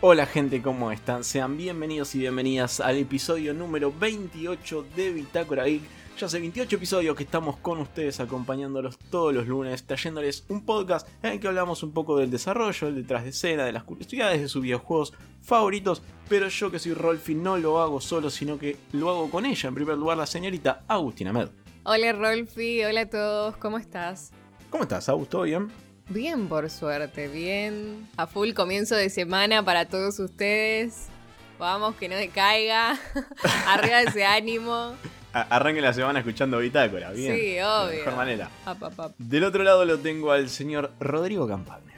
Hola 0.00 0.26
gente, 0.26 0.62
¿cómo 0.62 0.92
están? 0.92 1.24
Sean 1.24 1.56
bienvenidos 1.56 2.14
y 2.14 2.20
bienvenidas 2.20 2.78
al 2.78 2.98
episodio 2.98 3.52
número 3.52 3.92
28 3.92 4.86
de 4.94 5.10
Bitácora 5.10 5.64
Geek. 5.64 5.82
Ya 6.16 6.26
hace 6.26 6.38
28 6.38 6.76
episodios 6.76 7.16
que 7.16 7.24
estamos 7.24 7.56
con 7.56 7.80
ustedes 7.80 8.20
acompañándolos 8.20 8.96
todos 9.10 9.34
los 9.34 9.48
lunes, 9.48 9.84
trayéndoles 9.88 10.44
un 10.50 10.64
podcast 10.64 11.08
en 11.24 11.32
el 11.32 11.40
que 11.40 11.48
hablamos 11.48 11.82
un 11.82 11.90
poco 11.90 12.16
del 12.16 12.30
desarrollo, 12.30 12.86
del 12.86 12.94
detrás 12.94 13.24
de 13.24 13.30
escena, 13.30 13.64
de 13.64 13.72
las 13.72 13.82
curiosidades 13.82 14.40
de 14.40 14.46
sus 14.46 14.62
videojuegos 14.62 15.14
favoritos. 15.42 16.00
Pero 16.28 16.46
yo 16.46 16.70
que 16.70 16.78
soy 16.78 16.94
Rolfi 16.94 17.34
no 17.34 17.58
lo 17.58 17.80
hago 17.80 18.00
solo, 18.00 18.30
sino 18.30 18.56
que 18.56 18.76
lo 18.92 19.10
hago 19.10 19.28
con 19.32 19.46
ella. 19.46 19.68
En 19.68 19.74
primer 19.74 19.98
lugar, 19.98 20.16
la 20.16 20.26
señorita 20.26 20.84
Agustina 20.86 21.32
Med. 21.32 21.48
Hola 21.82 22.12
Rolfi, 22.12 22.84
hola 22.84 23.00
a 23.00 23.10
todos, 23.10 23.56
¿cómo 23.56 23.78
estás? 23.78 24.30
¿Cómo 24.70 24.84
estás, 24.84 25.08
Agus? 25.08 25.28
¿Todo 25.28 25.42
bien? 25.42 25.87
Bien, 26.08 26.48
por 26.48 26.70
suerte, 26.70 27.28
bien. 27.28 28.08
A 28.16 28.26
full 28.26 28.52
comienzo 28.54 28.94
de 28.96 29.10
semana 29.10 29.62
para 29.62 29.86
todos 29.86 30.18
ustedes. 30.18 31.08
Vamos, 31.58 31.96
que 31.96 32.08
no 32.08 32.16
decaiga. 32.16 32.98
Arriba 33.66 34.02
ese 34.02 34.24
ánimo. 34.24 34.94
Arranquen 35.32 35.84
la 35.84 35.92
semana 35.92 36.20
escuchando 36.20 36.58
Bitácora, 36.58 37.10
bien. 37.12 37.36
Sí, 37.36 37.60
obvio. 37.60 37.86
De 37.88 37.96
mejor 37.98 38.16
manera. 38.16 38.50
Up, 38.66 38.82
up, 38.82 38.98
up. 38.98 39.14
Del 39.18 39.44
otro 39.44 39.62
lado 39.62 39.84
lo 39.84 39.98
tengo 39.98 40.32
al 40.32 40.48
señor 40.48 40.92
Rodrigo 40.98 41.46
Campagna. 41.46 41.92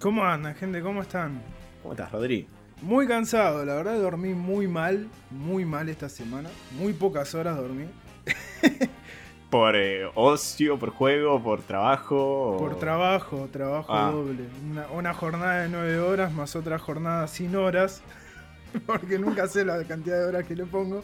¿Cómo 0.00 0.24
andan, 0.24 0.54
gente? 0.54 0.80
¿Cómo 0.80 1.02
están? 1.02 1.42
¿Cómo 1.82 1.94
estás, 1.94 2.12
Rodrigo? 2.12 2.48
Muy 2.82 3.08
cansado, 3.08 3.64
la 3.64 3.74
verdad 3.74 3.98
dormí 3.98 4.34
muy 4.34 4.68
mal, 4.68 5.08
muy 5.30 5.64
mal 5.64 5.88
esta 5.88 6.08
semana. 6.08 6.50
Muy 6.72 6.92
pocas 6.92 7.34
horas 7.34 7.56
dormí. 7.56 7.86
¿Por 9.50 9.76
eh, 9.76 10.10
ocio, 10.14 10.78
por 10.78 10.90
juego, 10.90 11.40
por 11.42 11.62
trabajo? 11.62 12.16
o- 12.54 12.58
Por 12.58 12.78
trabajo, 12.78 13.48
trabajo 13.52 13.92
Ah. 13.94 14.10
doble. 14.10 14.44
Una, 14.70 14.86
una 14.88 15.14
jornada 15.14 15.62
de 15.62 15.68
nueve 15.68 15.98
horas 16.00 16.32
más 16.32 16.56
otra 16.56 16.78
jornada 16.78 17.26
sin 17.28 17.54
horas. 17.54 18.02
Porque 18.86 19.18
nunca 19.18 19.46
sé 19.46 19.64
la 19.64 19.82
cantidad 19.84 20.18
de 20.18 20.24
horas 20.26 20.44
que 20.44 20.56
le 20.56 20.64
pongo. 20.66 21.02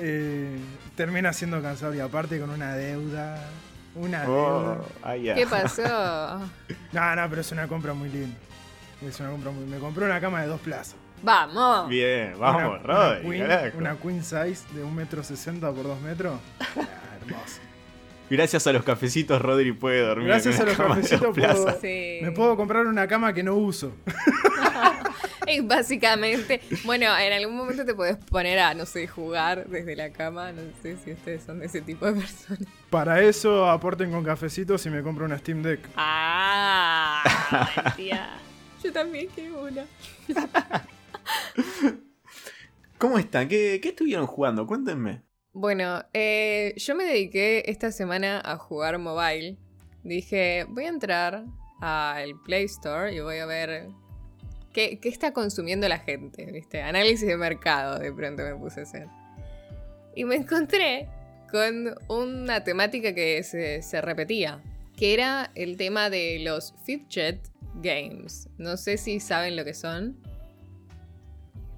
Eh, 0.00 0.56
termina 0.96 1.32
siendo 1.32 1.60
cansado 1.60 1.94
y 1.94 2.00
aparte 2.00 2.40
con 2.40 2.50
una 2.50 2.74
deuda. 2.74 3.38
Una 3.94 4.24
Oh, 4.28 4.60
deuda. 4.60 4.84
ah. 5.02 5.14
¿Qué 5.34 5.46
pasó? 5.48 5.82
No, 6.92 7.16
no, 7.16 7.28
pero 7.28 7.40
es 7.42 7.52
una 7.52 7.68
compra 7.68 7.92
muy 7.92 8.08
linda. 8.08 8.36
Es 9.02 9.20
una 9.20 9.30
compra 9.30 9.50
muy. 9.50 9.66
Me 9.66 9.78
compré 9.78 10.06
una 10.06 10.20
cama 10.20 10.40
de 10.40 10.48
dos 10.48 10.60
plazas. 10.60 10.96
Vamos. 11.22 11.88
Bien, 11.88 12.34
vamos, 12.38 12.80
una, 12.80 12.94
Rodri, 12.94 13.26
una 13.26 13.30
queen, 13.36 13.46
carajo. 13.48 13.78
una 13.78 13.96
queen 13.96 14.22
size 14.24 14.64
de 14.74 14.84
1,60m 14.84 15.60
por 15.74 15.82
2 15.84 16.00
metros. 16.00 16.40
Ah, 16.76 17.16
hermoso. 17.30 17.60
Gracias 18.30 18.66
a 18.66 18.72
los 18.72 18.82
cafecitos, 18.84 19.40
Rodri 19.40 19.72
puede 19.72 20.00
dormir. 20.00 20.28
Gracias 20.28 20.56
en 20.56 20.62
a 20.62 20.64
los 20.66 20.76
cafecitos 20.76 21.34
puedo- 21.36 21.80
Sí. 21.80 22.18
Me 22.22 22.30
puedo 22.32 22.56
comprar 22.56 22.86
una 22.86 23.06
cama 23.06 23.32
que 23.32 23.42
no 23.42 23.54
uso. 23.54 23.92
Es 25.46 25.66
básicamente, 25.66 26.62
bueno, 26.84 27.04
en 27.18 27.32
algún 27.34 27.54
momento 27.54 27.84
te 27.84 27.92
podés 27.94 28.16
poner 28.16 28.58
a, 28.60 28.72
no 28.72 28.86
sé, 28.86 29.06
jugar 29.06 29.66
desde 29.66 29.94
la 29.94 30.10
cama. 30.10 30.52
No 30.52 30.62
sé 30.82 30.96
si 31.04 31.12
ustedes 31.12 31.42
son 31.44 31.58
de 31.60 31.66
ese 31.66 31.82
tipo 31.82 32.06
de 32.06 32.18
personas. 32.18 32.66
Para 32.88 33.20
eso 33.20 33.68
aporten 33.68 34.10
con 34.10 34.24
cafecitos 34.24 34.86
y 34.86 34.90
me 34.90 35.02
compro 35.02 35.26
una 35.26 35.36
Steam 35.36 35.62
Deck. 35.62 35.80
Ah, 35.96 37.22
tía. 37.94 38.38
Yo 38.82 38.90
también 38.90 39.28
quiero 39.34 39.64
una. 39.64 39.84
¿Cómo 42.98 43.18
están? 43.18 43.46
¿Qué, 43.48 43.80
qué 43.82 43.90
estuvieron 43.90 44.26
jugando? 44.26 44.66
Cuéntenme. 44.66 45.22
Bueno, 45.54 46.04
eh, 46.12 46.74
yo 46.76 46.96
me 46.96 47.04
dediqué 47.04 47.62
esta 47.66 47.92
semana 47.92 48.42
a 48.44 48.56
jugar 48.56 48.98
mobile. 48.98 49.56
Dije, 50.02 50.66
voy 50.68 50.86
a 50.86 50.88
entrar 50.88 51.44
al 51.80 52.34
Play 52.44 52.64
Store 52.64 53.14
y 53.14 53.20
voy 53.20 53.38
a 53.38 53.46
ver 53.46 53.86
qué, 54.72 54.98
está 55.04 55.32
consumiendo 55.32 55.88
la 55.88 56.00
gente, 56.00 56.50
¿viste? 56.50 56.82
Análisis 56.82 57.28
de 57.28 57.36
mercado, 57.36 58.00
de 58.00 58.12
pronto 58.12 58.42
me 58.42 58.56
puse 58.56 58.80
a 58.80 58.82
hacer. 58.82 59.06
Y 60.16 60.24
me 60.24 60.34
encontré 60.34 61.08
con 61.52 61.94
una 62.08 62.64
temática 62.64 63.14
que 63.14 63.44
se, 63.44 63.80
se 63.82 64.00
repetía, 64.00 64.60
que 64.96 65.14
era 65.14 65.52
el 65.54 65.76
tema 65.76 66.10
de 66.10 66.40
los 66.40 66.74
Fidget 66.84 67.38
Games. 67.76 68.48
No 68.58 68.76
sé 68.76 68.96
si 68.96 69.20
saben 69.20 69.54
lo 69.54 69.64
que 69.64 69.74
son. 69.74 70.20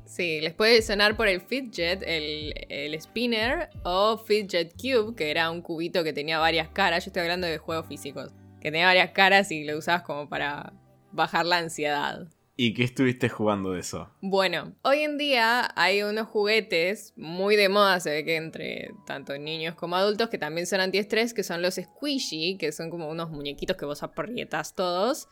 Sí, 0.07 0.41
les 0.41 0.55
puede 0.55 0.81
sonar 0.83 1.17
por 1.17 1.29
el 1.29 1.41
Fidget, 1.41 2.03
el, 2.07 2.55
el 2.69 3.01
Spinner, 3.01 3.69
o 3.83 4.17
Fidget 4.17 4.73
Cube, 4.81 5.15
que 5.17 5.31
era 5.31 5.51
un 5.51 5.61
cubito 5.61 6.05
que 6.05 6.13
tenía 6.13 6.39
varias 6.39 6.69
caras. 6.69 7.05
Yo 7.05 7.11
estoy 7.11 7.23
hablando 7.23 7.47
de 7.47 7.59
juegos 7.59 7.87
físicos. 7.87 8.33
Que 8.61 8.71
tenía 8.71 8.87
varias 8.87 9.11
caras 9.11 9.51
y 9.51 9.65
lo 9.65 9.77
usabas 9.77 10.03
como 10.03 10.29
para 10.29 10.73
bajar 11.13 11.45
la 11.45 11.59
ansiedad. 11.59 12.29
¿Y 12.59 12.73
qué 12.73 12.85
estuviste 12.85 13.29
jugando 13.29 13.73
de 13.73 13.81
eso? 13.81 14.11
Bueno, 14.23 14.75
hoy 14.83 15.01
en 15.01 15.19
día 15.19 15.69
hay 15.77 16.03
unos 16.03 16.29
juguetes 16.29 17.13
muy 17.15 17.55
de 17.55 17.69
moda, 17.69 18.01
se 18.01 18.11
ve 18.11 18.25
que 18.25 18.37
entre 18.37 18.93
tanto 19.05 19.37
niños 19.37 19.75
como 19.75 19.97
adultos, 19.97 20.31
que 20.31 20.39
también 20.39 20.67
son 20.67 20.81
antiestrés, 20.81 21.35
que 21.35 21.43
son 21.43 21.61
los 21.61 21.75
squishy, 21.75 22.57
que 22.57 22.73
son 22.73 22.89
como 22.89 23.11
unos 23.11 23.29
muñequitos 23.29 23.77
que 23.77 23.85
vos 23.85 24.03
aprietas 24.03 24.75
todos. 24.75 25.29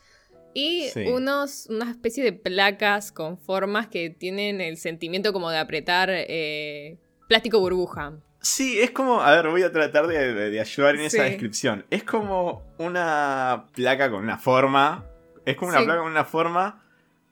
Y 0.55 0.87
Sí. 0.93 1.05
unos, 1.07 1.67
una 1.69 1.91
especie 1.91 2.23
de 2.23 2.31
placas 2.33 3.11
con 3.11 3.37
formas 3.37 3.87
que 3.87 4.09
tienen 4.09 4.61
el 4.61 4.77
sentimiento 4.77 5.33
como 5.33 5.51
de 5.51 5.57
apretar 5.59 6.09
eh, 6.11 6.97
plástico 7.27 7.59
burbuja. 7.59 8.13
Sí, 8.41 8.79
es 8.79 8.91
como. 8.91 9.21
A 9.21 9.31
ver, 9.35 9.49
voy 9.49 9.63
a 9.63 9.71
tratar 9.71 10.07
de, 10.07 10.33
de- 10.33 10.49
de 10.51 10.59
ayudar 10.61 10.95
en 10.95 11.01
esa 11.01 11.23
descripción. 11.23 11.85
Es 11.89 12.03
como 12.03 12.63
una 12.77 13.65
placa 13.73 14.09
con 14.09 14.23
una 14.23 14.37
forma. 14.37 15.03
Es 15.45 15.57
como 15.57 15.69
una 15.71 15.79
Sí. 15.79 15.85
placa 15.85 16.01
con 16.01 16.11
una 16.11 16.25
forma 16.25 16.83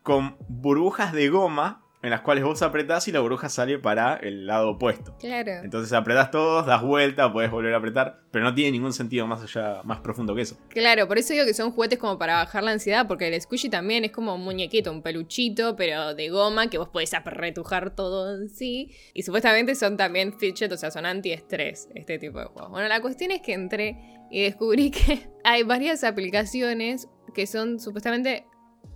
con 0.01 0.35
burbujas 0.49 1.13
de 1.13 1.29
goma 1.29 1.82
en 2.03 2.09
las 2.09 2.21
cuales 2.21 2.43
vos 2.43 2.61
apretás 2.61 3.07
y 3.07 3.13
la 3.13 3.21
burbuja 3.21 3.47
sale 3.47 3.79
para 3.79 4.17
el 4.17 4.45
lado 4.45 4.71
opuesto. 4.71 5.15
Claro. 5.19 5.53
Entonces 5.63 5.93
apretás 5.93 6.31
todos, 6.31 6.65
das 6.65 6.81
vuelta, 6.81 7.31
podés 7.31 7.49
volver 7.49 7.73
a 7.73 7.77
apretar, 7.77 8.23
pero 8.29 8.43
no 8.43 8.53
tiene 8.53 8.71
ningún 8.73 8.91
sentido 8.91 9.25
más 9.25 9.41
allá, 9.41 9.81
más 9.85 10.01
profundo 10.01 10.35
que 10.35 10.41
eso. 10.41 10.57
Claro, 10.67 11.07
por 11.07 11.17
eso 11.17 11.31
digo 11.31 11.45
que 11.45 11.53
son 11.53 11.71
juguetes 11.71 11.97
como 11.97 12.19
para 12.19 12.35
bajar 12.35 12.61
la 12.63 12.71
ansiedad, 12.71 13.07
porque 13.07 13.29
el 13.29 13.41
squishy 13.41 13.69
también 13.69 14.03
es 14.03 14.11
como 14.11 14.35
un 14.35 14.43
muñequito, 14.43 14.91
un 14.91 15.01
peluchito, 15.01 15.77
pero 15.77 16.13
de 16.13 16.29
goma 16.29 16.69
que 16.69 16.77
vos 16.77 16.89
podés 16.89 17.13
apretujar 17.13 17.95
todo 17.95 18.35
en 18.35 18.49
sí. 18.49 18.91
Y 19.13 19.23
supuestamente 19.23 19.73
son 19.75 19.95
también 19.95 20.37
fidget, 20.37 20.73
o 20.73 20.77
sea, 20.77 20.91
son 20.91 21.05
antiestrés, 21.05 21.87
este 21.95 22.19
tipo 22.19 22.37
de 22.39 22.45
juegos. 22.45 22.69
Bueno, 22.69 22.89
la 22.89 23.01
cuestión 23.01 23.31
es 23.31 23.41
que 23.41 23.53
entré 23.53 23.97
y 24.29 24.43
descubrí 24.43 24.91
que 24.91 25.29
hay 25.45 25.63
varias 25.63 26.03
aplicaciones 26.03 27.07
que 27.33 27.47
son 27.47 27.79
supuestamente... 27.79 28.45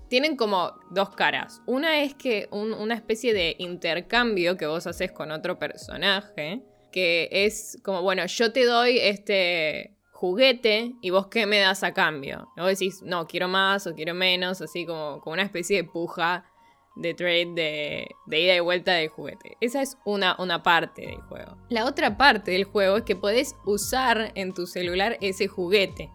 Tienen 0.10 0.36
como 0.38 0.74
dos 0.92 1.10
caras. 1.12 1.62
Una 1.66 2.02
es 2.02 2.14
que 2.16 2.48
un- 2.52 2.74
una 2.74 2.96
especie 2.96 3.34
de 3.34 3.56
intercambio 3.60 4.56
que 4.58 4.66
vos 4.66 4.88
haces 4.88 5.12
con 5.12 5.32
otro 5.32 5.60
personaje, 5.60 6.62
que 6.92 7.28
es 7.32 7.78
como, 7.84 8.02
bueno, 8.02 8.26
yo 8.26 8.52
te 8.54 8.66
doy 8.66 8.98
este 9.00 9.94
juguete 10.12 10.94
y 11.02 11.10
vos 11.12 11.28
qué 11.28 11.46
me 11.46 11.60
das 11.60 11.84
a 11.84 11.94
cambio. 11.94 12.48
Y 12.58 12.62
vos 12.62 12.70
decís, 12.70 13.02
no, 13.04 13.28
quiero 13.28 13.48
más 13.48 13.86
o 13.86 13.94
quiero 13.94 14.14
menos, 14.16 14.62
así 14.62 14.86
como, 14.86 15.20
como 15.22 15.34
una 15.34 15.44
especie 15.44 15.78
de 15.78 15.84
puja 15.84 16.46
de 16.96 17.14
trade 17.14 17.52
de, 17.54 18.08
de 18.26 18.40
ida 18.42 18.56
y 18.56 18.60
vuelta 18.60 18.94
del 18.94 19.10
juguete. 19.10 19.56
Esa 19.62 19.84
es 19.84 19.98
una, 20.06 20.36
una 20.40 20.64
parte 20.64 21.04
del 21.04 21.22
juego. 21.22 21.56
La 21.70 21.86
otra 21.86 22.18
parte 22.18 22.50
del 22.52 22.64
juego 22.64 22.98
es 22.98 23.04
que 23.04 23.16
podés 23.16 23.54
usar 23.68 24.32
en 24.34 24.56
tu 24.56 24.66
celular 24.66 25.18
ese 25.22 25.48
juguete. 25.48 26.10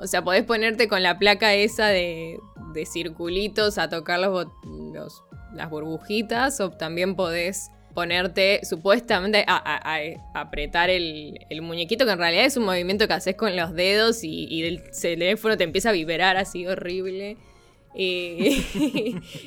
O 0.00 0.06
sea, 0.06 0.22
podés 0.22 0.44
ponerte 0.44 0.88
con 0.88 1.02
la 1.02 1.18
placa 1.18 1.54
esa 1.54 1.88
de, 1.88 2.38
de 2.72 2.86
circulitos 2.86 3.78
a 3.78 3.88
tocar 3.88 4.18
los, 4.20 4.46
los- 4.92 5.22
las 5.54 5.68
burbujitas 5.68 6.60
o 6.60 6.70
también 6.70 7.16
podés 7.16 7.70
ponerte 7.94 8.60
supuestamente 8.64 9.44
a- 9.48 9.98
apretar 10.32 10.90
el, 10.90 11.38
el 11.50 11.60
muñequito 11.62 12.06
que 12.06 12.12
en 12.12 12.18
realidad 12.18 12.44
es 12.44 12.56
un 12.56 12.64
movimiento 12.64 13.08
que 13.08 13.14
haces 13.14 13.34
con 13.34 13.56
los 13.56 13.74
dedos 13.74 14.22
y, 14.22 14.46
y 14.48 14.62
el 14.62 14.80
teléfono 14.92 15.56
te 15.56 15.64
empieza 15.64 15.90
a 15.90 15.92
vibrar 15.92 16.36
así 16.36 16.66
horrible. 16.66 17.36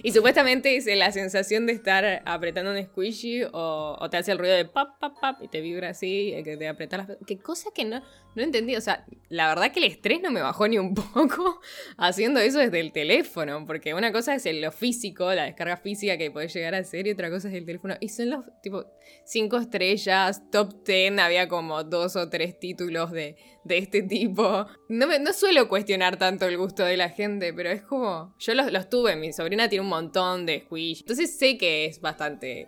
Y, 0.03 0.11
supuestamente 0.11 0.75
es 0.75 0.85
la 0.85 1.11
sensación 1.11 1.65
de 1.65 1.73
estar 1.73 2.21
apretando 2.25 2.71
un 2.71 2.83
squishy 2.83 3.43
o, 3.51 4.07
te 4.11 4.17
hace 4.17 4.31
el 4.31 4.37
ruido 4.37 4.55
de 4.55 4.65
pap, 4.65 4.99
pap, 4.99 5.19
pap 5.19 5.41
y 5.41 5.47
te 5.47 5.61
vibra 5.61 5.89
así, 5.89 6.33
eh, 6.33 6.43
que 6.43 6.57
te 6.57 6.67
apretas 6.67 7.07
las... 7.07 7.17
Qué 7.25 7.37
cosa 7.39 7.69
que 7.73 7.85
no, 7.85 8.01
no 8.35 8.43
entendí. 8.43 8.75
O 8.75 8.81
sea, 8.81 9.05
la 9.29 9.47
verdad 9.47 9.71
que 9.71 9.79
el 9.79 9.85
estrés 9.85 10.21
no 10.21 10.29
me 10.31 10.41
bajó 10.41 10.67
ni 10.67 10.77
un 10.77 10.93
poco 11.13 11.61
haciendo 11.97 12.39
eso 12.39 12.59
desde 12.59 12.79
el 12.79 12.91
teléfono. 12.91 13.65
Porque 13.65 13.93
una 13.93 14.11
cosa 14.11 14.35
es 14.35 14.45
lo 14.45 14.71
físico, 14.71 15.33
la 15.33 15.45
descarga 15.45 15.77
física 15.77 16.17
que 16.17 16.31
podés 16.31 16.53
llegar 16.53 16.75
a 16.75 16.79
hacer 16.79 17.07
y 17.07 17.11
otra 17.11 17.29
cosa 17.29 17.47
es 17.47 17.55
el 17.55 17.65
teléfono. 17.65 17.95
Y 17.99 18.09
son 18.09 18.29
los, 18.29 18.45
tipo, 18.61 18.85
cinco 19.25 19.57
estrellas, 19.57 20.43
top 20.51 20.83
ten, 20.83 21.19
había 21.19 21.47
como 21.47 21.83
dos 21.83 22.15
o 22.15 22.29
tres 22.29 22.59
títulos 22.59 23.11
de, 23.11 23.37
de 23.63 23.77
este 23.77 24.01
tipo. 24.03 24.65
No, 24.89 25.07
me- 25.07 25.19
no 25.19 25.33
suelo 25.33 25.69
cuestionar 25.69 26.17
tanto 26.17 26.45
el 26.45 26.57
gusto 26.57 26.83
de 26.83 26.97
la 26.97 27.09
gente, 27.09 27.53
pero 27.53 27.69
es 27.69 27.81
como... 27.83 28.35
Yo 28.45 28.53
los, 28.55 28.69
los 28.73 28.89
tuve, 28.89 29.15
mi 29.15 29.31
sobrina 29.31 29.69
tiene 29.69 29.83
un 29.83 29.89
montón 29.89 30.45
de 30.45 30.65
squish. 30.65 30.99
Entonces 30.99 31.37
sé 31.37 31.57
que 31.57 31.85
es 31.85 32.01
bastante 32.01 32.67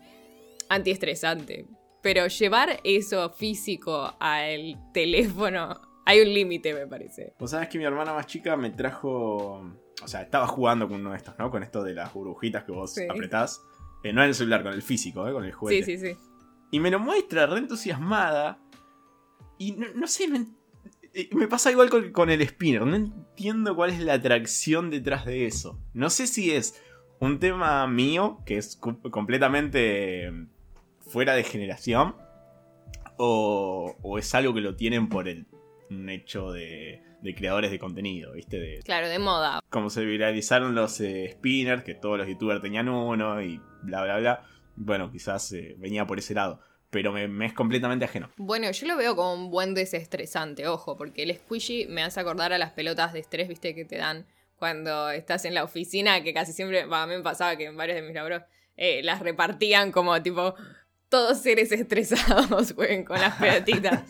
antiestresante. 0.70 1.66
Pero 2.02 2.28
llevar 2.28 2.80
eso 2.84 3.30
físico 3.32 4.16
al 4.20 4.78
teléfono, 4.94 5.82
hay 6.06 6.22
un 6.22 6.34
límite, 6.34 6.74
me 6.74 6.88
parece. 6.88 7.34
Vos 7.40 7.52
sabés 7.52 7.68
que 7.68 7.78
mi 7.78 7.84
hermana 7.84 8.14
más 8.14 8.26
chica 8.28 8.56
me 8.56 8.70
trajo 8.70 9.64
O 10.02 10.08
sea, 10.08 10.22
estaba 10.22 10.48
jugando 10.48 10.88
con 10.88 11.02
uno 11.02 11.12
de 11.12 11.18
estos, 11.18 11.38
¿no? 11.40 11.50
Con 11.52 11.62
esto 11.64 11.84
de 11.84 11.94
las 11.94 12.14
burbujitas 12.14 12.64
que 12.64 12.72
vos 12.72 12.94
Sí. 12.94 13.04
apretás. 13.10 13.62
Eh, 14.04 14.14
no 14.14 14.22
en 14.22 14.30
el 14.30 14.36
celular, 14.36 14.64
con 14.64 14.74
el 14.74 14.82
físico, 14.82 15.28
¿eh? 15.28 15.34
Con 15.34 15.44
el 15.44 15.52
juguete. 15.52 15.84
Sí, 15.84 15.98
sí, 15.98 16.14
sí. 16.14 16.18
Y 16.72 16.80
me 16.80 16.90
lo 16.92 17.00
muestra 17.00 17.48
re 17.48 17.58
entusiasmada. 17.58 18.60
Y 19.58 19.72
no, 19.74 19.88
no 19.96 20.08
sé, 20.08 20.28
no 20.28 20.46
me 21.32 21.48
pasa 21.48 21.72
igual 21.72 21.90
con, 21.90 22.12
con 22.12 22.30
el 22.30 22.46
spinner. 22.48 22.86
No 22.86 22.96
entiendo 22.96 23.76
cuál 23.76 23.92
es 23.92 24.00
la 24.00 24.14
atracción 24.14 24.90
detrás 24.90 25.26
de 25.26 25.46
eso. 25.46 25.80
No 25.94 26.10
sé 26.10 26.28
si 26.28 26.52
es 26.52 26.82
un 27.20 27.40
tema 27.40 27.86
mío, 27.88 28.40
que 28.46 28.58
es 28.58 28.76
completamente 28.76 30.32
fuera 31.08 31.34
de 31.36 31.44
generación. 31.44 32.16
O, 33.18 33.96
o 34.02 34.18
es 34.18 34.36
algo 34.36 34.54
que 34.54 34.62
lo 34.62 34.76
tienen 34.76 35.08
por 35.08 35.28
el 35.30 35.46
un 35.90 36.10
hecho 36.10 36.52
de, 36.52 37.02
de 37.22 37.36
creadores 37.36 37.72
de 37.72 37.80
contenido, 37.80 38.34
¿viste? 38.34 38.60
De, 38.60 38.80
Claro, 38.84 39.08
de 39.08 39.20
moda. 39.20 39.62
como 39.70 39.90
se 39.90 40.04
viralizaron 40.04 40.76
los 40.76 41.00
eh, 41.00 41.30
spinners, 41.32 41.84
que 41.84 41.94
todos 41.94 42.18
los 42.18 42.28
youtubers 42.28 42.62
tenían 42.62 42.90
uno 42.90 43.42
y 43.42 43.62
bla, 43.84 44.04
bla, 44.04 44.18
bla. 44.20 44.44
Bueno, 44.76 45.12
quizás 45.12 45.52
eh, 45.54 45.76
venía 45.78 46.06
por 46.06 46.20
ese 46.20 46.34
lado. 46.34 46.60
Pero 46.96 47.12
me, 47.12 47.46
es 47.46 47.52
completamente 47.52 48.06
ajeno. 48.06 48.30
Bueno, 48.38 48.72
yo 48.72 48.88
lo 48.88 48.96
veo 48.96 49.18
como 49.18 49.34
un 49.34 49.52
buen 49.52 49.74
desestresante, 49.74 50.66
ojo, 50.66 50.96
porque 50.96 51.24
el 51.24 51.36
squishy 51.36 51.88
me 51.88 52.02
hace 52.02 52.22
acordar 52.22 52.54
a 52.54 52.58
las 52.58 52.72
pelotas 52.72 53.12
de 53.12 53.20
estrés, 53.20 53.50
viste, 53.50 53.76
que 53.76 53.84
te 53.84 53.98
dan 53.98 54.26
cuando 54.56 55.10
estás 55.10 55.44
en 55.44 55.56
la 55.56 55.66
oficina, 55.66 56.24
que 56.24 56.34
casi 56.34 56.54
siempre, 56.54 56.84
a 56.90 57.06
mí 57.06 57.18
me 57.18 57.22
pasaba 57.22 57.58
que 57.58 57.66
en 57.66 57.76
varios 57.76 57.98
de 57.98 58.02
mis 58.02 58.14
laburos 58.14 58.44
eh, 58.78 59.04
las 59.04 59.20
repartían 59.20 59.92
como 59.92 60.22
tipo, 60.24 60.56
todos 61.10 61.40
seres 61.40 61.74
estresados 61.74 62.72
jueguen 62.76 63.04
con 63.04 63.20
las 63.20 63.36
pelotitas 63.36 64.04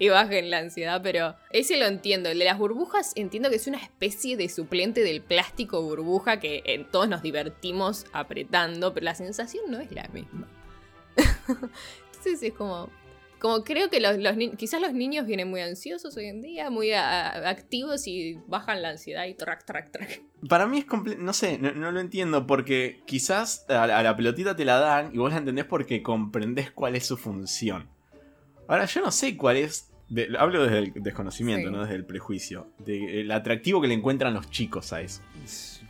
y 0.00 0.08
bajen 0.08 0.50
la 0.50 0.58
ansiedad, 0.58 1.00
pero 1.00 1.36
ese 1.50 1.76
lo 1.76 1.86
entiendo. 1.86 2.28
El 2.28 2.40
de 2.40 2.44
las 2.44 2.58
burbujas 2.58 3.12
entiendo 3.14 3.50
que 3.50 3.56
es 3.56 3.68
una 3.68 3.78
especie 3.78 4.36
de 4.36 4.48
suplente 4.48 5.04
del 5.04 5.22
plástico 5.22 5.80
burbuja 5.80 6.40
que 6.40 6.64
eh, 6.64 6.84
todos 6.90 7.08
nos 7.08 7.22
divertimos 7.22 8.06
apretando, 8.12 8.92
pero 8.92 9.04
la 9.04 9.14
sensación 9.14 9.62
no 9.68 9.78
es 9.78 9.92
la 9.92 10.08
misma. 10.08 10.48
Entonces 12.24 12.42
es 12.50 12.54
como. 12.54 12.90
Como 13.38 13.64
creo 13.64 13.90
que 13.90 13.98
los, 13.98 14.18
los 14.18 14.36
quizás 14.56 14.80
los 14.80 14.92
niños 14.92 15.26
vienen 15.26 15.50
muy 15.50 15.60
ansiosos 15.62 16.16
hoy 16.16 16.26
en 16.26 16.40
día, 16.42 16.70
muy 16.70 16.92
a- 16.92 17.48
activos 17.48 18.06
y 18.06 18.38
bajan 18.46 18.82
la 18.82 18.90
ansiedad 18.90 19.26
y 19.26 19.34
track, 19.34 19.64
track, 19.64 19.90
track. 19.90 20.22
Para 20.48 20.68
mí 20.68 20.78
es 20.78 20.86
comple- 20.86 21.16
no 21.18 21.32
sé, 21.32 21.58
no, 21.58 21.72
no 21.72 21.90
lo 21.90 21.98
entiendo 21.98 22.46
porque 22.46 23.00
quizás 23.04 23.68
a 23.68 23.88
la, 23.88 23.98
a 23.98 24.02
la 24.04 24.16
pelotita 24.16 24.54
te 24.54 24.64
la 24.64 24.78
dan 24.78 25.10
y 25.12 25.18
vos 25.18 25.32
la 25.32 25.38
entendés 25.38 25.64
porque 25.64 26.04
comprendés 26.04 26.70
cuál 26.70 26.94
es 26.94 27.04
su 27.04 27.16
función. 27.16 27.88
Ahora 28.68 28.84
yo 28.84 29.00
no 29.00 29.10
sé 29.10 29.36
cuál 29.36 29.56
es, 29.56 29.90
de- 30.08 30.28
hablo 30.38 30.62
desde 30.62 30.78
el 30.78 30.92
desconocimiento, 31.02 31.66
Sí. 31.68 31.74
no 31.74 31.82
desde 31.82 31.96
el 31.96 32.04
prejuicio, 32.06 32.68
del 32.78 33.28
atractivo 33.32 33.80
que 33.80 33.88
le 33.88 33.94
encuentran 33.94 34.34
los 34.34 34.48
chicos 34.50 34.92
a 34.92 35.00
eso. 35.00 35.20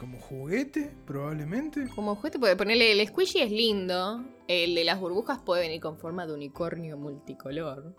Como 0.02 0.18
juguete, 0.18 0.90
probablemente. 1.06 1.86
Como 1.94 2.16
juguete 2.16 2.40
puede 2.40 2.56
ponerle 2.56 2.90
el 2.90 3.06
squishy 3.06 3.38
es 3.38 3.52
lindo, 3.52 4.24
el 4.48 4.74
de 4.74 4.82
las 4.82 4.98
burbujas 4.98 5.38
puede 5.38 5.62
venir 5.62 5.80
con 5.80 5.96
forma 5.96 6.26
de 6.26 6.34
unicornio 6.34 6.96
multicolor. 6.96 7.94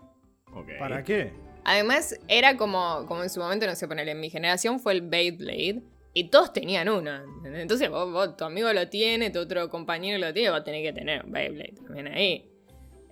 Ok. 0.52 0.68
¿Para 0.78 1.02
qué? 1.02 1.32
Además, 1.64 2.20
era 2.28 2.58
como, 2.58 3.06
como 3.08 3.22
en 3.22 3.30
su 3.30 3.40
momento, 3.40 3.64
no 3.64 3.74
sé, 3.74 3.88
ponerle 3.88 4.12
en 4.12 4.20
mi 4.20 4.28
generación 4.28 4.80
fue 4.80 4.92
el 4.92 5.00
Beyblade. 5.00 5.82
Y 6.12 6.28
todos 6.28 6.52
tenían 6.52 6.90
uno. 6.90 7.22
Entonces, 7.42 7.88
vos, 7.88 8.12
vos, 8.12 8.36
tu 8.36 8.44
amigo 8.44 8.70
lo 8.74 8.86
tiene, 8.90 9.30
tu 9.30 9.38
otro 9.38 9.70
compañero 9.70 10.18
lo 10.18 10.30
tiene, 10.34 10.50
vos 10.50 10.62
tenés 10.62 10.82
que 10.82 10.92
tener 10.92 11.24
un 11.24 11.32
Beyblade 11.32 11.72
también 11.86 12.08
ahí. 12.08 12.53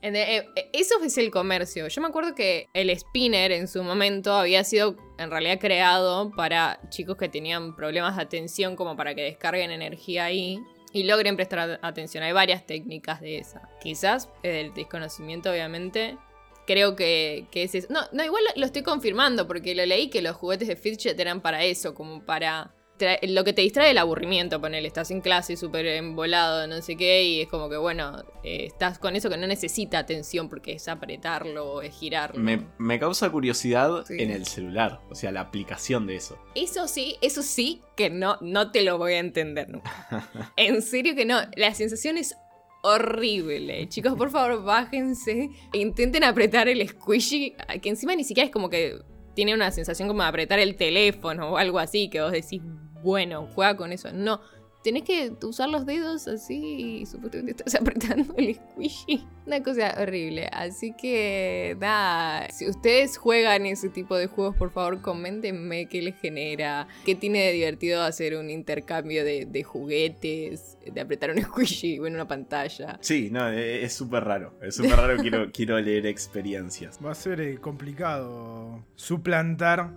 En- 0.02 0.16
eh, 0.16 0.48
eh, 0.56 0.70
Eso 0.72 1.02
es 1.02 1.16
el 1.16 1.30
comercio. 1.30 1.86
Yo 1.88 2.02
me 2.02 2.08
acuerdo 2.08 2.34
que 2.34 2.68
el 2.74 2.90
spinner 2.98 3.52
en 3.52 3.68
su 3.68 3.82
momento 3.82 4.34
había 4.34 4.64
sido 4.64 4.96
en 5.18 5.30
realidad 5.30 5.58
creado 5.60 6.30
para 6.32 6.80
chicos 6.90 7.16
que 7.16 7.28
tenían 7.28 7.74
problemas 7.76 8.16
de 8.16 8.22
atención, 8.22 8.76
como 8.76 8.96
para 8.96 9.14
que 9.14 9.22
descarguen 9.22 9.70
energía 9.70 10.24
ahí 10.24 10.58
y 10.92 11.04
logren 11.04 11.36
prestar 11.36 11.78
atención. 11.82 12.22
Hay 12.24 12.32
varias 12.32 12.66
técnicas 12.66 13.20
de 13.20 13.38
esa. 13.38 13.68
Quizás 13.80 14.28
el 14.42 14.74
desconocimiento, 14.74 15.50
obviamente, 15.50 16.18
creo 16.66 16.96
que, 16.96 17.46
que 17.50 17.62
es 17.62 17.74
eso. 17.74 17.86
No, 17.90 18.00
no, 18.12 18.24
igual 18.24 18.42
lo 18.56 18.66
estoy 18.66 18.82
confirmando 18.82 19.46
porque 19.46 19.74
lo 19.74 19.86
leí 19.86 20.10
que 20.10 20.20
los 20.20 20.36
juguetes 20.36 20.68
de 20.68 20.76
Fidget 20.76 21.18
eran 21.18 21.40
para 21.40 21.64
eso, 21.64 21.94
como 21.94 22.24
para... 22.24 22.74
Lo 23.22 23.44
que 23.44 23.52
te 23.52 23.62
distrae 23.62 23.90
el 23.90 23.98
aburrimiento, 23.98 24.60
ponele, 24.60 24.86
estás 24.88 25.10
en 25.10 25.20
clase 25.20 25.56
súper 25.56 25.86
embolado, 25.86 26.66
no 26.66 26.80
sé 26.82 26.96
qué, 26.96 27.24
y 27.24 27.40
es 27.42 27.48
como 27.48 27.68
que, 27.68 27.76
bueno, 27.76 28.24
eh, 28.44 28.64
estás 28.66 28.98
con 28.98 29.16
eso 29.16 29.28
que 29.30 29.36
no 29.36 29.46
necesita 29.46 29.98
atención 29.98 30.48
porque 30.48 30.72
es 30.72 30.88
apretarlo 30.88 31.72
o 31.74 31.82
es 31.82 31.94
girarlo. 31.94 32.40
Me, 32.42 32.66
me 32.78 32.98
causa 32.98 33.30
curiosidad 33.30 34.04
Sí. 34.06 34.14
en 34.18 34.30
el 34.30 34.46
celular, 34.46 35.00
o 35.10 35.14
sea, 35.14 35.30
la 35.32 35.40
aplicación 35.40 36.06
de 36.06 36.16
eso. 36.16 36.38
Eso 36.54 36.88
sí, 36.88 37.16
eso 37.22 37.42
sí 37.42 37.80
que 37.96 38.10
no, 38.10 38.36
no 38.40 38.70
te 38.70 38.82
lo 38.82 38.98
voy 38.98 39.14
a 39.14 39.18
entender 39.18 39.68
nunca. 39.68 39.92
En 40.56 40.82
serio 40.82 41.14
que 41.14 41.24
no, 41.24 41.38
la 41.56 41.74
sensación 41.74 42.16
es 42.18 42.34
horrible. 42.84 43.88
Chicos, 43.88 44.14
por 44.14 44.30
favor, 44.30 44.62
bájense 44.64 45.50
e 45.72 45.78
intenten 45.78 46.24
apretar 46.24 46.68
el 46.68 46.86
squishy, 46.88 47.54
que 47.80 47.88
encima 47.88 48.14
ni 48.16 48.24
siquiera 48.24 48.46
es 48.46 48.52
como 48.52 48.68
que 48.68 48.98
tiene 49.34 49.54
una 49.54 49.70
sensación 49.70 50.08
como 50.08 50.22
de 50.22 50.28
apretar 50.28 50.58
el 50.58 50.76
teléfono 50.76 51.52
o 51.52 51.56
algo 51.56 51.78
así, 51.78 52.10
que 52.10 52.20
vos 52.20 52.32
decís, 52.32 52.60
bueno, 53.02 53.48
juega 53.54 53.76
con 53.76 53.92
eso. 53.92 54.12
No, 54.12 54.40
tenés 54.82 55.04
que 55.04 55.32
usar 55.44 55.68
los 55.68 55.86
dedos 55.86 56.26
así 56.26 57.00
y 57.02 57.06
supuestamente 57.06 57.52
estás 57.64 57.74
apretando 57.80 58.34
el 58.36 58.54
squishy. 58.56 59.24
Una 59.46 59.60
cosa 59.62 59.94
horrible. 60.00 60.48
Así 60.52 60.92
que, 60.96 61.76
nada, 61.80 62.48
si 62.50 62.68
ustedes 62.68 63.16
juegan 63.16 63.66
ese 63.66 63.88
tipo 63.88 64.16
de 64.16 64.26
juegos, 64.28 64.56
por 64.56 64.70
favor, 64.70 65.00
coméntenme 65.00 65.86
qué 65.86 66.00
les 66.00 66.16
genera, 66.20 66.86
qué 67.04 67.16
tiene 67.16 67.40
de 67.46 67.52
divertido 67.52 68.02
hacer 68.02 68.36
un 68.36 68.50
intercambio 68.50 69.24
de, 69.24 69.46
de 69.46 69.62
juguetes, 69.64 70.78
de 70.92 71.00
apretar 71.00 71.30
un 71.30 71.38
squishy 71.42 71.98
o 71.98 72.06
en 72.06 72.14
una 72.14 72.28
pantalla. 72.28 72.98
Sí, 73.00 73.30
no, 73.32 73.48
e- 73.50 73.82
es 73.84 73.92
súper 73.92 74.22
raro. 74.24 74.54
Es 74.62 74.76
súper 74.76 74.96
raro, 74.96 75.16
quiero, 75.20 75.50
quiero 75.52 75.80
leer 75.80 76.06
experiencias. 76.06 76.98
Va 77.04 77.10
a 77.10 77.14
ser 77.16 77.40
eh, 77.40 77.58
complicado 77.58 78.84
suplantar 78.94 79.92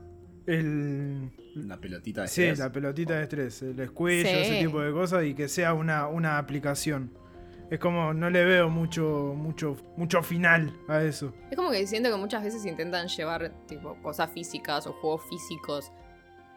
el. 0.47 1.29
Una 1.55 1.79
pelotita 1.79 2.23
de 2.23 2.27
Sí, 2.27 2.41
estrés. 2.43 2.59
la 2.59 2.71
pelotita 2.71 3.15
de 3.15 3.23
estrés, 3.23 3.61
el 3.61 3.75
Sí. 3.77 4.27
ese 4.27 4.59
tipo 4.59 4.81
de 4.81 4.91
cosas 4.91 5.23
y 5.25 5.33
que 5.33 5.47
sea 5.47 5.73
una, 5.73 6.07
una 6.07 6.37
aplicación. 6.37 7.11
Es 7.71 7.79
como, 7.79 8.13
no 8.13 8.29
le 8.29 8.43
veo 8.45 8.69
mucho, 8.69 9.33
mucho, 9.35 9.75
mucho 9.97 10.21
final 10.21 10.71
a 10.87 11.01
eso. 11.01 11.33
Es 11.49 11.57
como 11.57 11.71
que 11.71 11.87
siento 11.87 12.11
que 12.11 12.17
muchas 12.17 12.43
veces 12.43 12.63
intentan 12.65 13.07
llevar 13.07 13.51
tipo 13.67 13.95
cosas 14.03 14.29
físicas 14.31 14.85
o 14.85 14.93
juegos 14.93 15.23
físicos 15.29 15.91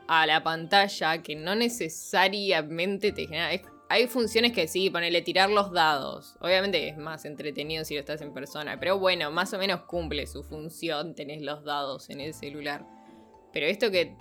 a 0.06 0.26
la 0.26 0.42
pantalla 0.42 1.22
que 1.22 1.34
no 1.36 1.54
necesariamente 1.54 3.12
te 3.12 3.26
genera. 3.26 3.52
es- 3.52 3.62
hay 3.90 4.06
funciones 4.06 4.52
que 4.52 4.68
sí, 4.68 4.90
ponele 4.90 5.22
tirar 5.22 5.48
los 5.48 5.72
dados. 5.72 6.36
Obviamente 6.40 6.88
es 6.88 6.98
más 6.98 7.24
entretenido 7.24 7.86
si 7.86 7.94
lo 7.94 8.00
estás 8.00 8.20
en 8.20 8.34
persona, 8.34 8.78
pero 8.78 8.98
bueno, 8.98 9.30
más 9.30 9.54
o 9.54 9.58
menos 9.58 9.82
cumple 9.84 10.26
su 10.26 10.42
función, 10.44 11.14
tenés 11.14 11.40
los 11.40 11.64
dados 11.64 12.10
en 12.10 12.20
el 12.20 12.34
celular. 12.34 12.84
Pero 13.52 13.66
esto 13.66 13.90
que 13.90 14.16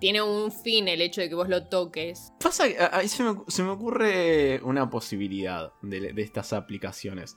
tiene 0.00 0.22
un 0.22 0.52
fin 0.52 0.88
el 0.88 1.00
hecho 1.00 1.20
de 1.20 1.28
que 1.28 1.34
vos 1.34 1.48
lo 1.48 1.66
toques. 1.68 2.32
Pasa 2.40 2.64
ahí 2.92 3.08
se 3.08 3.24
me, 3.24 3.34
se 3.48 3.62
me 3.62 3.70
ocurre 3.70 4.60
una 4.62 4.88
posibilidad 4.90 5.72
de, 5.82 6.12
estas 6.18 6.52
aplicaciones. 6.52 7.36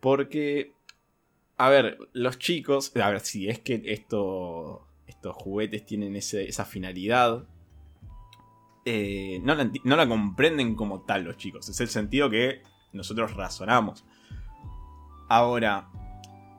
Porque, 0.00 0.74
a 1.56 1.68
ver, 1.70 1.98
los 2.12 2.38
chicos, 2.38 2.92
a 2.96 3.10
ver, 3.10 3.20
si 3.20 3.48
es 3.48 3.60
que 3.60 3.82
esto, 3.86 4.86
estos 5.06 5.34
juguetes 5.36 5.84
tienen 5.86 6.16
ese- 6.16 6.48
esa 6.48 6.64
finalidad, 6.64 7.46
eh, 8.84 9.40
no, 9.42 9.54
no 9.84 9.96
la 9.96 10.08
comprenden 10.08 10.74
como 10.74 11.02
tal 11.02 11.24
los 11.24 11.36
chicos. 11.36 11.68
Es 11.68 11.80
el 11.80 11.88
sentido 11.88 12.28
que 12.30 12.62
nosotros 12.92 13.34
razonamos. 13.34 14.04
Ahora, 15.28 15.88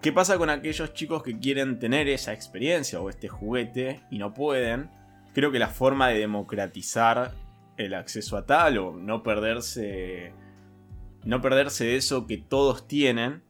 ¿qué 0.03 0.11
pasa 0.11 0.37
con 0.37 0.49
aquellos 0.49 0.93
chicos 0.93 1.23
que 1.23 1.39
quieren 1.39 1.79
tener 1.79 2.09
esa 2.09 2.33
experiencia 2.33 2.99
o 2.99 3.09
este 3.09 3.29
juguete 3.29 4.01
y 4.11 4.17
no 4.17 4.33
pueden? 4.33 4.89
Creo 5.33 5.49
que 5.49 5.59
la 5.59 5.69
forma 5.69 6.09
de 6.09 6.19
democratizar 6.19 7.31
el 7.77 7.93
acceso 7.93 8.35
a 8.35 8.45
tal 8.45 8.77
o 8.77 8.95
no 8.97 9.23
perderse 9.23 10.33
no 11.23 11.41
perderse 11.41 11.85
de 11.85 11.95
eso 11.95 12.27
que 12.27 12.37
todos 12.37 12.85
tienen 12.85 13.43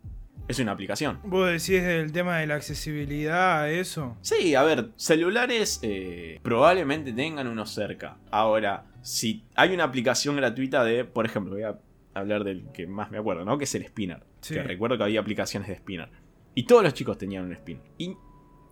es 0.48 0.60
una 0.60 0.74
aplicación. 0.74 1.20
¿Vos 1.24 1.48
decís 1.48 1.82
el 1.82 2.12
tema 2.12 2.38
de 2.38 2.46
la 2.46 2.56
accesibilidad 2.56 3.64
a 3.64 3.72
eso? 3.72 4.16
Sí, 4.22 4.54
a 4.54 4.62
ver, 4.62 4.92
celulares 4.96 5.80
eh, 5.82 6.40
probablemente 6.44 7.14
tengan 7.14 7.48
uno 7.48 7.66
cerca. 7.66 8.18
Ahora, 8.30 8.86
si 9.02 9.44
hay 9.56 9.74
una 9.74 9.86
aplicación 9.86 10.36
gratuita 10.36 10.84
de, 10.84 11.04
por 11.04 11.26
ejemplo, 11.26 11.54
voy 11.56 11.64
a 11.64 11.80
hablar 12.14 12.44
del 12.44 12.68
que 12.74 12.86
más 12.86 13.10
me 13.10 13.18
acuerdo, 13.18 13.44
¿no? 13.44 13.58
Que 13.58 13.64
es 13.64 13.74
el 13.74 13.88
Spinner. 13.88 14.24
Sí. 14.42 14.54
Que 14.54 14.62
recuerdo 14.62 15.00
que 15.00 15.04
había 15.06 15.20
aplicaciones 15.20 15.68
de 15.68 15.76
Spinner. 15.78 16.10
Y 16.56 16.64
todos 16.64 16.84
los 16.84 16.94
chicos 16.94 17.18
tenían 17.18 17.46
un 17.46 17.56
Spinner. 17.56 17.86
Y 17.98 18.16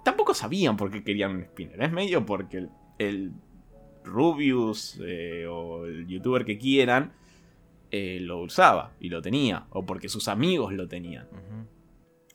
tampoco 0.04 0.34
sabían 0.34 0.78
por 0.78 0.92
qué 0.92 1.04
querían 1.04 1.36
un 1.36 1.44
Spinner. 1.44 1.82
Es 1.82 1.92
medio 1.92 2.26
porque 2.26 2.58
el, 2.58 2.70
el 3.00 3.32
Rubius 4.04 5.00
eh, 5.04 5.46
o 5.48 5.86
el 5.86 6.08
youtuber 6.08 6.46
que 6.46 6.58
quieran 6.58 7.14
eh, 7.92 8.20
lo 8.22 8.42
usaba 8.42 8.94
y 9.00 9.10
lo 9.10 9.22
tenía. 9.22 9.66
O 9.72 9.86
porque 9.86 10.10
sus 10.10 10.28
amigos 10.28 10.74
lo 10.74 10.88
tenían. 10.88 11.28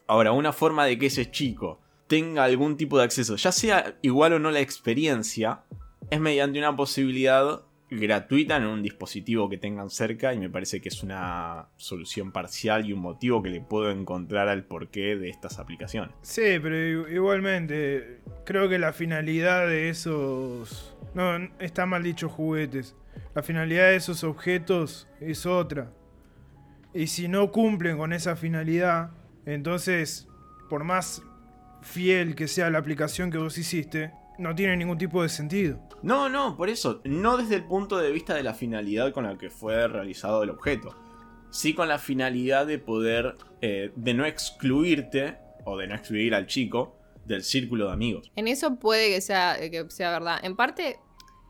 Ahora, 0.06 0.32
una 0.32 0.52
forma 0.52 0.84
de 0.84 0.98
que 0.98 1.06
ese 1.06 1.30
chico 1.30 1.80
tenga 2.06 2.44
algún 2.44 2.76
tipo 2.76 2.98
de 2.98 3.04
acceso, 3.04 3.36
ya 3.36 3.50
sea 3.50 3.96
igual 4.02 4.34
o 4.34 4.38
no 4.38 4.50
la 4.50 4.60
experiencia, 4.60 5.62
es 6.10 6.20
mediante 6.20 6.58
una 6.58 6.76
posibilidad 6.76 7.62
gratuita 7.90 8.56
en 8.56 8.66
un 8.66 8.82
dispositivo 8.82 9.48
que 9.48 9.58
tengan 9.58 9.90
cerca 9.90 10.34
y 10.34 10.38
me 10.38 10.50
parece 10.50 10.80
que 10.80 10.88
es 10.88 11.02
una 11.02 11.68
solución 11.76 12.32
parcial 12.32 12.86
y 12.86 12.92
un 12.92 13.00
motivo 13.00 13.42
que 13.42 13.50
le 13.50 13.60
puedo 13.60 13.90
encontrar 13.90 14.48
al 14.48 14.64
porqué 14.64 15.16
de 15.16 15.28
estas 15.28 15.58
aplicaciones. 15.58 16.14
Sí, 16.22 16.58
pero 16.60 17.08
igualmente 17.08 18.20
creo 18.44 18.68
que 18.68 18.78
la 18.78 18.92
finalidad 18.92 19.68
de 19.68 19.88
esos... 19.88 20.96
No, 21.14 21.36
está 21.60 21.86
mal 21.86 22.02
dicho 22.02 22.28
juguetes. 22.28 22.94
La 23.34 23.42
finalidad 23.42 23.88
de 23.88 23.96
esos 23.96 24.24
objetos 24.24 25.08
es 25.20 25.46
otra. 25.46 25.92
Y 26.92 27.06
si 27.06 27.28
no 27.28 27.52
cumplen 27.52 27.96
con 27.98 28.12
esa 28.12 28.36
finalidad, 28.36 29.10
entonces, 29.44 30.28
por 30.68 30.84
más 30.84 31.22
fiel 31.82 32.34
que 32.34 32.48
sea 32.48 32.70
la 32.70 32.78
aplicación 32.78 33.30
que 33.30 33.38
vos 33.38 33.58
hiciste, 33.58 34.12
no 34.38 34.54
tiene 34.54 34.76
ningún 34.76 34.98
tipo 34.98 35.22
de 35.22 35.28
sentido. 35.28 35.78
No, 36.02 36.28
no, 36.28 36.56
por 36.56 36.68
eso, 36.68 37.00
no 37.04 37.36
desde 37.36 37.56
el 37.56 37.64
punto 37.64 37.98
de 37.98 38.10
vista 38.10 38.34
de 38.34 38.42
la 38.42 38.54
finalidad 38.54 39.12
con 39.12 39.24
la 39.24 39.36
que 39.38 39.50
fue 39.50 39.88
realizado 39.88 40.42
el 40.42 40.50
objeto. 40.50 40.94
Sí 41.50 41.74
con 41.74 41.88
la 41.88 41.98
finalidad 41.98 42.66
de 42.66 42.78
poder, 42.78 43.36
eh, 43.60 43.92
de 43.96 44.14
no 44.14 44.26
excluirte, 44.26 45.38
o 45.64 45.76
de 45.76 45.86
no 45.86 45.94
excluir 45.94 46.34
al 46.34 46.46
chico, 46.46 46.96
del 47.24 47.42
círculo 47.42 47.86
de 47.86 47.92
amigos. 47.92 48.30
En 48.36 48.46
eso 48.48 48.76
puede 48.76 49.08
que 49.10 49.20
sea, 49.20 49.58
que 49.58 49.86
sea 49.90 50.10
verdad. 50.10 50.38
En 50.44 50.54
parte, 50.54 50.98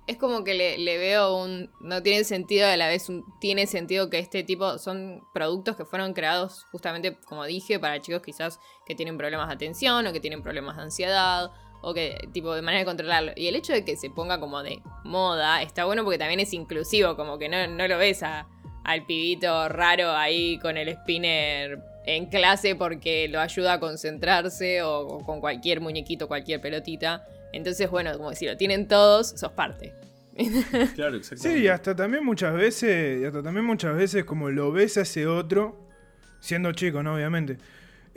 es 0.07 0.17
como 0.17 0.45
que 0.45 0.55
le, 0.55 0.99
veo 0.99 1.37
un... 1.37 1.71
No 1.81 2.03
tiene 2.03 2.25
sentido, 2.25 2.67
a 2.67 2.77
la 2.77 2.89
vez 2.89 3.09
tiene 3.41 3.67
sentido 3.67 4.09
que 4.09 4.19
este 4.19 4.45
tipo 4.45 4.79
son 4.79 5.23
productos 5.35 5.77
que 5.77 5.85
fueron 5.85 6.15
creados 6.15 6.65
justamente, 6.71 7.19
como 7.27 7.45
dije, 7.45 7.79
para 7.79 8.01
chicos 8.01 8.23
quizás 8.23 8.61
que 8.87 8.95
tienen 8.95 9.19
problemas 9.19 9.49
de 9.49 9.55
atención 9.55 10.07
o 10.07 10.13
que 10.13 10.21
tienen 10.21 10.43
problemas 10.43 10.77
de 10.77 10.83
ansiedad 10.85 11.51
o 11.83 11.95
que 11.95 12.29
tipo 12.33 12.55
de 12.55 12.63
manera 12.63 12.81
de 12.81 12.85
controlarlo. 12.87 13.33
Y 13.37 13.49
el 13.49 13.57
hecho 13.57 13.73
de 13.73 13.85
que 13.85 13.97
se 13.97 14.11
ponga 14.11 14.41
como 14.41 14.63
de 14.63 14.81
moda 15.05 15.63
está 15.63 15.85
bueno 15.85 16.05
porque 16.05 16.19
también 16.19 16.41
es 16.41 16.53
inclusivo, 16.53 17.17
como 17.17 17.39
que 17.39 17.49
no, 17.49 17.67
no 17.67 17.87
lo 17.89 17.99
ves 17.99 18.23
a, 18.23 18.47
al 18.85 19.05
pibito 19.05 19.69
raro 19.69 20.13
ahí 20.13 20.59
con 20.59 20.77
el 20.77 20.95
spinner 20.95 21.81
en 22.07 22.27
clase 22.27 22.77
porque 22.77 23.29
lo 23.29 23.41
ayuda 23.41 23.75
a 23.75 23.81
concentrarse 23.81 24.83
o, 24.83 25.23
con 25.27 25.41
cualquier 25.41 25.81
muñequito, 25.81 26.29
cualquier 26.29 26.61
pelotita. 26.61 27.27
Entonces, 27.53 27.91
bueno, 27.91 28.17
como 28.17 28.33
si 28.33 28.47
lo 28.47 28.57
tienen 28.57 28.87
todos, 28.89 29.31
sos 29.31 29.53
parte. 29.53 29.93
Claro, 30.95 31.17
exactamente. 31.17 31.61
Sí, 31.61 31.65
y 31.65 31.69
hasta 31.69 31.97
también 31.97 32.25
muchas 32.25 32.55
veces, 32.55 33.23
y 33.23 33.25
hasta 33.25 33.43
también 33.43 33.65
muchas 33.65 33.97
veces 33.97 34.25
como 34.25 34.51
lo 34.51 34.71
ves 34.71 34.99
a 34.99 35.03
ese 35.03 35.27
otro, 35.27 35.77
siendo 36.41 36.73
chico, 36.73 37.03
¿no? 37.03 37.15
Obviamente. 37.15 37.57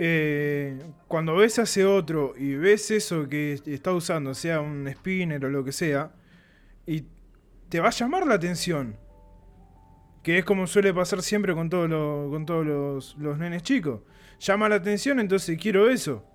Eh, 0.01 0.79
cuando 1.09 1.35
ves 1.35 1.59
a 1.59 1.63
ese 1.63 1.83
otro 1.83 2.33
y 2.37 2.55
ves 2.55 2.89
eso 2.89 3.27
que 3.27 3.59
está 3.65 3.91
usando, 3.91 4.33
sea 4.33 4.61
un 4.61 4.89
spinner 4.89 5.43
o 5.43 5.49
lo 5.49 5.65
que 5.65 5.73
sea, 5.73 6.13
y 6.85 7.03
te 7.67 7.81
va 7.81 7.89
a 7.89 7.91
llamar 7.91 8.25
la 8.25 8.35
atención. 8.35 8.95
Que 10.23 10.37
es 10.37 10.45
como 10.45 10.67
suele 10.67 10.93
pasar 10.93 11.21
siempre 11.21 11.53
con, 11.53 11.69
todos 11.69 11.89
con 12.31 12.45
todos 12.45 12.65
los, 12.65 13.17
los, 13.17 13.37
nenes 13.37 13.61
chicos. 13.61 13.99
Llama 14.39 14.69
la 14.69 14.75
atención, 14.75 15.19
entonces 15.19 15.59
quiero 15.59 15.89
eso. 15.89 16.25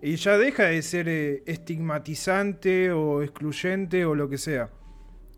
Y 0.00 0.16
ya 0.16 0.38
deja 0.38 0.64
de 0.64 0.80
ser 0.80 1.06
eh, 1.06 1.42
estigmatizante 1.44 2.90
o 2.90 3.22
excluyente 3.22 4.06
o 4.06 4.14
lo 4.14 4.30
que 4.30 4.38
sea. 4.38 4.70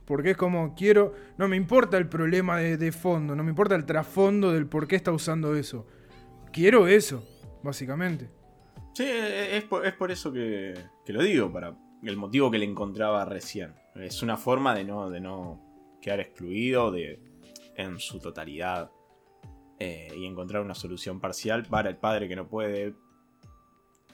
Porque 0.04 0.30
es 0.30 0.36
como, 0.36 0.76
quiero, 0.76 1.14
no 1.36 1.48
me 1.48 1.56
importa 1.56 1.96
el 1.96 2.08
problema 2.08 2.58
de, 2.58 2.76
de 2.76 2.92
fondo, 2.92 3.34
no 3.34 3.42
me 3.42 3.50
importa 3.50 3.74
el 3.74 3.86
trasfondo 3.86 4.52
del 4.52 4.66
por 4.66 4.86
qué 4.86 4.94
está 4.94 5.10
usando 5.10 5.56
eso. 5.56 5.84
Quiero 6.52 6.86
eso 6.86 7.26
básicamente. 7.66 8.30
Sí, 8.94 9.04
es 9.06 9.64
por, 9.64 10.10
eso 10.10 10.32
que, 10.32 10.74
lo 11.08 11.22
digo, 11.22 11.52
para 11.52 11.76
el 12.02 12.16
motivo 12.16 12.50
que 12.50 12.58
le 12.58 12.64
encontraba 12.64 13.26
recién. 13.26 13.74
Es 13.94 14.22
una 14.22 14.38
forma 14.38 14.74
de 14.74 14.84
no, 14.84 15.10
de 15.10 15.20
no 15.20 15.98
quedar 16.00 16.20
excluido 16.20 16.90
de, 16.90 17.20
en 17.76 17.98
su 17.98 18.18
totalidad 18.20 18.90
eh, 19.78 20.08
y 20.16 20.24
encontrar 20.24 20.62
una 20.62 20.74
solución 20.74 21.20
parcial 21.20 21.64
para 21.64 21.90
el 21.90 21.96
padre 21.96 22.28
que 22.28 22.36
no 22.36 22.48
puede 22.48 22.94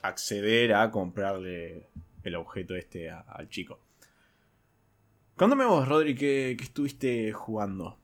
acceder 0.02 0.74
a 0.74 0.90
comprarle 0.90 1.88
el 2.24 2.34
objeto 2.34 2.74
este 2.74 3.08
al 3.10 3.48
chico. 3.48 3.78
Cuéntame 5.36 5.64
vos, 5.64 5.86
Rodri, 5.86 6.14
¿qué, 6.14 6.56
¿qué, 6.58 6.64
estuviste 6.64 7.32
jugando? 7.32 8.01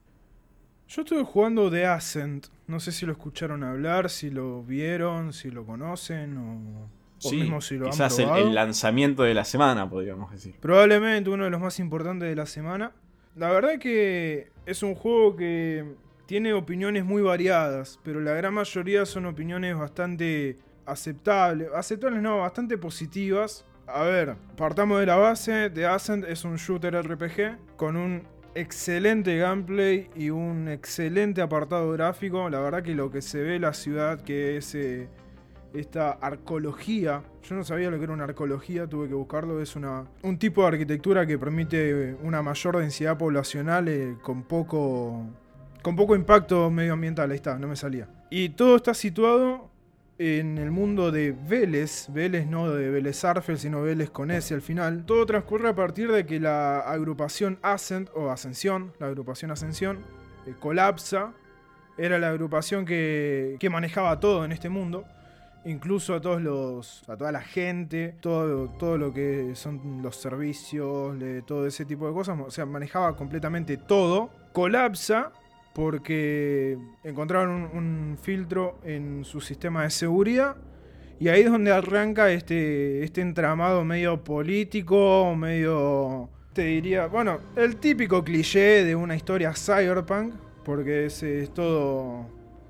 Yo 0.89 1.03
estuve 1.03 1.23
jugando 1.23 1.69
The 1.69 1.85
Ascent. 1.85 2.47
No 2.65 2.79
sé 2.79 2.91
si 2.91 3.05
lo 3.05 3.11
escucharon 3.11 3.63
hablar, 3.63 4.09
si 4.09 4.31
lo 4.31 4.63
vieron, 4.63 5.33
si 5.33 5.51
lo 5.51 5.63
conocen 5.63 6.35
o, 6.35 6.89
mismo 7.31 7.61
si 7.61 7.77
lo 7.77 7.91
quizás 7.91 8.17
han 8.17 8.25
probado. 8.25 8.41
El, 8.41 8.47
el 8.47 8.55
lanzamiento 8.55 9.21
de 9.21 9.35
la 9.35 9.45
semana, 9.45 9.87
podríamos 9.87 10.31
decir. 10.31 10.55
Probablemente 10.59 11.29
uno 11.29 11.43
de 11.43 11.51
los 11.51 11.61
más 11.61 11.77
importantes 11.79 12.27
de 12.27 12.35
la 12.35 12.47
semana. 12.47 12.91
La 13.35 13.51
verdad 13.51 13.77
que 13.77 14.49
es 14.65 14.81
un 14.81 14.95
juego 14.95 15.35
que 15.35 15.93
tiene 16.25 16.53
opiniones 16.53 17.05
muy 17.05 17.21
variadas, 17.21 17.99
pero 18.03 18.19
la 18.19 18.33
gran 18.33 18.55
mayoría 18.55 19.05
son 19.05 19.27
opiniones 19.27 19.77
bastante 19.77 20.57
aceptables. 20.87 21.69
Aceptables 21.71 22.23
no, 22.23 22.39
bastante 22.39 22.79
positivas. 22.79 23.63
A 23.85 24.05
ver, 24.05 24.37
partamos 24.57 24.99
de 24.99 25.05
la 25.05 25.17
base. 25.17 25.69
The 25.69 25.85
Ascent 25.85 26.25
es 26.25 26.43
un 26.45 26.55
shooter 26.55 26.99
RPG 26.99 27.77
con 27.77 27.95
un 27.95 28.23
excelente 28.59 29.37
gameplay 29.37 30.09
y 30.15 30.29
un 30.29 30.67
excelente 30.67 31.41
apartado 31.41 31.91
gráfico. 31.91 32.49
La 32.49 32.59
verdad 32.59 32.83
que 32.83 32.93
lo 32.93 33.09
que 33.11 33.21
se 33.21 33.41
ve 33.41 33.59
la 33.59 33.73
ciudad, 33.73 34.21
que 34.21 34.57
es 34.57 34.75
eh, 34.75 35.07
esta 35.73 36.11
arcología, 36.11 37.23
yo 37.43 37.55
no 37.55 37.63
sabía 37.63 37.89
lo 37.89 37.97
que 37.97 38.03
era 38.03 38.13
una 38.13 38.25
arcología, 38.25 38.87
tuve 38.87 39.07
que 39.07 39.13
buscarlo, 39.13 39.61
es 39.61 39.75
una, 39.75 40.05
un 40.23 40.37
tipo 40.37 40.61
de 40.61 40.67
arquitectura 40.67 41.25
que 41.25 41.37
permite 41.37 42.15
una 42.21 42.41
mayor 42.41 42.77
densidad 42.77 43.17
poblacional 43.17 43.87
eh, 43.87 44.15
con 44.21 44.43
poco... 44.43 45.25
Con 45.81 45.95
poco 45.95 46.13
impacto 46.13 46.69
medioambiental, 46.69 47.31
ahí 47.31 47.37
está, 47.37 47.57
no 47.57 47.69
me 47.69 47.77
salía. 47.77 48.09
Y 48.29 48.49
todo 48.49 48.75
está 48.75 48.93
situado 48.93 49.68
en 50.19 50.57
el 50.57 50.69
mundo 50.69 51.11
de 51.11 51.31
Vélez, 51.31 52.07
Vélez 52.09 52.45
no 52.45 52.69
de 52.69 52.89
Vélez 52.89 53.23
Arfel, 53.23 53.57
sino 53.57 53.81
Vélez 53.81 54.09
con 54.09 54.31
S 54.31 54.53
al 54.53 54.61
final, 54.61 55.05
todo 55.05 55.25
transcurre 55.25 55.69
a 55.69 55.75
partir 55.75 56.11
de 56.11 56.25
que 56.25 56.41
la 56.41 56.81
agrupación 56.81 57.57
Ascent 57.61 58.09
o 58.13 58.29
Ascensión, 58.29 58.91
la 58.99 59.07
agrupación 59.07 59.49
Ascensión, 59.49 59.99
eh, 60.45 60.53
colapsa. 60.59 61.33
Era 61.97 62.19
la 62.19 62.29
agrupación 62.29 62.85
que, 62.85 63.57
que, 63.59 63.69
manejaba 63.69 64.19
todo 64.19 64.45
en 64.45 64.53
este 64.53 64.69
mundo, 64.69 65.05
incluso 65.65 66.15
a 66.15 66.21
todos 66.21 66.41
los, 66.41 67.03
a 67.09 67.17
toda 67.17 67.33
la 67.33 67.41
gente, 67.41 68.15
todo, 68.21 68.69
todo 68.77 68.97
lo 68.97 69.13
que 69.13 69.51
son 69.55 70.01
los 70.01 70.15
servicios, 70.15 71.17
todo 71.45 71.67
ese 71.67 71.83
tipo 71.83 72.07
de 72.07 72.13
cosas, 72.13 72.39
o 72.39 72.51
sea, 72.51 72.65
manejaba 72.65 73.17
completamente 73.17 73.75
todo. 73.75 74.29
Colapsa 74.53 75.33
porque 75.79 76.77
encontraron 77.05 77.69
un, 77.73 78.17
filtro 78.21 78.79
en 78.83 79.23
su 79.23 79.39
sistema 79.39 79.83
de 79.83 79.89
seguridad 79.89 80.57
y 81.21 81.29
ahí 81.29 81.43
es 81.43 81.49
donde 81.49 81.71
arranca 81.71 82.33
este, 82.33 83.01
este 83.01 83.21
entramado 83.21 83.85
medio 83.85 84.21
político, 84.21 85.33
medio, 85.37 86.29
te 86.51 86.63
diría, 86.63 87.07
bueno, 87.07 87.39
el 87.55 87.77
típico 87.77 88.25
cliché 88.25 88.83
de 88.83 88.93
una 88.93 89.15
historia 89.15 89.53
cyberpunk, 89.53 90.33
porque 90.65 91.05
es, 91.05 91.23
es 91.23 91.53
todo 91.53 92.25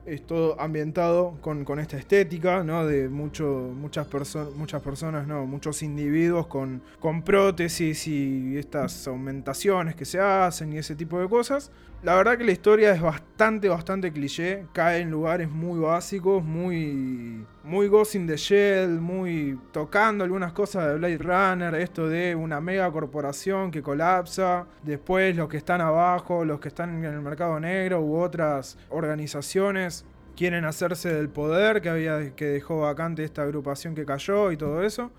es 0.09 0.25
todo 0.25 0.59
ambientado 0.59 1.37
con, 1.41 1.79
esta 1.79 1.97
estética, 1.97 2.63
¿no? 2.63 2.85
De 2.85 3.09
mucho, 3.09 3.71
muchas, 3.75 4.07
muchas 4.55 4.81
personas, 4.81 5.27
¿no? 5.27 5.45
Muchos 5.45 5.83
individuos 5.83 6.47
con, 6.47 6.81
con 6.99 7.21
prótesis 7.21 8.07
y 8.07 8.57
estas 8.57 9.07
aumentaciones 9.07 9.95
que 9.95 10.05
se 10.05 10.19
hacen 10.19 10.73
y 10.73 10.77
ese 10.77 10.95
tipo 10.95 11.19
de 11.19 11.29
cosas. 11.29 11.71
La 12.01 12.15
verdad 12.15 12.37
que 12.37 12.45
la 12.45 12.53
historia 12.53 12.93
es 12.93 13.01
bastante, 13.01 13.67
bastante 13.67 14.13
cliché. 14.13 14.65
Cae 14.71 15.01
en 15.01 15.11
lugares 15.11 15.49
muy 15.49 15.81
básicos, 15.81 16.41
muy, 16.41 17.45
muy 17.61 17.89
Ghost 17.89 18.15
in 18.15 18.25
the 18.25 18.37
Shell, 18.37 19.01
muy 19.01 19.59
tocando 19.73 20.23
algunas 20.23 20.53
cosas 20.53 20.87
de 20.87 20.95
Blade 20.95 21.17
Runner. 21.17 21.75
Esto 21.75 22.07
de 22.07 22.35
una 22.35 22.61
mega 22.61 22.89
corporación 22.89 23.69
que 23.69 23.81
colapsa. 23.81 24.65
Después 24.81 25.35
los 25.35 25.49
que 25.49 25.57
están 25.57 25.81
abajo, 25.81 26.45
los 26.45 26.61
que 26.61 26.69
están 26.69 27.03
en 27.03 27.13
el 27.13 27.19
mercado 27.19 27.59
negro 27.59 27.99
u 27.99 28.15
otras 28.15 28.77
organizaciones 28.87 30.05
quieren 30.37 30.63
hacerse 30.63 31.13
del 31.13 31.27
poder 31.27 31.81
que, 31.81 31.89
había, 31.89 32.33
que 32.33 32.45
dejó 32.45 32.79
vacante 32.79 33.25
esta 33.25 33.41
agrupación 33.41 33.93
que 33.93 34.05
cayó 34.05 34.53
y 34.53 34.57
todo 34.57 34.83
eso. 34.83 35.11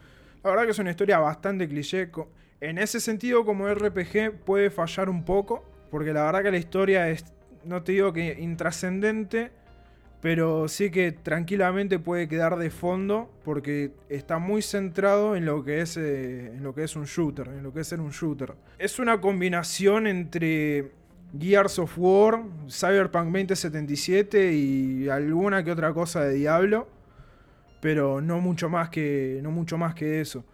La 0.43 0.49
verdad 0.49 0.65
que 0.65 0.71
es 0.71 0.79
una 0.79 0.93
historia 0.93 1.19
bastante 1.19 1.69
cliché. 1.69 2.11
En 2.63 2.79
ese 2.79 3.01
sentido, 3.01 3.45
como 3.45 3.69
RPG, 3.69 4.45
puede 4.47 4.71
fallar 4.71 5.11
un 5.11 5.27
poco 5.27 5.70
porque 5.91 6.13
la 6.13 6.25
verdad 6.25 6.43
que 6.43 6.51
la 6.51 6.59
historia 6.59 7.09
es, 7.09 7.25
no 7.65 7.83
te 7.83 7.93
digo 7.93 8.13
que 8.13 8.37
intrascendente, 8.41 9.51
pero 10.21 10.69
sí 10.69 10.91
que 10.91 11.13
tranquilamente 11.13 11.99
puede 11.99 12.29
quedar 12.29 12.57
de 12.57 12.71
fondo 12.71 13.31
porque 13.43 13.93
está 14.09 14.39
muy 14.39 14.61
centrado 14.61 15.35
en 15.35 15.47
lo 15.47 15.65
que 15.65 15.81
es 15.81 15.97
eh, 15.97 16.53
en 16.55 16.63
lo 16.63 16.75
que 16.75 16.85
es 16.85 16.95
un 16.95 17.05
shooter, 17.05 17.49
en 17.49 17.63
lo 17.63 17.73
que 17.73 17.81
es 17.81 17.89
ser 17.89 18.01
un 18.01 18.11
shooter. 18.11 18.55
Es 18.79 18.99
una 18.99 19.21
combinación 19.21 20.07
entre 20.07 20.93
Gears 21.39 21.79
of 21.79 21.95
War, 21.97 22.43
Cyberpunk 22.69 23.27
2077 23.27 24.53
y 24.53 25.09
alguna 25.09 25.65
que 25.65 25.73
otra 25.73 25.93
cosa 25.95 26.25
de 26.25 26.35
Diablo, 26.35 26.87
pero 27.81 28.21
no 28.21 28.41
mucho 28.41 28.69
más 28.69 28.91
que 28.91 29.41
no 29.43 29.51
mucho 29.51 29.79
más 29.79 29.95
que 29.95 30.21
eso. 30.21 30.45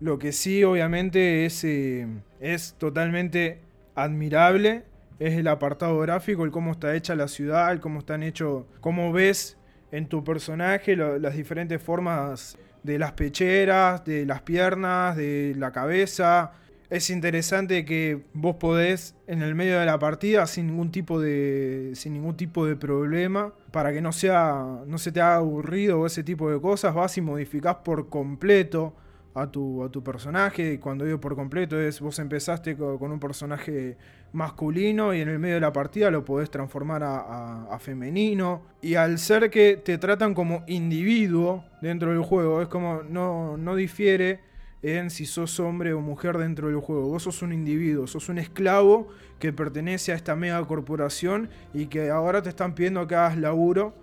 Lo 0.00 0.18
que 0.18 0.32
sí 0.32 0.64
obviamente 0.64 1.46
es 1.46 1.62
eh, 1.62 2.08
es 2.40 2.74
totalmente 2.76 3.60
admirable 3.94 4.84
es 5.18 5.34
el 5.34 5.46
apartado 5.48 5.98
gráfico, 6.00 6.44
el 6.44 6.50
cómo 6.50 6.72
está 6.72 6.94
hecha 6.94 7.14
la 7.14 7.28
ciudad, 7.28 7.70
el 7.72 7.80
cómo 7.80 8.00
están 8.00 8.22
hechos, 8.22 8.64
cómo 8.80 9.12
ves 9.12 9.56
en 9.92 10.06
tu 10.08 10.24
personaje 10.24 10.96
las 10.96 11.36
diferentes 11.36 11.80
formas 11.80 12.58
de 12.82 12.98
las 12.98 13.12
pecheras, 13.12 14.04
de 14.04 14.26
las 14.26 14.42
piernas, 14.42 15.16
de 15.16 15.54
la 15.56 15.70
cabeza. 15.70 16.52
Es 16.90 17.08
interesante 17.08 17.84
que 17.84 18.24
vos 18.34 18.56
podés 18.56 19.14
en 19.26 19.42
el 19.42 19.54
medio 19.54 19.78
de 19.78 19.86
la 19.86 19.98
partida 19.98 20.46
sin 20.46 20.66
ningún 20.66 20.90
tipo 20.90 21.20
de 21.20 21.92
sin 21.94 22.12
ningún 22.12 22.36
tipo 22.36 22.66
de 22.66 22.76
problema 22.76 23.54
para 23.70 23.92
que 23.92 24.02
no 24.02 24.12
sea 24.12 24.80
no 24.86 24.98
se 24.98 25.10
te 25.10 25.20
haga 25.20 25.36
aburrido 25.36 26.00
o 26.00 26.06
ese 26.06 26.22
tipo 26.22 26.50
de 26.50 26.60
cosas, 26.60 26.94
vas 26.94 27.16
y 27.16 27.22
modificás 27.22 27.76
por 27.76 28.10
completo 28.10 28.94
a 29.34 29.46
tu, 29.50 29.82
a 29.84 29.90
tu 29.90 30.02
personaje. 30.02 30.78
Cuando 30.80 31.04
digo 31.04 31.20
por 31.20 31.34
completo 31.34 31.80
es 31.80 32.00
vos 32.00 32.18
empezaste 32.18 32.76
con, 32.76 33.10
un 33.10 33.20
personaje 33.20 33.96
masculino 34.32 35.14
y 35.14 35.20
en 35.20 35.28
el 35.28 35.38
medio 35.38 35.56
de 35.56 35.60
la 35.60 35.72
partida 35.72 36.10
lo 36.10 36.24
podés 36.24 36.50
transformar 36.50 37.02
a, 37.04 37.78
femenino. 37.80 38.62
Y 38.80 38.94
al 38.94 39.18
ser 39.18 39.50
que 39.50 39.76
te 39.76 39.98
tratan 39.98 40.34
como 40.34 40.64
individuo 40.66 41.64
dentro 41.80 42.10
del 42.10 42.22
juego, 42.22 42.62
es 42.62 42.68
como 42.68 43.02
no, 43.02 43.56
no 43.56 43.74
difiere 43.74 44.40
en 44.82 45.10
si 45.10 45.26
sos 45.26 45.60
hombre 45.60 45.92
o 45.92 46.00
mujer 46.00 46.38
dentro 46.38 46.68
del 46.68 46.80
juego. 46.80 47.08
Vos 47.08 47.22
sos 47.22 47.42
un 47.42 47.52
individuo, 47.52 48.06
sos 48.06 48.28
un 48.28 48.38
esclavo 48.38 49.08
que 49.38 49.52
pertenece 49.52 50.12
a 50.12 50.16
esta 50.16 50.36
mega 50.36 50.64
corporación 50.66 51.48
y 51.72 51.86
que 51.86 52.10
ahora 52.10 52.42
te 52.42 52.48
están 52.48 52.74
pidiendo 52.74 53.06
que 53.06 53.14
hagas 53.14 53.38
laburo 53.38 53.94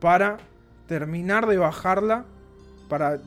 para 0.00 0.38
terminar 0.86 1.46
de 1.46 1.56
bajarla 1.56 2.26
para 2.88 3.20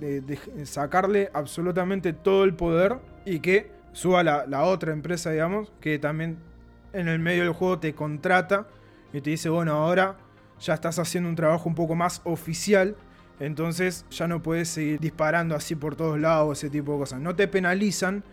sacarle 0.64 1.30
absolutamente 1.34 2.14
todo 2.14 2.44
el 2.44 2.54
poder 2.54 2.98
y 3.26 3.40
que 3.40 3.72
suba 3.94 4.24
la, 4.24 4.64
otra 4.64 4.94
empresa, 4.94 5.32
digamos, 5.32 5.72
que 5.82 5.98
también 6.00 6.38
en 6.94 7.08
el 7.08 7.20
medio 7.20 7.44
del 7.44 7.54
juego 7.54 7.80
te 7.80 7.94
contrata 7.94 8.68
y 9.12 9.22
te 9.22 9.32
dice, 9.32 9.50
bueno, 9.50 9.74
ahora 9.74 10.18
ya 10.60 10.74
estás 10.74 11.00
haciendo 11.00 11.30
un 11.30 11.36
trabajo 11.36 11.68
un 11.68 11.76
poco 11.76 11.96
más 11.96 12.22
oficial, 12.24 12.96
entonces 13.40 14.06
ya 14.10 14.28
no 14.28 14.42
puedes 14.42 14.70
seguir 14.70 15.00
disparando 15.00 15.56
así 15.56 15.76
por 15.76 15.96
todos 15.96 16.20
lados, 16.20 16.60
ese 16.60 16.70
tipo 16.70 16.94
de 16.94 17.00
cosas. 17.00 17.20
No 17.20 17.36
te 17.36 17.48
penalizan, 17.48 18.24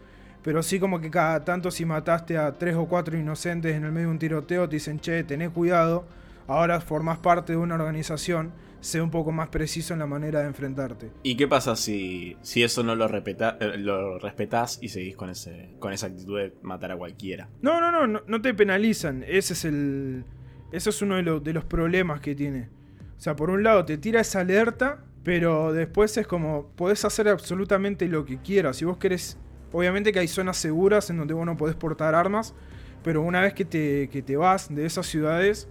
pero 0.42 0.62
sí 0.62 0.78
como 0.78 1.00
que 1.00 1.10
cada 1.10 1.44
tanto 1.44 1.70
si 1.70 1.84
mataste 1.86 2.36
a 2.36 2.52
tres 2.52 2.76
o 2.76 2.86
cuatro 2.86 3.16
inocentes 3.18 3.74
en 3.74 3.84
el 3.84 3.92
medio 3.92 4.08
de 4.08 4.12
un 4.12 4.18
tiroteo, 4.18 4.68
te 4.68 4.76
dicen, 4.76 5.00
che, 5.00 5.24
tené 5.24 5.48
cuidado, 5.48 6.04
ahora 6.46 6.80
formás 6.80 7.18
parte 7.18 7.52
de 7.54 7.58
una 7.58 7.74
organización 7.74 8.52
sea 8.84 9.02
un 9.02 9.10
poco 9.10 9.32
más 9.32 9.48
preciso 9.48 9.94
en 9.94 10.00
la 10.00 10.06
manera 10.06 10.40
de 10.40 10.46
enfrentarte. 10.46 11.10
¿Y 11.22 11.36
qué 11.36 11.48
pasa 11.48 11.74
si, 11.74 12.36
si 12.42 12.62
eso 12.62 12.82
no 12.82 12.94
lo, 12.94 13.08
respeta, 13.08 13.56
eh, 13.58 13.78
lo 13.78 14.18
respetás 14.18 14.78
y 14.82 14.90
seguís 14.90 15.16
con, 15.16 15.30
ese, 15.30 15.70
con 15.78 15.94
esa 15.94 16.08
actitud 16.08 16.38
de 16.38 16.52
matar 16.60 16.92
a 16.92 16.96
cualquiera? 16.96 17.48
No, 17.62 17.80
no, 17.80 18.06
no, 18.06 18.22
no, 18.26 18.42
te 18.42 18.52
penalizan. 18.52 19.24
Ese 19.26 19.54
es 19.54 19.64
el. 19.64 20.24
Eso 20.70 20.90
es 20.90 21.00
uno 21.00 21.16
de, 21.16 21.40
de 21.40 21.52
los 21.54 21.64
problemas 21.64 22.20
que 22.20 22.34
tiene. 22.34 22.68
O 23.16 23.20
sea, 23.20 23.34
por 23.34 23.48
un 23.48 23.62
lado 23.62 23.86
te 23.86 23.96
tira 23.96 24.20
esa 24.20 24.40
alerta, 24.40 25.02
pero 25.22 25.72
después 25.72 26.14
es 26.18 26.26
como. 26.26 26.68
Podés 26.76 27.06
hacer 27.06 27.28
absolutamente 27.28 28.06
lo 28.06 28.26
que 28.26 28.38
quieras. 28.38 28.76
Si 28.76 28.84
vos 28.84 28.98
querés. 28.98 29.38
Obviamente 29.72 30.12
que 30.12 30.18
hay 30.18 30.28
zonas 30.28 30.58
seguras 30.58 31.08
en 31.08 31.16
donde 31.16 31.32
vos 31.32 31.46
no 31.46 31.56
podés 31.56 31.74
portar 31.74 32.14
armas. 32.14 32.54
Pero 33.02 33.22
una 33.22 33.40
vez 33.40 33.54
que 33.54 33.64
te, 33.64 34.10
que 34.10 34.20
te 34.20 34.36
vas 34.36 34.74
de 34.74 34.84
esas 34.84 35.06
ciudades 35.06 35.68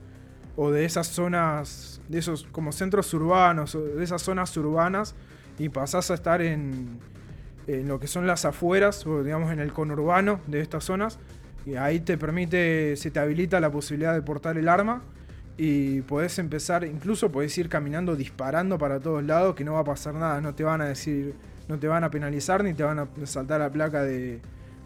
o 0.55 0.72
de 0.72 0.86
esas 0.86 1.08
zonas, 1.08 1.93
de 2.13 2.20
esos 2.20 2.48
como 2.51 2.72
centros 2.72 3.12
urbanos, 3.13 3.74
de 3.74 4.03
esas 4.03 4.22
zonas 4.22 4.55
urbanas, 4.55 5.15
y 5.58 5.70
pasás 5.70 6.12
a 6.12 6.13
estar 6.13 6.41
en, 6.41 7.00
en 7.65 7.88
lo 7.88 8.00
que 8.00 8.08
son 8.08 8.27
las 8.27 8.46
afueras, 8.46 9.05
o 9.08 9.24
digamos 9.24 9.51
en 9.51 9.60
el 9.60 9.74
conurbano 9.74 10.39
de 10.46 10.62
estas 10.62 10.84
zonas, 10.84 11.17
y 11.65 11.75
ahí 11.75 12.00
te 12.00 12.17
permite, 12.17 12.96
se 12.98 13.10
te 13.10 13.20
habilita 13.20 13.60
la 13.60 13.72
posibilidad 13.72 14.13
de 14.13 14.22
portar 14.22 14.58
el 14.58 14.70
arma, 14.70 15.01
y 15.58 16.01
podés 16.01 16.38
empezar, 16.38 16.84
incluso 16.84 17.32
podés 17.32 17.58
ir 17.58 17.67
caminando 17.67 18.15
disparando 18.15 18.77
para 18.77 19.00
todos 19.00 19.24
lados, 19.24 19.55
que 19.55 19.64
no 19.64 19.74
va 19.74 19.79
a 19.79 19.83
pasar 19.83 20.14
nada, 20.14 20.40
no 20.40 20.53
te 20.53 20.64
van 20.64 20.81
a 20.81 20.85
decir, 20.85 21.33
no 21.68 21.79
te 21.79 21.88
van 21.88 22.03
a 22.03 22.11
penalizar, 22.11 22.64
ni 22.64 22.75
te 22.75 22.83
van 22.83 23.00
a 23.00 23.07
saltar 23.25 23.59
la 23.59 23.72
placa 23.72 24.03
de, 24.03 24.40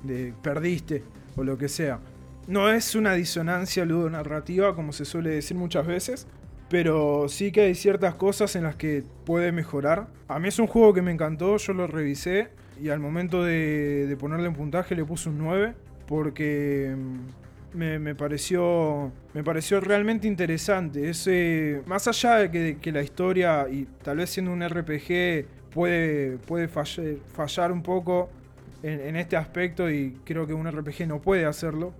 de 0.04 0.34
perdiste, 0.42 1.04
o 1.36 1.44
lo 1.44 1.58
que 1.58 1.68
sea. 1.68 2.00
No 2.48 2.70
es 2.70 2.96
una 2.96 3.14
disonancia 3.14 3.84
ludonarrativa, 3.84 4.74
como 4.74 4.94
se 4.94 5.04
suele 5.04 5.32
decir 5.32 5.58
muchas 5.58 5.86
veces, 5.86 6.28
pero 6.70 7.28
sí 7.30 7.52
que 7.52 7.62
hay 7.62 7.76
ciertas 7.76 8.16
cosas 8.16 8.56
en 8.56 8.64
las 8.64 8.76
que 8.76 9.04
puede 9.26 9.52
mejorar. 9.52 10.08
A 10.28 10.40
mí 10.40 10.50
es 10.50 10.60
un 10.60 10.68
juego 10.68 10.94
que 10.94 11.02
me 11.02 11.12
encantó, 11.12 11.58
yo 11.58 11.74
lo 11.74 11.88
revisé 11.88 12.50
y 12.82 12.90
al 12.90 13.00
momento 13.00 13.44
de, 13.44 14.16
ponerle 14.20 14.48
un 14.48 14.56
puntaje 14.56 14.96
le 14.96 15.06
puse 15.06 15.30
un 15.30 15.38
9 15.38 15.74
porque 16.08 16.96
mm, 16.96 17.78
me, 17.78 18.16
pareció, 18.16 19.12
me 19.34 19.44
pareció 19.44 19.80
realmente 19.80 20.28
interesante. 20.28 21.10
Ese, 21.10 21.82
más 21.86 22.08
allá 22.08 22.36
de 22.36 22.78
que, 22.78 22.92
la 22.92 23.02
historia, 23.02 23.68
y 23.70 23.86
tal 24.04 24.18
vez 24.18 24.30
siendo 24.30 24.52
un 24.52 24.68
RPG, 24.68 25.46
puede, 25.72 26.38
puede 26.38 26.68
fallar, 26.68 27.72
un 27.72 27.84
poco 27.84 28.30
en, 28.84 29.00
en 29.02 29.16
este 29.16 29.38
aspecto 29.38 29.90
y 29.90 30.18
creo 30.26 30.46
que 30.48 30.54
un 30.54 30.70
RPG 30.70 31.08
no 31.08 31.22
puede 31.22 31.46
hacerlo 31.46 31.94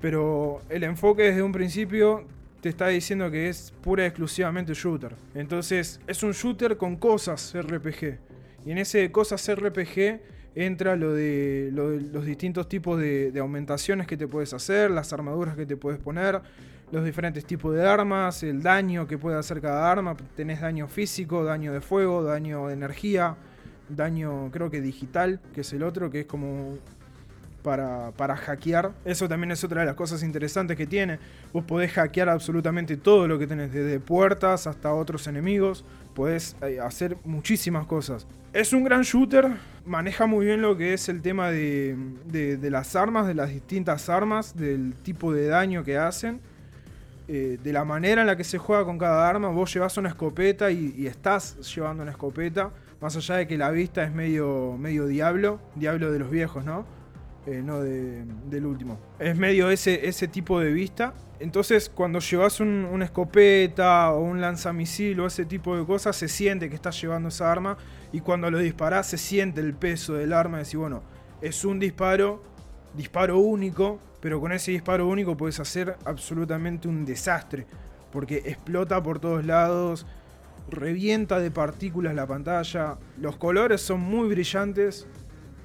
pero 0.00 0.60
el 0.68 0.84
enfoque 0.84 1.24
desde 1.24 1.42
un 1.42 1.52
principio 1.52 2.24
te 2.66 2.70
está 2.70 2.88
diciendo 2.88 3.30
que 3.30 3.48
es 3.48 3.72
pura 3.80 4.02
y 4.02 4.06
exclusivamente 4.06 4.74
shooter. 4.74 5.14
Entonces 5.36 6.00
es 6.04 6.22
un 6.24 6.32
shooter 6.32 6.76
con 6.76 6.96
cosas 6.96 7.54
RPG. 7.56 8.18
Y 8.64 8.72
en 8.72 8.78
ese 8.78 9.12
cosas 9.12 9.48
RPG 9.54 10.20
entra 10.56 10.96
lo 10.96 11.14
de, 11.14 11.70
los 11.72 12.24
distintos 12.24 12.68
tipos 12.68 12.98
de, 12.98 13.32
aumentaciones 13.38 14.08
que 14.08 14.16
te 14.16 14.26
puedes 14.26 14.52
hacer, 14.52 14.90
las 14.90 15.12
armaduras 15.12 15.54
que 15.54 15.64
te 15.64 15.76
puedes 15.76 16.00
poner, 16.00 16.40
los 16.90 17.04
diferentes 17.04 17.46
tipos 17.46 17.72
de 17.72 17.86
armas, 17.86 18.42
el 18.42 18.60
daño 18.64 19.06
que 19.06 19.16
puede 19.16 19.38
hacer 19.38 19.60
cada 19.60 19.88
arma. 19.88 20.16
Tenés 20.34 20.60
daño 20.60 20.88
físico, 20.88 21.44
daño 21.44 21.72
de 21.72 21.80
fuego, 21.80 22.24
daño 22.24 22.66
de 22.66 22.74
energía, 22.74 23.36
daño 23.88 24.50
creo 24.50 24.72
que 24.72 24.80
digital, 24.80 25.40
que 25.54 25.60
es 25.60 25.72
el 25.72 25.84
otro, 25.84 26.10
que 26.10 26.22
es 26.22 26.26
como 26.26 26.78
para, 27.66 28.36
hackear. 28.36 28.92
Eso 29.04 29.28
también 29.28 29.50
es 29.50 29.64
otra 29.64 29.80
de 29.80 29.86
las 29.86 29.96
cosas 29.96 30.22
interesantes 30.22 30.76
que 30.76 30.86
tiene. 30.86 31.18
Vos 31.52 31.64
podés 31.64 31.90
hackear 31.92 32.28
absolutamente 32.28 32.96
todo 32.96 33.26
lo 33.26 33.40
que 33.40 33.48
tenés, 33.48 33.72
desde 33.72 33.98
puertas 33.98 34.68
hasta 34.68 34.94
otros 34.94 35.26
enemigos. 35.26 35.84
Podés 36.14 36.56
eh, 36.62 36.78
hacer 36.80 37.16
muchísimas 37.24 37.86
cosas. 37.86 38.26
Es 38.52 38.72
un 38.72 38.84
gran 38.84 39.02
shooter, 39.02 39.48
maneja 39.84 40.26
muy 40.26 40.46
bien 40.46 40.62
lo 40.62 40.76
que 40.76 40.94
es 40.94 41.08
el 41.08 41.20
tema 41.22 41.50
de, 41.50 41.96
las 42.62 42.94
armas, 42.94 43.26
de 43.26 43.34
las 43.34 43.50
distintas 43.50 44.08
armas, 44.08 44.56
del 44.56 44.94
tipo 45.02 45.32
de 45.32 45.48
daño 45.48 45.82
que 45.82 45.98
hacen. 45.98 46.40
Eh, 47.28 47.58
de 47.60 47.72
la 47.72 47.84
manera 47.84 48.20
en 48.20 48.28
la 48.28 48.36
que 48.36 48.44
se 48.44 48.58
juega 48.58 48.84
con 48.84 48.96
cada 48.96 49.28
arma, 49.28 49.48
vos 49.48 49.74
llevas 49.74 49.96
una 49.96 50.10
escopeta 50.10 50.70
y, 50.70 51.04
estás 51.08 51.74
llevando 51.74 52.04
una 52.04 52.12
escopeta, 52.12 52.70
más 53.00 53.16
allá 53.16 53.34
de 53.34 53.48
que 53.48 53.58
la 53.58 53.72
vista 53.72 54.04
es 54.04 54.12
medio, 54.12 54.76
medio 54.78 55.08
diablo, 55.08 55.58
diablo 55.74 56.12
de 56.12 56.20
los 56.20 56.30
viejos, 56.30 56.64
¿no? 56.64 56.95
Eh, 57.46 57.62
no 57.62 57.80
del 57.80 58.66
último. 58.66 58.98
Es 59.20 59.36
medio 59.36 59.70
ese, 59.70 60.08
ese 60.08 60.26
tipo 60.26 60.58
de 60.58 60.72
vista. 60.72 61.14
Entonces, 61.38 61.88
cuando 61.88 62.18
llevas 62.18 62.58
una 62.60 63.04
escopeta 63.04 64.10
o 64.12 64.20
un 64.20 64.40
lanzamisil 64.40 65.20
o 65.20 65.26
ese 65.26 65.44
tipo 65.44 65.76
de 65.76 65.84
cosas, 65.84 66.16
se 66.16 66.28
siente 66.28 66.68
que 66.68 66.74
estás 66.74 67.00
llevando 67.00 67.28
esa 67.28 67.52
arma. 67.52 67.76
Y 68.12 68.20
cuando 68.20 68.50
lo 68.50 68.58
disparas, 68.58 69.06
se 69.08 69.18
siente 69.18 69.60
el 69.60 69.74
peso 69.74 70.14
del 70.14 70.32
arma. 70.32 70.56
Y 70.56 70.60
decir, 70.60 70.80
bueno, 70.80 71.02
es 71.40 71.64
un 71.64 71.78
disparo, 71.78 72.42
disparo 72.94 73.38
único, 73.38 74.00
pero 74.20 74.40
con 74.40 74.50
ese 74.50 74.72
disparo 74.72 75.06
único 75.06 75.36
puedes 75.36 75.60
hacer 75.60 75.96
absolutamente 76.04 76.88
un 76.88 77.04
desastre. 77.04 77.66
Porque 78.10 78.38
explota 78.46 79.00
por 79.00 79.20
todos 79.20 79.44
lados, 79.44 80.04
revienta 80.68 81.38
de 81.38 81.52
partículas 81.52 82.14
la 82.14 82.26
pantalla. 82.26 82.98
Los 83.20 83.36
colores 83.36 83.82
son 83.82 84.00
muy 84.00 84.28
brillantes. 84.28 85.06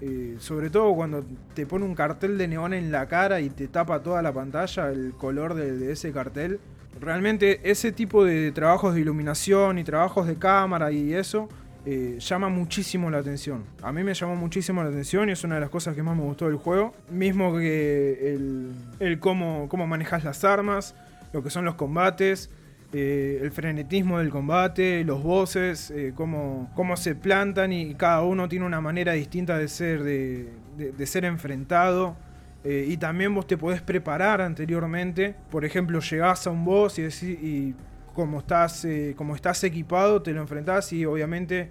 Eh, 0.01 0.37
sobre 0.39 0.71
todo 0.71 0.95
cuando 0.95 1.23
te 1.53 1.67
pone 1.67 1.85
un 1.85 1.93
cartel 1.93 2.35
de 2.37 2.47
neón 2.47 2.73
en 2.73 2.91
la 2.91 3.07
cara 3.07 3.39
y 3.39 3.51
te 3.51 3.67
tapa 3.67 4.01
toda 4.01 4.23
la 4.23 4.33
pantalla, 4.33 4.89
el 4.89 5.13
color 5.13 5.53
de, 5.53 5.91
ese 5.91 6.11
cartel. 6.11 6.59
Realmente 6.99 7.61
ese 7.63 7.91
tipo 7.91 8.25
de 8.25 8.51
trabajos 8.51 8.95
de 8.95 9.01
iluminación 9.01 9.77
y 9.77 9.83
trabajos 9.83 10.27
de 10.27 10.37
cámara 10.37 10.91
y 10.91 11.13
eso 11.13 11.49
eh, 11.85 12.17
llama 12.19 12.49
muchísimo 12.49 13.11
la 13.11 13.19
atención. 13.19 13.63
A 13.83 13.91
mí 13.91 14.03
me 14.03 14.15
llamó 14.15 14.35
muchísimo 14.35 14.83
la 14.83 14.89
atención 14.89 15.29
y 15.29 15.33
es 15.33 15.43
una 15.43 15.55
de 15.55 15.61
las 15.61 15.69
cosas 15.69 15.95
que 15.95 16.01
más 16.01 16.17
me 16.17 16.23
gustó 16.23 16.47
del 16.47 16.57
juego. 16.57 16.93
Mismo 17.11 17.55
que 17.55 18.33
el, 18.33 18.71
el 18.99 19.19
cómo, 19.19 19.67
cómo 19.69 19.85
manejas 19.85 20.23
las 20.23 20.43
armas, 20.43 20.95
lo 21.31 21.43
que 21.43 21.51
son 21.51 21.63
los 21.63 21.75
combates. 21.75 22.49
Eh, 22.93 23.39
el 23.41 23.51
frenetismo 23.51 24.19
del 24.19 24.29
combate, 24.29 25.03
los 25.05 25.23
bosses, 25.23 25.91
eh, 25.91 26.11
cómo, 26.13 26.67
se 26.97 27.15
plantan 27.15 27.71
y 27.71 27.95
cada 27.95 28.21
uno 28.21 28.49
tiene 28.49 28.65
una 28.65 28.81
manera 28.81 29.13
distinta 29.13 29.57
de 29.57 29.67
ser, 29.69 30.03
de, 30.03 31.05
ser 31.05 31.25
enfrentado. 31.25 32.17
Eh, 32.63 32.85
y 32.89 32.97
también 32.97 33.33
vos 33.33 33.47
te 33.47 33.57
podés 33.57 33.81
preparar 33.81 34.41
anteriormente. 34.41 35.35
Por 35.49 35.63
ejemplo, 35.63 35.99
llegás 35.99 36.45
a 36.47 36.51
un 36.51 36.65
boss 36.65 36.99
y, 36.99 37.03
y 37.25 37.75
como, 38.13 38.39
estás, 38.39 38.85
como 39.15 39.35
estás 39.35 39.63
equipado, 39.63 40.21
te 40.21 40.33
lo 40.33 40.41
enfrentás 40.41 40.91
y 40.91 41.05
obviamente 41.05 41.69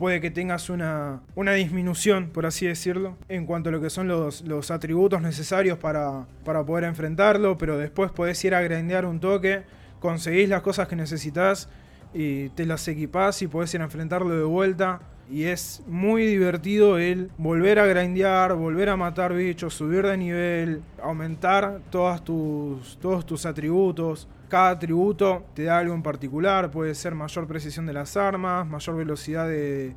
puede 0.00 0.20
que 0.22 0.30
tengas 0.30 0.70
una, 0.70 1.20
una 1.34 1.52
disminución, 1.52 2.30
por 2.30 2.46
así 2.46 2.66
decirlo, 2.66 3.18
en 3.28 3.44
cuanto 3.44 3.68
a 3.68 3.72
lo 3.72 3.82
que 3.82 3.90
son 3.90 4.08
los, 4.08 4.40
los 4.42 4.70
atributos 4.70 5.20
necesarios 5.20 5.78
para, 5.78 6.26
para 6.42 6.64
poder 6.64 6.84
enfrentarlo, 6.84 7.58
pero 7.58 7.76
después 7.76 8.10
podés 8.10 8.42
ir 8.46 8.54
a 8.54 8.62
grandear 8.62 9.04
un 9.04 9.20
toque, 9.20 9.62
conseguís 10.00 10.48
las 10.48 10.62
cosas 10.62 10.88
que 10.88 10.96
necesitas 10.96 11.68
y 12.12 12.48
te 12.50 12.66
las 12.66 12.86
equipás 12.88 13.40
y 13.42 13.46
podés 13.46 13.72
ir 13.74 13.80
a 13.80 13.84
enfrentarlo 13.84 14.36
de 14.36 14.44
vuelta. 14.44 15.00
Y 15.30 15.44
es 15.44 15.84
muy 15.86 16.26
divertido 16.26 16.98
el 16.98 17.30
volver 17.38 17.78
a 17.78 17.86
grindear, 17.86 18.54
volver 18.54 18.88
a 18.88 18.96
matar 18.96 19.32
bichos, 19.32 19.74
subir 19.74 20.04
de 20.04 20.16
nivel, 20.16 20.82
aumentar 21.00 21.80
todas 21.90 22.24
tus, 22.24 22.98
todos 22.98 23.24
tus 23.24 23.46
atributos. 23.46 24.26
Cada 24.48 24.70
atributo 24.70 25.44
te 25.54 25.64
da 25.64 25.78
algo 25.78 25.94
en 25.94 26.02
particular, 26.02 26.72
puede 26.72 26.96
ser 26.96 27.14
mayor 27.14 27.46
precisión 27.46 27.86
de 27.86 27.92
las 27.92 28.16
armas, 28.16 28.66
mayor 28.66 28.96
velocidad 28.96 29.46
de, 29.46 29.94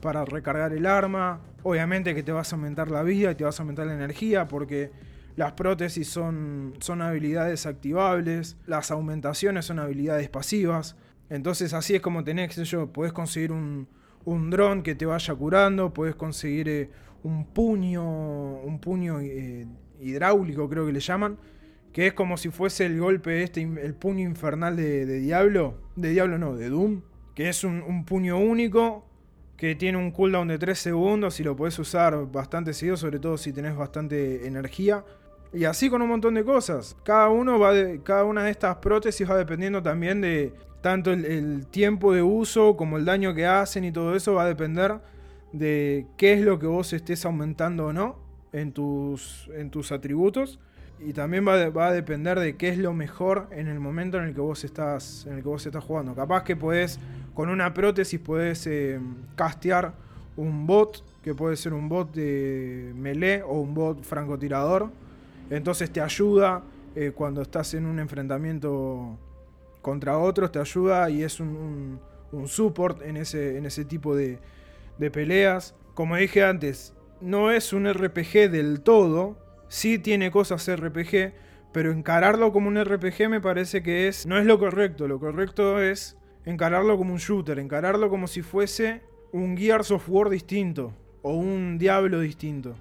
para 0.00 0.24
recargar 0.24 0.72
el 0.72 0.86
arma. 0.86 1.38
Obviamente 1.62 2.12
que 2.12 2.24
te 2.24 2.32
vas 2.32 2.52
a 2.52 2.56
aumentar 2.56 2.90
la 2.90 3.04
vida 3.04 3.30
y 3.30 3.34
te 3.36 3.44
vas 3.44 3.60
a 3.60 3.62
aumentar 3.62 3.86
la 3.86 3.94
energía 3.94 4.48
porque 4.48 4.90
las 5.36 5.52
prótesis 5.52 6.08
son, 6.08 6.74
son 6.80 7.02
habilidades 7.02 7.66
activables, 7.66 8.56
las 8.66 8.90
aumentaciones 8.90 9.66
son 9.66 9.78
habilidades 9.78 10.28
pasivas. 10.28 10.96
Entonces 11.30 11.72
así 11.72 11.94
es 11.94 12.00
como 12.00 12.22
tenés, 12.22 12.48
qué 12.48 12.54
sé 12.54 12.64
yo, 12.64 12.92
podés 12.92 13.12
conseguir 13.12 13.52
un, 13.52 13.88
un 14.24 14.50
dron 14.50 14.82
que 14.82 14.94
te 14.94 15.06
vaya 15.06 15.34
curando, 15.34 15.92
puedes 15.92 16.14
conseguir 16.14 16.68
eh, 16.68 16.90
un 17.22 17.46
puño, 17.46 18.04
un 18.04 18.78
puño 18.80 19.20
eh, 19.20 19.66
hidráulico 20.00 20.68
creo 20.68 20.86
que 20.86 20.92
le 20.92 21.00
llaman, 21.00 21.38
que 21.92 22.08
es 22.08 22.12
como 22.12 22.36
si 22.36 22.50
fuese 22.50 22.86
el 22.86 22.98
golpe 22.98 23.42
este, 23.42 23.62
el 23.62 23.94
puño 23.94 24.28
infernal 24.28 24.76
de, 24.76 25.06
Diablo, 25.20 25.78
de 25.96 26.10
Diablo 26.10 26.38
no, 26.38 26.56
de 26.56 26.68
Doom, 26.68 27.02
que 27.34 27.48
es 27.48 27.64
un, 27.64 28.04
puño 28.04 28.38
único 28.38 29.06
que 29.56 29.74
tiene 29.74 29.98
un 29.98 30.10
cooldown 30.10 30.48
de 30.48 30.58
3 30.58 30.78
segundos 30.78 31.38
y 31.40 31.44
lo 31.44 31.56
puedes 31.56 31.78
usar 31.78 32.30
bastante 32.30 32.72
seguido, 32.74 32.96
sobre 32.96 33.18
todo 33.18 33.38
si 33.38 33.52
tenés 33.52 33.76
bastante 33.76 34.46
energía. 34.46 35.04
Y 35.54 35.64
así 35.66 35.88
con 35.88 36.02
un 36.02 36.08
montón 36.08 36.34
de 36.34 36.44
cosas. 36.44 36.96
Cada, 37.04 37.28
uno 37.28 37.60
va 37.60 37.72
cada 38.02 38.24
una 38.24 38.42
de 38.42 38.50
estas 38.50 38.76
prótesis 38.76 39.28
va 39.30 39.36
dependiendo 39.36 39.80
también 39.82 40.20
de 40.20 40.52
tanto 40.80 41.12
el, 41.12 41.66
tiempo 41.68 42.12
de 42.12 42.22
uso 42.22 42.76
como 42.76 42.98
el 42.98 43.04
daño 43.04 43.34
que 43.34 43.46
hacen 43.46 43.84
y 43.84 43.92
todo 43.92 44.16
eso 44.16 44.34
va 44.34 44.42
a 44.42 44.46
depender 44.46 44.98
de 45.52 46.06
qué 46.16 46.32
es 46.32 46.40
lo 46.40 46.58
que 46.58 46.66
vos 46.66 46.92
estés 46.92 47.24
aumentando 47.24 47.86
o 47.86 47.92
no 47.92 48.18
en 48.52 48.72
tus, 48.72 49.48
en 49.54 49.70
tus 49.70 49.92
atributos. 49.92 50.58
Y 50.98 51.12
también 51.12 51.46
va, 51.46 51.68
va, 51.70 51.88
a 51.88 51.92
depender 51.92 52.40
de 52.40 52.56
qué 52.56 52.68
es 52.70 52.78
lo 52.78 52.92
mejor 52.92 53.48
en 53.52 53.68
el 53.68 53.78
momento 53.78 54.18
en 54.18 54.24
el 54.24 54.34
que 54.34 54.40
vos 54.40 54.64
estás, 54.64 55.24
en 55.26 55.34
el 55.34 55.42
que 55.42 55.48
vos 55.48 55.64
estás 55.64 55.84
jugando. 55.84 56.14
Capaz 56.14 56.42
que 56.42 56.56
podés, 56.56 56.98
con 57.32 57.48
una 57.48 57.72
prótesis, 57.74 58.18
podés 58.18 58.66
eh, 58.66 58.98
castear 59.36 59.92
un 60.36 60.66
bot, 60.66 61.04
que 61.22 61.34
puede 61.34 61.56
ser 61.56 61.74
un 61.74 61.88
bot 61.88 62.12
de 62.12 62.92
melee 62.96 63.42
o 63.42 63.60
un 63.60 63.74
bot 63.74 64.02
francotirador. 64.02 64.90
Entonces 65.50 65.90
te 65.90 66.00
ayuda 66.00 66.62
eh, 66.96 67.12
cuando 67.14 67.42
estás 67.42 67.74
en 67.74 67.86
un 67.86 67.98
enfrentamiento 67.98 69.18
contra 69.82 70.18
otros, 70.18 70.52
te 70.52 70.58
ayuda 70.58 71.10
y 71.10 71.22
es 71.22 71.40
un, 71.40 72.00
support 72.46 73.02
en 73.02 73.16
ese, 73.16 73.58
en 73.58 73.66
ese 73.66 73.84
tipo 73.84 74.16
de, 74.16 74.38
peleas. 75.12 75.74
Como 75.94 76.16
dije 76.16 76.42
antes, 76.42 76.94
no 77.20 77.50
es 77.50 77.72
un 77.72 77.92
RPG 77.92 78.50
del 78.50 78.80
todo, 78.80 79.36
sí 79.68 79.98
tiene 79.98 80.30
cosas 80.30 80.68
RPG, 80.68 81.32
pero 81.72 81.92
encararlo 81.92 82.52
como 82.52 82.68
un 82.68 82.82
RPG 82.82 83.28
me 83.28 83.40
parece 83.40 83.82
que 83.82 84.08
es 84.08 84.26
no 84.26 84.38
es 84.38 84.46
lo 84.46 84.58
correcto, 84.58 85.06
lo 85.08 85.18
correcto 85.18 85.80
es 85.82 86.16
encararlo 86.44 86.96
como 86.96 87.12
un 87.12 87.18
shooter, 87.18 87.58
encararlo 87.58 88.08
como 88.08 88.26
si 88.26 88.42
fuese 88.42 89.02
un 89.32 89.56
Gears 89.56 89.90
of 89.90 90.08
War 90.08 90.28
distinto 90.28 90.92
o 91.22 91.34
un 91.34 91.78
Diablo 91.78 92.20
distinto. 92.20 92.76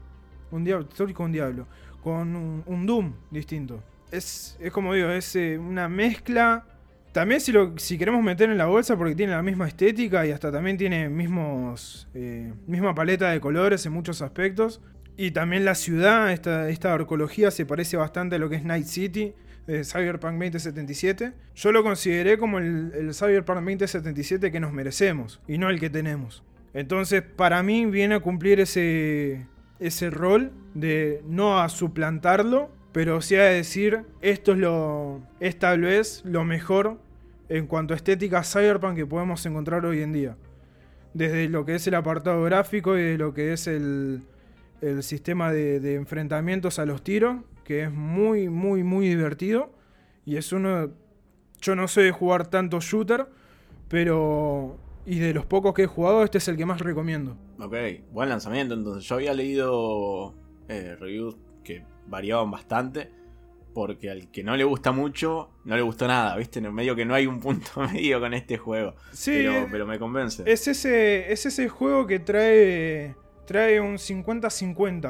Un 0.51 0.63
Diablo, 0.63 0.87
estoy 0.87 1.13
con 1.13 1.27
un 1.27 1.31
Diablo, 1.31 1.65
con 2.03 2.63
un, 2.65 2.85
Doom 2.85 3.13
distinto. 3.31 3.81
Es, 4.11 4.57
es 4.59 4.71
como 4.71 4.93
digo, 4.93 5.09
es 5.09 5.35
eh, 5.35 5.57
una 5.57 5.89
mezcla 5.89 6.65
también 7.13 7.39
si, 7.41 7.51
lo, 7.51 7.77
si 7.77 7.99
queremos 7.99 8.23
meter 8.23 8.49
en 8.49 8.57
la 8.57 8.65
bolsa 8.65 8.97
porque 8.97 9.13
tiene 9.13 9.33
la 9.33 9.43
misma 9.43 9.67
estética 9.67 10.25
y 10.25 10.31
hasta 10.31 10.51
también 10.51 10.77
tiene 10.77 11.09
mismos, 11.09 12.07
eh, 12.15 12.51
misma 12.65 12.95
paleta 12.95 13.29
de 13.29 13.39
colores 13.39 13.85
en 13.85 13.93
muchos 13.93 14.23
aspectos. 14.23 14.81
Y 15.15 15.29
también 15.29 15.63
la 15.63 15.75
ciudad, 15.75 16.31
esta, 16.31 16.69
esta 16.69 16.91
arqueología 16.91 17.51
se 17.51 17.67
parece 17.67 17.97
bastante 17.97 18.37
a 18.37 18.39
lo 18.39 18.49
que 18.49 18.55
es 18.55 18.63
Night 18.63 18.87
City 18.87 19.33
de 19.67 19.83
Cyberpunk 19.83 20.33
2077. 20.33 21.33
Yo 21.53 21.71
lo 21.71 21.83
consideré 21.83 22.39
como 22.39 22.57
el, 22.57 22.91
el 22.95 23.13
Cyberpunk 23.13 23.57
2077 23.57 24.51
que 24.51 24.59
nos 24.59 24.73
merecemos 24.73 25.39
y 25.47 25.59
no 25.59 25.69
el 25.69 25.79
que 25.79 25.91
tenemos. 25.91 26.43
Entonces 26.73 27.21
para 27.21 27.61
mí 27.61 27.85
viene 27.85 28.15
a 28.15 28.19
cumplir 28.21 28.59
ese, 28.59 29.45
ese 29.83 30.09
rol 30.09 30.51
de 30.73 31.21
no 31.27 31.59
a 31.59 31.69
suplantarlo, 31.69 32.71
pero 32.91 33.21
sí 33.21 33.35
a 33.35 33.43
decir, 33.43 34.05
esto 34.21 34.53
es 34.53 34.57
lo 34.59 35.21
es 35.39 35.59
tal 35.59 35.81
vez 35.81 36.21
lo 36.25 36.45
mejor 36.45 36.99
en 37.49 37.67
cuanto 37.67 37.93
a 37.93 37.97
estética 37.97 38.43
cyberpunk 38.43 38.95
que 38.95 39.05
podemos 39.05 39.45
encontrar 39.45 39.85
hoy 39.85 40.01
en 40.01 40.13
día. 40.13 40.37
Desde 41.13 41.49
lo 41.49 41.65
que 41.65 41.75
es 41.75 41.85
el 41.87 41.95
apartado 41.95 42.43
gráfico 42.43 42.97
y 42.97 43.03
de 43.03 43.17
lo 43.17 43.33
que 43.33 43.53
es 43.53 43.67
el, 43.67 44.23
el 44.81 45.03
sistema 45.03 45.51
de, 45.51 45.79
de, 45.79 45.95
enfrentamientos 45.95 46.79
a 46.79 46.85
los 46.85 47.03
tiros, 47.03 47.41
que 47.63 47.83
es 47.83 47.91
muy, 47.91 48.49
muy, 48.49 48.83
muy 48.83 49.07
divertido. 49.07 49.71
Y 50.25 50.37
es 50.37 50.51
uno... 50.51 50.91
Yo 51.61 51.75
no 51.75 51.87
sé 51.87 52.01
de 52.01 52.11
jugar 52.11 52.47
tanto 52.47 52.79
shooter, 52.79 53.27
pero... 53.87 54.77
Y 55.05 55.19
de 55.19 55.33
los 55.33 55.45
pocos 55.45 55.73
que 55.73 55.83
he 55.83 55.87
jugado, 55.87 56.23
este 56.23 56.37
es 56.37 56.47
el 56.47 56.57
que 56.57 56.65
más 56.65 56.79
recomiendo. 56.79 57.37
Ok, 57.59 57.75
buen 58.11 58.29
lanzamiento 58.29 58.73
entonces. 58.73 59.03
Yo 59.03 59.15
había 59.15 59.33
leído 59.33 60.33
eh, 60.69 60.95
reviews 60.99 61.35
que 61.63 61.85
variaban 62.07 62.51
bastante. 62.51 63.11
Porque 63.73 64.11
al 64.11 64.29
que 64.29 64.43
no 64.43 64.55
le 64.55 64.63
gusta 64.63 64.91
mucho, 64.91 65.49
no 65.65 65.75
le 65.75 65.81
gustó 65.81 66.07
nada, 66.07 66.37
¿viste? 66.37 66.59
En 66.59 66.65
el 66.65 66.73
medio 66.73 66.95
que 66.95 67.05
no 67.05 67.15
hay 67.15 67.25
un 67.25 67.39
punto 67.39 67.81
medio 67.93 68.19
con 68.19 68.33
este 68.35 68.57
juego. 68.57 68.93
Sí. 69.11 69.45
Pero, 69.71 69.87
me 69.87 69.97
convence. 69.97 70.43
Es 70.45 70.67
ese, 70.67 71.31
es 71.31 71.47
ese 71.47 71.69
juego 71.69 72.05
que 72.05 72.19
trae, 72.19 73.15
trae 73.45 73.81
un 73.81 73.95
50-50. 73.95 75.01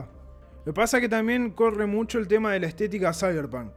Lo 0.66 0.74
que 0.74 0.74
pasa 0.74 0.98
es 0.98 1.02
que 1.02 1.10
también 1.10 1.52
corre 1.52 1.88
mucho 1.88 2.20
el 2.20 2.30
tema 2.30 2.54
de 2.54 2.62
la 2.62 2.68
estética 2.68 3.14
Cyberpunk. 3.14 3.72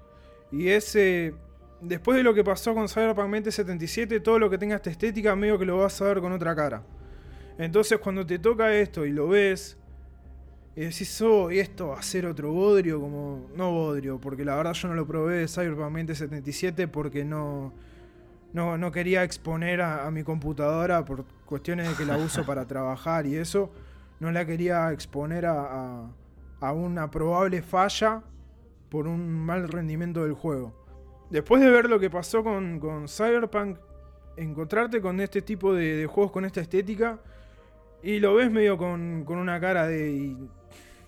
Y 0.53 0.69
ese. 0.69 1.35
Después 1.81 2.17
de 2.17 2.23
lo 2.23 2.33
que 2.33 2.43
pasó 2.43 2.75
con 2.75 2.89
Cyberpunk 2.89 3.27
2077, 3.27 4.21
todo 4.21 4.39
lo 4.39 4.49
que 4.49 4.59
tenga 4.59 4.77
esta 4.77 4.91
estética, 4.91 5.37
medio 5.37 5.59
que 5.59 5.67
lo 5.67 5.79
vas 5.79 6.01
a 6.01 6.07
ver 6.07 6.21
con 6.21 6.33
otra 6.33 6.55
cara. 6.55 6.83
Entonces, 7.59 7.99
cuando 7.99 8.25
te 8.25 8.39
toca 8.39 8.75
esto 8.75 9.05
y 9.05 9.13
lo 9.13 9.29
ves, 9.29 9.77
y 10.77 10.83
decís, 10.83 11.23
oh, 11.23 11.51
y 11.51 11.59
esto 11.59 11.89
va 11.89 11.99
a 11.99 12.03
ser 12.03 12.27
otro 12.27 12.53
bodrio, 12.53 13.01
como. 13.01 13.49
No 13.57 13.73
bodrio, 13.73 14.21
porque 14.21 14.45
la 14.45 14.57
verdad 14.57 14.75
yo 14.75 14.89
no 14.89 14.95
lo 14.95 15.07
probé 15.07 15.39
de 15.39 15.49
Cyberpunk 15.49 15.97
2077 15.97 16.87
porque 16.89 17.25
no. 17.25 17.73
No, 18.53 18.79
no 18.79 18.93
quería 18.93 19.25
exponer 19.25 19.83
a, 19.83 20.11
mi 20.11 20.23
computadora 20.23 21.05
por 21.05 21.25
cuestiones 21.45 21.89
de 21.89 21.95
que 21.95 22.05
la 22.05 22.17
uso 22.17 22.45
para 22.45 22.67
trabajar 22.67 23.27
y 23.27 23.37
eso. 23.37 23.71
No 24.21 24.31
la 24.31 24.47
quería 24.47 24.93
exponer 24.93 25.47
a, 25.47 26.11
a, 26.61 26.73
una 26.73 27.11
probable 27.11 27.61
falla 27.63 28.23
por 28.91 29.09
un 29.09 29.31
mal 29.31 29.69
rendimiento 29.69 30.25
del 30.25 30.35
juego. 30.35 30.86
Después 31.31 31.63
de 31.63 31.71
ver 31.71 31.89
lo 31.89 31.99
que 31.99 32.11
pasó 32.11 32.45
con, 32.45 33.09
Cyberpunk, 33.09 33.79
encontrarte 34.37 35.01
con 35.01 35.21
este 35.21 35.43
tipo 35.43 35.75
de, 35.75 35.97
de, 35.97 36.07
juegos 36.07 36.33
con 36.33 36.45
esta 36.45 36.61
estética 36.61 37.19
y 38.03 38.21
lo 38.21 38.35
ves 38.35 38.51
medio 38.51 38.77
con, 38.77 39.25
con 39.25 39.39
una 39.39 39.59
cara 39.59 39.87
de 39.87 40.37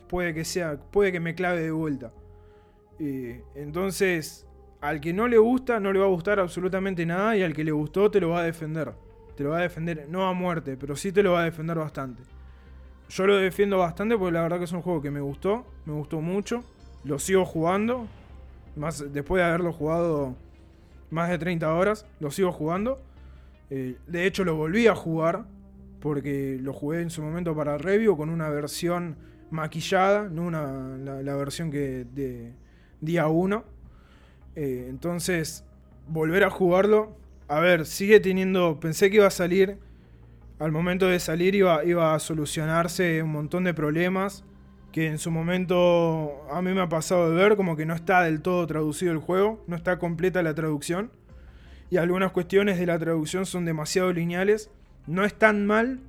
puede 0.08 0.34
que 0.34 0.44
sea, 0.44 0.76
puede 0.90 1.12
que 1.12 1.20
me 1.20 1.34
clave 1.34 1.62
de 1.62 1.70
vuelta. 1.70 2.10
entonces, 2.98 4.46
al 4.80 5.00
que 5.00 5.12
no 5.12 5.28
le 5.28 5.38
gusta, 5.38 5.78
no 5.78 5.92
le 5.92 6.00
va 6.00 6.06
a 6.06 6.08
gustar 6.08 6.40
absolutamente 6.40 7.06
nada 7.06 7.36
y 7.36 7.42
al 7.42 7.54
que 7.54 7.62
le 7.62 7.72
gustó 7.72 8.10
te 8.10 8.20
lo 8.20 8.30
va 8.30 8.40
a 8.40 8.42
defender. 8.42 8.92
Te 9.36 9.44
lo 9.44 9.50
va 9.50 9.58
a 9.58 9.62
defender, 9.62 10.06
no 10.08 10.26
a 10.26 10.32
muerte, 10.32 10.76
pero 10.76 10.96
sí 10.96 11.12
te 11.12 11.22
lo 11.22 11.32
va 11.32 11.42
a 11.42 11.44
defender 11.44 11.78
bastante. 11.78 12.22
Yo 13.08 13.26
lo 13.26 13.36
defiendo 13.36 13.78
bastante 13.78 14.18
porque 14.18 14.32
la 14.32 14.42
verdad 14.42 14.58
que 14.58 14.64
es 14.64 14.72
un 14.72 14.82
juego 14.82 15.00
que 15.00 15.10
me 15.10 15.20
gustó, 15.20 15.64
me 15.86 15.92
gustó 15.92 16.20
mucho. 16.20 16.64
Lo 17.04 17.18
sigo 17.20 17.44
jugando, 17.44 18.08
más 18.78 19.12
después 19.12 19.40
de 19.40 19.48
haberlo 19.48 19.72
jugado 19.72 20.36
más 21.10 21.30
de 21.30 21.38
30 21.38 21.72
horas, 21.74 22.06
lo 22.20 22.30
sigo 22.30 22.52
jugando. 22.52 23.00
Eh, 23.70 23.96
de 24.06 24.26
hecho 24.26 24.44
lo 24.44 24.56
volví 24.56 24.86
a 24.86 24.94
jugar 24.94 25.44
porque 26.00 26.58
lo 26.60 26.72
jugué 26.72 27.02
en 27.02 27.10
su 27.10 27.22
momento 27.22 27.54
para 27.54 27.76
review 27.76 28.16
con 28.16 28.30
una 28.30 28.48
versión 28.48 29.16
maquillada, 29.50 30.28
no 30.28 30.42
una, 30.42 30.96
la, 31.22 31.36
versión 31.36 31.70
que 31.70 32.06
de 32.14 32.52
día 33.00 33.28
1. 33.28 33.64
Eh, 34.56 34.86
entonces, 34.88 35.64
volver 36.06 36.44
a 36.44 36.50
jugarlo. 36.50 37.16
A 37.48 37.60
ver, 37.60 37.86
sigue 37.86 38.20
teniendo. 38.20 38.78
Pensé 38.80 39.10
que 39.10 39.16
iba 39.16 39.26
a 39.26 39.30
salir. 39.30 39.78
Al 40.58 40.72
momento 40.72 41.06
de 41.06 41.20
salir 41.20 41.54
iba, 41.54 41.84
iba 41.84 42.14
a 42.14 42.18
solucionarse 42.18 43.22
un 43.22 43.30
montón 43.30 43.64
de 43.64 43.74
problemas. 43.74 44.44
Que 44.92 45.06
en 45.06 45.18
su 45.18 45.30
momento 45.30 46.46
a 46.50 46.62
mí 46.62 46.72
me 46.72 46.80
ha 46.80 46.88
pasado 46.88 47.30
de 47.30 47.36
ver 47.36 47.56
como 47.56 47.76
que 47.76 47.86
no 47.86 47.94
está 47.94 48.22
del 48.22 48.40
todo 48.40 48.66
traducido 48.66 49.12
el 49.12 49.18
juego. 49.18 49.62
No 49.66 49.76
está 49.76 49.98
completa 49.98 50.42
la 50.42 50.54
traducción. 50.54 51.10
Y 51.90 51.96
algunas 51.96 52.32
cuestiones 52.32 52.78
de 52.78 52.86
la 52.86 52.98
traducción 52.98 53.46
son 53.46 53.64
demasiado 53.64 54.12
lineales. 54.12 54.70
No 55.06 55.24
es 55.24 55.34
tan 55.34 55.66
mal, 55.66 56.00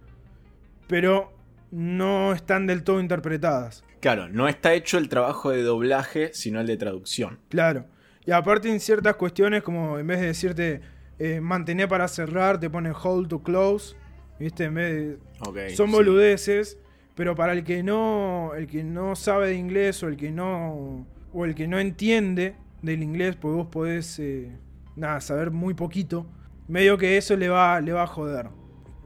pero 0.87 1.31
no 1.71 2.33
están 2.33 2.67
del 2.67 2.83
todo 2.83 2.99
interpretadas. 2.99 3.83
Claro, 3.99 4.29
no 4.29 4.47
está 4.47 4.73
hecho 4.73 4.97
el 4.97 5.09
trabajo 5.09 5.51
de 5.51 5.61
doblaje, 5.61 6.33
sino 6.33 6.61
el 6.61 6.67
de 6.67 6.77
traducción. 6.77 7.39
Claro. 7.49 7.85
Y 8.25 8.31
aparte 8.31 8.69
en 8.69 8.79
ciertas 8.79 9.15
cuestiones, 9.15 9.63
como 9.63 9.99
en 9.99 10.07
vez 10.07 10.19
de 10.19 10.27
decirte 10.27 10.81
eh, 11.17 11.41
mantener 11.41 11.87
para 11.87 12.07
cerrar, 12.07 12.59
te 12.59 12.69
pone 12.69 12.91
hold 12.91 13.27
to 13.27 13.43
close. 13.43 13.95
¿Viste? 14.39 14.65
En 14.65 14.73
vez 14.73 15.17
de... 15.53 15.75
Son 15.75 15.91
sí. 16.37 16.77
Pero 17.19 17.35
para 17.35 17.51
el 17.51 17.65
que 17.65 17.83
no 17.83 18.53
el 18.55 18.65
que 18.65 18.81
no 18.81 19.13
sabe 19.13 19.49
de 19.49 19.55
inglés 19.55 20.01
o 20.03 20.07
el 20.07 20.15
que 20.15 20.31
no 20.31 21.05
o 21.33 21.43
el 21.43 21.53
que 21.53 21.67
no 21.67 21.77
entiende 21.77 22.55
del 22.81 23.03
inglés, 23.03 23.35
pues 23.35 23.53
vos 23.53 23.67
podés 23.67 24.19
eh, 24.19 24.49
nada, 24.95 25.19
saber 25.19 25.51
muy 25.51 25.73
poquito, 25.73 26.25
medio 26.69 26.97
que 26.97 27.17
eso 27.17 27.35
le 27.35 27.49
va 27.49 27.81
le 27.81 27.91
va 27.91 28.03
a 28.03 28.07
joder. 28.07 28.47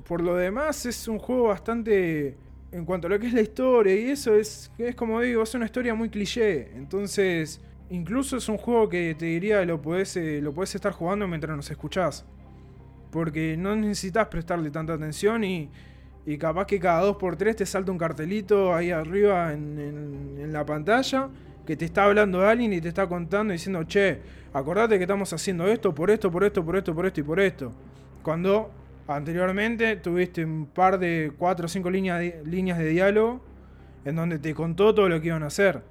Por 0.08 0.22
lo 0.22 0.36
demás 0.36 0.86
es 0.86 1.08
un 1.08 1.18
juego 1.18 1.46
bastante 1.46 2.38
en 2.72 2.86
cuanto 2.86 3.08
a 3.08 3.10
lo 3.10 3.18
que 3.18 3.26
es 3.26 3.34
la 3.34 3.42
historia 3.42 3.96
y 3.96 4.12
eso 4.12 4.36
es 4.36 4.72
es 4.78 4.94
como 4.94 5.20
digo, 5.20 5.42
es 5.42 5.56
una 5.56 5.66
historia 5.66 5.96
muy 5.96 6.10
cliché, 6.10 6.70
entonces 6.76 7.62
incluso 7.90 8.38
es 8.38 8.48
un 8.48 8.58
juego 8.60 8.90
que 8.90 9.16
te 9.16 9.26
diría 9.26 9.66
lo 9.66 9.82
podés 9.82 10.16
eh, 10.18 10.40
lo 10.40 10.54
podés 10.54 10.76
estar 10.76 10.92
jugando 10.92 11.28
mientras 11.28 11.58
nos 11.58 11.72
escuchás. 11.72 12.28
Porque 13.10 13.58
no 13.58 13.76
necesitas 13.76 14.28
prestarle 14.28 14.70
tanta 14.70 14.94
atención 14.94 15.44
y, 15.44 15.72
y 16.26 16.38
capaz 16.38 16.66
que 16.68 16.80
cada 16.80 17.02
2x3 17.04 17.56
te 17.56 17.66
salta 17.66 17.92
un 17.92 17.98
cartelito 17.98 18.74
ahí 18.74 18.92
arriba 18.92 19.54
en, 19.54 19.80
en- 19.80 20.54
la 20.54 20.66
pantalla 20.66 21.30
que 21.66 21.76
te 21.76 21.86
está 21.86 22.04
hablando 22.06 22.46
alguien 22.48 22.72
y 22.74 22.80
te 22.82 22.90
está 22.90 23.08
contando 23.08 23.54
diciendo, 23.54 23.84
che, 23.86 24.20
acordate 24.54 24.98
que 24.98 25.04
estamos 25.04 25.32
haciendo 25.34 25.66
esto, 25.68 25.94
por 25.96 26.12
esto, 26.12 26.30
por 26.30 26.44
esto, 26.44 26.64
por 26.64 26.76
esto, 26.76 26.94
por 26.94 27.06
esto 27.08 27.20
y 27.22 27.24
por 27.24 27.40
esto. 27.40 27.72
Cuando 28.22 28.70
anteriormente 29.08 29.96
tuviste 29.98 30.44
un 30.46 30.68
par 30.68 31.00
de 31.00 31.32
4 31.38 31.66
o 31.66 31.70
5 31.70 31.90
líneas 31.90 32.20
de, 32.20 32.42
líneas 32.46 32.78
de 32.78 32.88
diálogo 32.90 33.42
en 34.06 34.16
donde 34.16 34.40
te 34.40 34.54
contó 34.54 34.94
todo 34.94 35.10
lo 35.10 35.20
que 35.22 35.28
iban 35.28 35.44
a 35.44 35.48
hacer. 35.48 35.82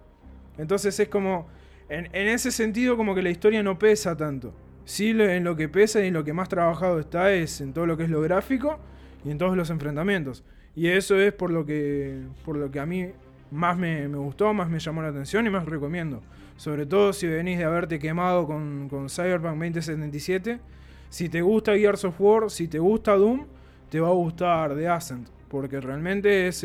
Entonces 0.58 0.98
es 1.00 1.08
como, 1.08 1.48
en, 1.88 2.06
en 2.12 2.28
ese 2.28 2.50
sentido 2.50 2.96
como 2.96 3.14
que 3.14 3.22
la 3.22 3.30
historia 3.30 3.62
no 3.62 3.78
pesa 3.78 4.16
tanto. 4.16 4.52
Sí, 4.84 5.10
en 5.10 5.44
lo 5.44 5.56
que 5.56 5.68
pesa 5.68 6.02
y 6.02 6.08
en 6.08 6.14
lo 6.14 6.24
que 6.24 6.32
más 6.32 6.48
trabajado 6.48 6.98
está 7.00 7.32
es 7.32 7.60
en 7.60 7.72
todo 7.72 7.86
lo 7.86 7.96
que 7.96 8.04
es 8.04 8.10
lo 8.10 8.20
gráfico 8.20 8.78
y 9.24 9.30
en 9.30 9.38
todos 9.38 9.56
los 9.56 9.70
enfrentamientos. 9.70 10.44
Y 10.74 10.88
eso 10.88 11.18
es 11.18 11.32
por 11.32 11.50
lo 11.50 11.66
que, 11.66 12.22
por 12.44 12.56
lo 12.56 12.70
que 12.70 12.80
a 12.80 12.86
mí 12.86 13.08
más 13.50 13.76
me, 13.76 14.06
gustó, 14.08 14.52
más 14.54 14.70
me 14.70 14.78
llamó 14.78 15.02
la 15.02 15.08
atención 15.08 15.46
y 15.46 15.50
más 15.50 15.66
recomiendo. 15.66 16.22
Sobre 16.56 16.86
todo 16.86 17.12
si 17.12 17.26
venís 17.26 17.58
de 17.58 17.64
haberte 17.64 17.98
quemado 17.98 18.46
con, 18.46 19.08
Cyberpunk 19.08 19.56
2077. 19.56 20.60
Si 21.10 21.28
te 21.28 21.42
gusta 21.42 21.76
Gears 21.76 22.04
of 22.04 22.18
War, 22.18 22.50
si 22.50 22.68
te 22.68 22.78
gusta 22.78 23.14
Doom, 23.14 23.46
te 23.90 24.00
va 24.00 24.08
a 24.08 24.12
gustar 24.12 24.74
The 24.74 24.88
Ascent. 24.88 25.28
Porque 25.48 25.80
realmente 25.80 26.48
es, 26.48 26.64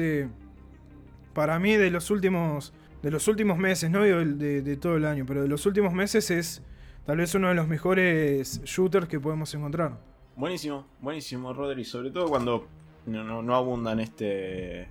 para 1.34 1.60
mí, 1.60 1.76
de 1.76 1.92
los 1.92 2.10
últimos, 2.10 2.74
de 3.04 3.12
los 3.12 3.28
últimos 3.28 3.58
meses, 3.58 3.92
no 3.92 4.04
de, 4.04 4.62
de 4.62 4.78
todo 4.78 4.96
el 4.96 5.04
año, 5.04 5.26
pero 5.28 5.42
de 5.42 5.50
los 5.50 5.66
últimos 5.66 5.94
meses 5.94 6.32
es 6.32 6.62
tal 7.06 7.18
vez 7.18 7.36
uno 7.36 7.50
de 7.50 7.56
los 7.56 7.68
mejores 7.68 8.62
shooters 8.64 9.10
que 9.10 9.20
podemos 9.20 9.54
encontrar. 9.54 9.98
Buenísimo, 10.38 10.86
buenísimo, 11.02 11.52
Rodri. 11.52 11.84
Sobre 11.84 12.12
todo 12.12 12.30
cuando 12.30 12.68
no, 13.08 13.24
no, 13.24 13.42
no 13.42 13.56
abundan 13.56 14.00
este. 14.00 14.88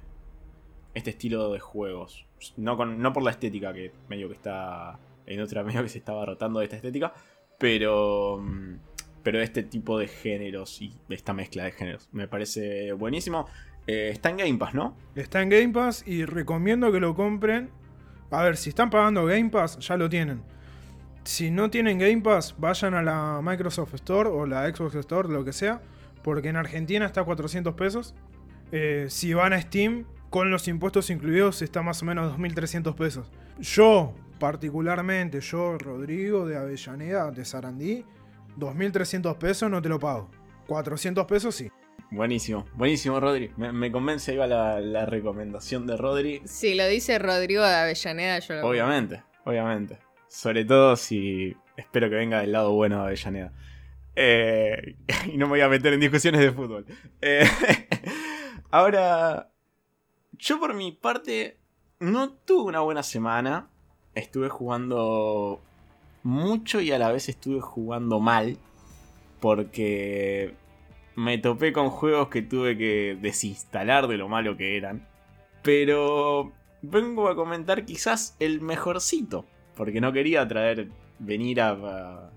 Este 0.92 1.10
estilo 1.10 1.52
de 1.52 1.60
juegos. 1.60 2.26
No, 2.56 2.76
con, 2.76 3.00
no 3.00 3.12
por 3.12 3.22
la 3.22 3.30
estética, 3.30 3.72
que 3.72 3.92
medio 4.08 4.26
que 4.28 4.34
está. 4.34 4.98
En 5.24 5.40
otra 5.40 5.62
medio 5.64 5.82
que 5.84 5.88
se 5.88 5.98
estaba 5.98 6.26
rotando 6.26 6.58
de 6.58 6.64
esta 6.64 6.76
estética. 6.76 7.14
Pero. 7.58 8.38
mm, 8.42 8.74
Pero 9.22 9.40
este 9.40 9.62
tipo 9.62 9.98
de 10.00 10.08
géneros 10.08 10.82
y 10.82 10.92
esta 11.08 11.32
mezcla 11.32 11.62
de 11.62 11.70
géneros. 11.70 12.08
Me 12.10 12.26
parece 12.26 12.92
buenísimo. 12.92 13.46
Eh, 13.86 14.08
está 14.12 14.30
en 14.30 14.38
Game 14.38 14.58
Pass, 14.58 14.74
¿no? 14.74 14.96
Está 15.14 15.42
en 15.42 15.48
Game 15.48 15.68
Pass 15.68 16.02
y 16.08 16.24
recomiendo 16.24 16.90
que 16.90 16.98
lo 16.98 17.14
compren. 17.14 17.70
A 18.32 18.42
ver, 18.42 18.56
si 18.56 18.70
están 18.70 18.90
pagando 18.90 19.24
Game 19.26 19.50
Pass, 19.50 19.78
ya 19.78 19.96
lo 19.96 20.08
tienen. 20.08 20.42
Si 21.26 21.50
no 21.50 21.70
tienen 21.70 21.98
Game 21.98 22.20
Pass, 22.22 22.54
vayan 22.56 22.94
a 22.94 23.02
la 23.02 23.40
Microsoft 23.42 23.92
Store 23.94 24.30
o 24.30 24.46
la 24.46 24.72
Xbox 24.72 24.94
Store, 24.94 25.28
lo 25.28 25.44
que 25.44 25.52
sea. 25.52 25.82
Porque 26.22 26.48
en 26.48 26.56
Argentina 26.56 27.04
está 27.04 27.22
a 27.22 27.24
400 27.24 27.74
pesos. 27.74 28.14
Eh, 28.70 29.06
si 29.08 29.34
van 29.34 29.52
a 29.52 29.60
Steam, 29.60 30.06
con 30.30 30.52
los 30.52 30.68
impuestos 30.68 31.10
incluidos, 31.10 31.62
está 31.62 31.82
más 31.82 32.00
o 32.02 32.04
menos 32.04 32.38
2.300 32.38 32.94
pesos. 32.94 33.28
Yo, 33.58 34.14
particularmente, 34.38 35.40
yo, 35.40 35.76
Rodrigo 35.78 36.46
de 36.46 36.58
Avellaneda, 36.58 37.32
de 37.32 37.44
Sarandí, 37.44 38.04
2.300 38.56 39.36
pesos 39.36 39.68
no 39.68 39.82
te 39.82 39.88
lo 39.88 39.98
pago. 39.98 40.30
400 40.68 41.26
pesos 41.26 41.56
sí. 41.56 41.68
Buenísimo, 42.12 42.66
buenísimo, 42.74 43.18
Rodri. 43.18 43.50
Me, 43.56 43.72
me 43.72 43.90
convence, 43.90 44.32
la, 44.36 44.80
la 44.80 45.06
recomendación 45.06 45.88
de 45.88 45.96
Rodri. 45.96 46.42
Si 46.44 46.76
lo 46.76 46.86
dice 46.86 47.18
Rodrigo 47.18 47.64
de 47.64 47.74
Avellaneda, 47.74 48.38
yo 48.38 48.54
lo 48.54 48.68
Obviamente, 48.68 49.24
obviamente. 49.44 50.05
Sobre 50.28 50.64
todo 50.64 50.96
si 50.96 51.56
espero 51.76 52.08
que 52.08 52.16
venga 52.16 52.40
del 52.40 52.52
lado 52.52 52.72
bueno 52.72 52.98
de 52.98 53.06
Avellaneda. 53.06 53.52
Eh, 54.14 54.96
y 55.32 55.36
no 55.36 55.46
me 55.46 55.50
voy 55.50 55.60
a 55.60 55.68
meter 55.68 55.92
en 55.92 56.00
discusiones 56.00 56.40
de 56.40 56.52
fútbol. 56.52 56.86
Eh, 57.20 57.46
ahora, 58.70 59.50
yo 60.32 60.58
por 60.58 60.74
mi 60.74 60.92
parte 60.92 61.58
no 62.00 62.30
tuve 62.32 62.68
una 62.68 62.80
buena 62.80 63.02
semana. 63.02 63.68
Estuve 64.14 64.48
jugando 64.48 65.60
mucho 66.22 66.80
y 66.80 66.90
a 66.92 66.98
la 66.98 67.12
vez 67.12 67.28
estuve 67.28 67.60
jugando 67.60 68.18
mal. 68.20 68.56
Porque 69.40 70.54
me 71.14 71.38
topé 71.38 71.72
con 71.72 71.90
juegos 71.90 72.28
que 72.28 72.42
tuve 72.42 72.76
que 72.76 73.18
desinstalar 73.20 74.08
de 74.08 74.16
lo 74.16 74.28
malo 74.28 74.56
que 74.56 74.76
eran. 74.76 75.06
Pero 75.62 76.52
vengo 76.80 77.28
a 77.28 77.36
comentar 77.36 77.84
quizás 77.84 78.36
el 78.40 78.60
mejorcito. 78.62 79.44
Porque 79.76 80.00
no 80.00 80.12
quería 80.12 80.46
traer, 80.48 80.88
venir 81.18 81.60
a, 81.60 81.70
a- 81.70 82.30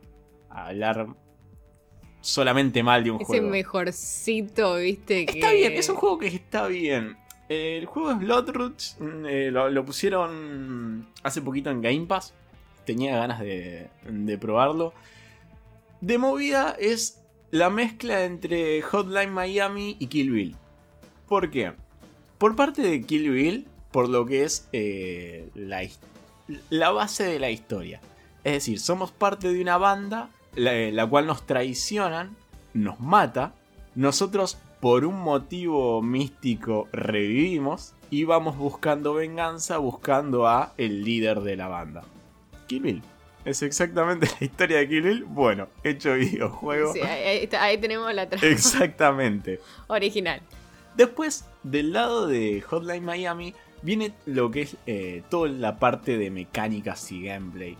a 0.49 0.67
hablar 0.67 1.07
solamente 2.21 2.83
mal 2.83 3.03
de 3.03 3.11
un 3.11 3.17
Ese 3.21 3.25
juego. 3.25 3.49
mejorcito, 3.49 4.75
viste, 4.75 5.25
que... 5.25 5.39
Está 5.39 5.51
bien, 5.53 5.73
es 5.73 5.89
un 5.89 5.95
juego 5.95 6.17
que 6.19 6.27
está 6.27 6.67
bien. 6.67 7.15
El 7.47 7.85
juego 7.85 8.11
es 8.11 8.19
Bloodroots, 8.19 8.97
mm, 8.99 9.25
eh, 9.25 9.51
lo, 9.51 9.69
lo 9.69 9.85
pusieron 9.85 11.07
hace 11.23 11.41
poquito 11.41 11.69
en 11.71 11.81
Game 11.81 12.05
Pass. 12.05 12.33
Tenía 12.85 13.17
ganas 13.17 13.39
de, 13.39 13.87
de 14.07 14.37
probarlo. 14.37 14.93
De 16.01 16.17
movida 16.17 16.75
es 16.79 17.21
la 17.51 17.69
mezcla 17.69 18.25
entre 18.25 18.81
Hotline 18.81 19.31
Miami 19.31 19.95
y 19.99 20.07
Kill 20.07 20.31
Bill. 20.31 20.55
¿Por 21.27 21.49
qué? 21.49 21.71
Por 22.37 22.55
parte 22.55 22.81
de 22.81 23.01
Kill 23.03 23.29
Bill, 23.31 23.67
por 23.91 24.09
lo 24.09 24.25
que 24.25 24.43
es 24.43 24.67
eh, 24.71 25.49
la, 25.55 25.83
his- 25.83 25.99
la 26.69 26.91
base 26.91 27.23
de 27.23 27.39
la 27.39 27.49
historia. 27.49 28.01
Es 28.43 28.53
decir, 28.53 28.79
somos 28.79 29.11
parte 29.11 29.51
de 29.51 29.61
una 29.61 29.77
banda 29.77 30.29
la, 30.55 30.73
la 30.91 31.05
cual 31.07 31.27
nos 31.27 31.45
traicionan, 31.45 32.35
nos 32.73 32.99
mata, 32.99 33.53
nosotros 33.95 34.57
por 34.79 35.05
un 35.05 35.19
motivo 35.19 36.01
místico 36.01 36.87
revivimos 36.91 37.93
y 38.09 38.23
vamos 38.23 38.57
buscando 38.57 39.13
venganza, 39.13 39.77
buscando 39.77 40.47
a 40.47 40.73
el 40.77 41.03
líder 41.03 41.41
de 41.41 41.55
la 41.57 41.67
banda. 41.67 42.03
Kill 42.67 42.81
Bill. 42.81 43.01
Es 43.45 43.61
exactamente 43.61 44.27
la 44.39 44.45
historia 44.45 44.77
de 44.77 44.87
Kill 44.87 45.01
Bill, 45.01 45.23
bueno, 45.23 45.67
hecho 45.83 46.13
videojuego. 46.13 46.93
Sí, 46.93 47.01
ahí, 47.01 47.49
ahí 47.59 47.77
tenemos 47.77 48.13
la 48.13 48.29
trama 48.29 48.45
Exactamente. 48.45 49.59
original. 49.87 50.41
Después, 50.95 51.45
del 51.63 51.93
lado 51.93 52.27
de 52.27 52.61
Hotline 52.61 53.03
Miami, 53.03 53.53
viene 53.81 54.13
lo 54.25 54.51
que 54.51 54.61
es 54.61 54.77
eh, 54.85 55.23
toda 55.29 55.49
la 55.49 55.79
parte 55.79 56.17
de 56.17 56.31
mecánicas 56.31 57.11
y 57.11 57.23
gameplay. 57.23 57.77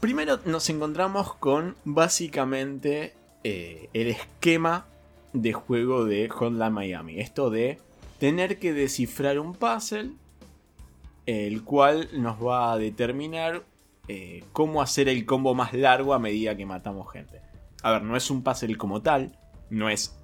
Primero 0.00 0.40
nos 0.44 0.68
encontramos 0.70 1.34
con 1.34 1.76
básicamente 1.84 3.14
eh, 3.44 3.88
el 3.92 4.08
esquema 4.08 4.86
de 5.32 5.52
juego 5.52 6.04
de 6.04 6.28
Hotline 6.28 6.72
Miami. 6.72 7.20
Esto 7.20 7.50
de 7.50 7.78
tener 8.18 8.58
que 8.58 8.72
descifrar 8.72 9.38
un 9.38 9.54
puzzle, 9.54 10.12
el 11.26 11.62
cual 11.64 12.08
nos 12.14 12.42
va 12.42 12.72
a 12.72 12.78
determinar 12.78 13.64
eh, 14.08 14.42
cómo 14.52 14.82
hacer 14.82 15.08
el 15.08 15.24
combo 15.26 15.54
más 15.54 15.72
largo 15.74 16.14
a 16.14 16.18
medida 16.18 16.56
que 16.56 16.66
matamos 16.66 17.12
gente. 17.12 17.40
A 17.82 17.92
ver, 17.92 18.02
no 18.02 18.16
es 18.16 18.30
un 18.30 18.42
puzzle 18.42 18.76
como 18.76 19.02
tal, 19.02 19.38
no 19.68 19.88
es 19.88 20.16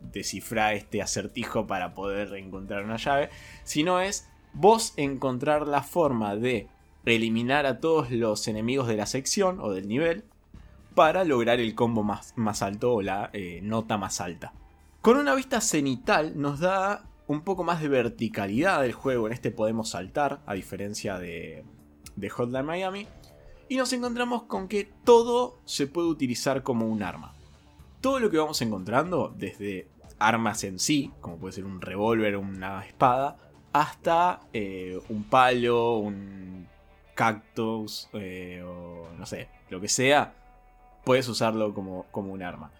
descifrar 0.00 0.74
este 0.74 1.02
acertijo 1.02 1.66
para 1.66 1.94
poder 1.94 2.34
encontrar 2.34 2.84
una 2.84 2.96
llave, 2.96 3.30
sino 3.64 4.00
es 4.00 4.28
vos 4.52 4.94
encontrar 4.96 5.66
la 5.66 5.82
forma 5.82 6.36
de 6.36 6.68
eliminar 7.04 7.66
a 7.66 7.80
todos 7.80 8.10
los 8.10 8.46
enemigos 8.48 8.88
de 8.88 8.96
la 8.96 9.06
sección 9.06 9.60
o 9.60 9.72
del 9.72 9.88
nivel 9.88 10.24
para 10.94 11.24
lograr 11.24 11.60
el 11.60 11.74
combo 11.74 12.02
más, 12.02 12.34
más 12.36 12.62
alto 12.62 12.94
o 12.94 13.02
la 13.02 13.30
eh, 13.32 13.60
nota 13.62 13.96
más 13.96 14.20
alta. 14.20 14.52
Con 15.00 15.16
una 15.16 15.34
vista 15.34 15.60
cenital 15.60 16.34
nos 16.36 16.60
da 16.60 17.06
un 17.26 17.42
poco 17.42 17.64
más 17.64 17.80
de 17.80 17.88
verticalidad 17.88 18.82
del 18.82 18.92
juego. 18.92 19.26
En 19.26 19.32
este 19.32 19.50
podemos 19.50 19.90
saltar, 19.90 20.40
a 20.46 20.54
diferencia 20.54 21.18
de, 21.18 21.64
de 22.16 22.28
Hotline 22.28 22.66
Miami. 22.66 23.06
Y 23.68 23.76
nos 23.76 23.92
encontramos 23.92 24.42
con 24.42 24.66
que 24.66 24.90
todo 25.04 25.60
se 25.64 25.86
puede 25.86 26.08
utilizar 26.08 26.64
como 26.64 26.86
un 26.86 27.04
arma. 27.04 27.34
Todo 28.00 28.18
lo 28.18 28.30
que 28.30 28.38
vamos 28.38 28.60
encontrando, 28.62 29.34
desde 29.36 29.88
armas 30.18 30.64
en 30.64 30.78
sí, 30.78 31.10
como 31.20 31.36
puede 31.36 31.52
ser 31.52 31.64
un 31.64 31.80
revólver 31.80 32.36
una 32.36 32.84
espada, 32.84 33.36
hasta 33.72 34.40
eh, 34.52 34.98
un 35.08 35.24
palo, 35.24 35.98
un 35.98 36.66
cactus 37.14 38.08
eh, 38.12 38.62
o 38.64 39.08
no 39.18 39.26
sé, 39.26 39.48
lo 39.68 39.80
que 39.80 39.88
sea, 39.88 40.34
puedes 41.04 41.28
usarlo 41.28 41.74
como, 41.74 42.06
como 42.10 42.32
un 42.32 42.42
arma. 42.42 42.70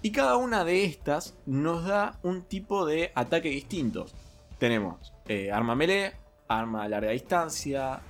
Y 0.00 0.10
cada 0.10 0.36
una 0.36 0.64
de 0.64 0.84
estas 0.84 1.36
nos 1.46 1.84
da 1.84 2.18
un 2.22 2.42
tipo 2.42 2.86
de 2.86 3.12
ataque 3.14 3.50
distintos. 3.50 4.14
Tenemos 4.58 5.12
eh, 5.28 5.52
arma 5.52 5.74
melee, 5.74 6.12
arma 6.48 6.84
a 6.84 6.88
larga 6.88 7.10
distancia, 7.10 8.00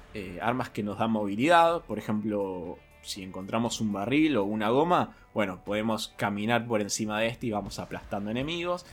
armas 0.40 0.70
que 0.70 0.83
nos 0.83 0.98
dan 0.98 1.11
movilidad, 1.11 1.83
por 1.83 1.98
ejemplo, 1.98 2.79
si 3.03 3.22
encontramos 3.22 3.81
un 3.81 3.92
barril 3.92 4.37
o 4.37 4.44
una 4.44 4.68
goma, 4.70 5.16
bueno, 5.35 5.62
podemos 5.64 6.12
caminar 6.16 6.66
por 6.66 6.81
encima 6.81 7.18
de 7.21 7.29
este 7.29 7.47
y 7.47 7.51
vamos 7.53 7.79
aplastando 7.79 8.31
enemigos. 8.31 8.85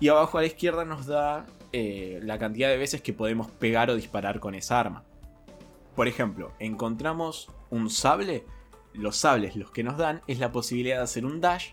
Y 0.00 0.08
abajo 0.08 0.38
a 0.38 0.42
la 0.42 0.46
izquierda 0.46 0.84
nos 0.84 1.06
da 1.06 1.46
eh, 1.72 2.20
la 2.22 2.38
cantidad 2.38 2.68
de 2.68 2.76
veces 2.76 3.00
que 3.00 3.12
podemos 3.12 3.50
pegar 3.50 3.90
o 3.90 3.96
disparar 3.96 4.40
con 4.40 4.54
esa 4.54 4.80
arma. 4.80 5.04
Por 5.94 6.08
ejemplo, 6.08 6.52
encontramos 6.58 7.48
un 7.70 7.90
sable. 7.90 8.44
Los 8.92 9.16
sables 9.16 9.56
los 9.56 9.70
que 9.70 9.82
nos 9.82 9.96
dan 9.96 10.22
es 10.26 10.38
la 10.38 10.52
posibilidad 10.52 10.98
de 10.98 11.04
hacer 11.04 11.24
un 11.24 11.40
dash 11.40 11.70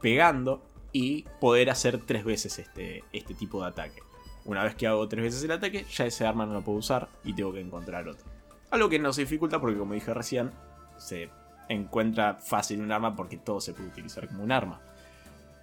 pegando 0.00 0.62
y 0.92 1.24
poder 1.40 1.70
hacer 1.70 1.98
tres 1.98 2.24
veces 2.24 2.58
este, 2.58 3.04
este 3.12 3.34
tipo 3.34 3.60
de 3.60 3.68
ataque. 3.68 4.02
Una 4.44 4.64
vez 4.64 4.74
que 4.74 4.86
hago 4.86 5.08
tres 5.08 5.22
veces 5.22 5.44
el 5.44 5.52
ataque, 5.52 5.84
ya 5.84 6.06
ese 6.06 6.26
arma 6.26 6.46
no 6.46 6.54
lo 6.54 6.62
puedo 6.62 6.78
usar 6.78 7.08
y 7.24 7.34
tengo 7.34 7.52
que 7.52 7.60
encontrar 7.60 8.08
otro. 8.08 8.26
Algo 8.70 8.88
que 8.88 8.98
no 8.98 9.12
se 9.12 9.22
dificulta 9.22 9.60
porque 9.60 9.78
como 9.78 9.94
dije 9.94 10.12
recién, 10.12 10.50
se 10.96 11.30
encuentra 11.68 12.34
fácil 12.34 12.80
un 12.80 12.92
arma 12.92 13.14
porque 13.16 13.36
todo 13.36 13.60
se 13.60 13.72
puede 13.72 13.88
utilizar 13.88 14.28
como 14.28 14.42
un 14.42 14.52
arma. 14.52 14.80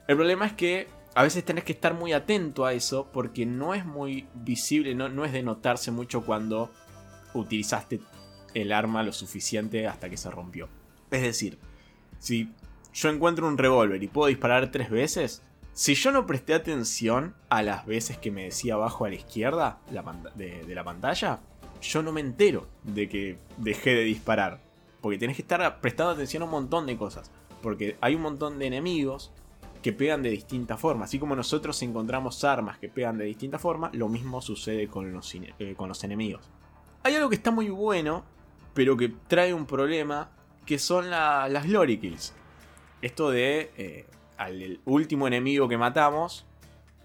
El 0.07 0.15
problema 0.15 0.45
es 0.45 0.53
que 0.53 0.87
a 1.15 1.23
veces 1.23 1.43
tenés 1.43 1.63
que 1.63 1.73
estar 1.73 1.93
muy 1.93 2.13
atento 2.13 2.65
a 2.65 2.73
eso 2.73 3.09
porque 3.11 3.45
no 3.45 3.73
es 3.73 3.85
muy 3.85 4.27
visible, 4.33 4.95
no, 4.95 5.09
no 5.09 5.25
es 5.25 5.31
de 5.31 5.43
notarse 5.43 5.91
mucho 5.91 6.25
cuando 6.25 6.71
utilizaste 7.33 7.99
el 8.53 8.71
arma 8.71 9.03
lo 9.03 9.11
suficiente 9.11 9.87
hasta 9.87 10.09
que 10.09 10.17
se 10.17 10.31
rompió. 10.31 10.69
Es 11.11 11.21
decir, 11.21 11.57
si 12.19 12.51
yo 12.93 13.09
encuentro 13.09 13.47
un 13.47 13.57
revólver 13.57 14.01
y 14.03 14.07
puedo 14.07 14.27
disparar 14.27 14.71
tres 14.71 14.89
veces, 14.89 15.43
si 15.73 15.95
yo 15.95 16.11
no 16.11 16.25
presté 16.25 16.53
atención 16.53 17.35
a 17.49 17.63
las 17.63 17.85
veces 17.85 18.17
que 18.17 18.31
me 18.31 18.45
decía 18.45 18.73
abajo 18.73 19.05
a 19.05 19.09
la 19.09 19.15
izquierda 19.15 19.79
de, 20.35 20.63
de, 20.63 20.75
la 20.75 20.83
pantalla, 20.83 21.39
yo 21.81 22.03
no 22.03 22.11
me 22.11 22.21
entero 22.21 22.67
de 22.83 23.07
que 23.07 23.37
dejé 23.57 23.91
de 23.91 24.03
disparar. 24.03 24.59
Porque 25.01 25.17
tenés 25.17 25.35
que 25.35 25.41
estar 25.41 25.79
prestando 25.81 26.13
atención 26.13 26.43
a 26.43 26.45
un 26.45 26.51
montón 26.51 26.85
de 26.85 26.97
cosas. 26.97 27.31
Porque 27.61 27.97
hay 28.01 28.15
un 28.15 28.21
montón 28.21 28.59
de 28.59 28.67
enemigos 28.67 29.31
que 29.81 29.93
pegan 29.93 30.21
de 30.21 30.29
distinta 30.29 30.77
forma. 30.77 31.05
Así 31.05 31.19
como 31.19 31.35
nosotros 31.35 31.81
encontramos 31.81 32.43
armas 32.43 32.77
que 32.77 32.89
pegan 32.89 33.17
de 33.17 33.25
distinta 33.25 33.59
forma, 33.59 33.89
lo 33.93 34.09
mismo 34.09 34.41
sucede 34.41 34.87
con 34.87 35.13
los, 35.13 35.33
eh, 35.35 35.73
con 35.75 35.87
los 35.89 36.03
enemigos. 36.03 36.49
Hay 37.03 37.15
algo 37.15 37.29
que 37.29 37.35
está 37.35 37.51
muy 37.51 37.69
bueno, 37.69 38.23
pero 38.73 38.97
que 38.97 39.09
trae 39.27 39.53
un 39.53 39.65
problema, 39.65 40.31
que 40.65 40.79
son 40.79 41.09
las 41.09 41.65
Glory 41.65 41.97
Kills. 41.97 42.33
Esto 43.01 43.29
de 43.29 43.71
eh, 43.77 44.05
al 44.37 44.79
último 44.85 45.27
enemigo 45.27 45.69
que 45.69 45.77
matamos, 45.77 46.45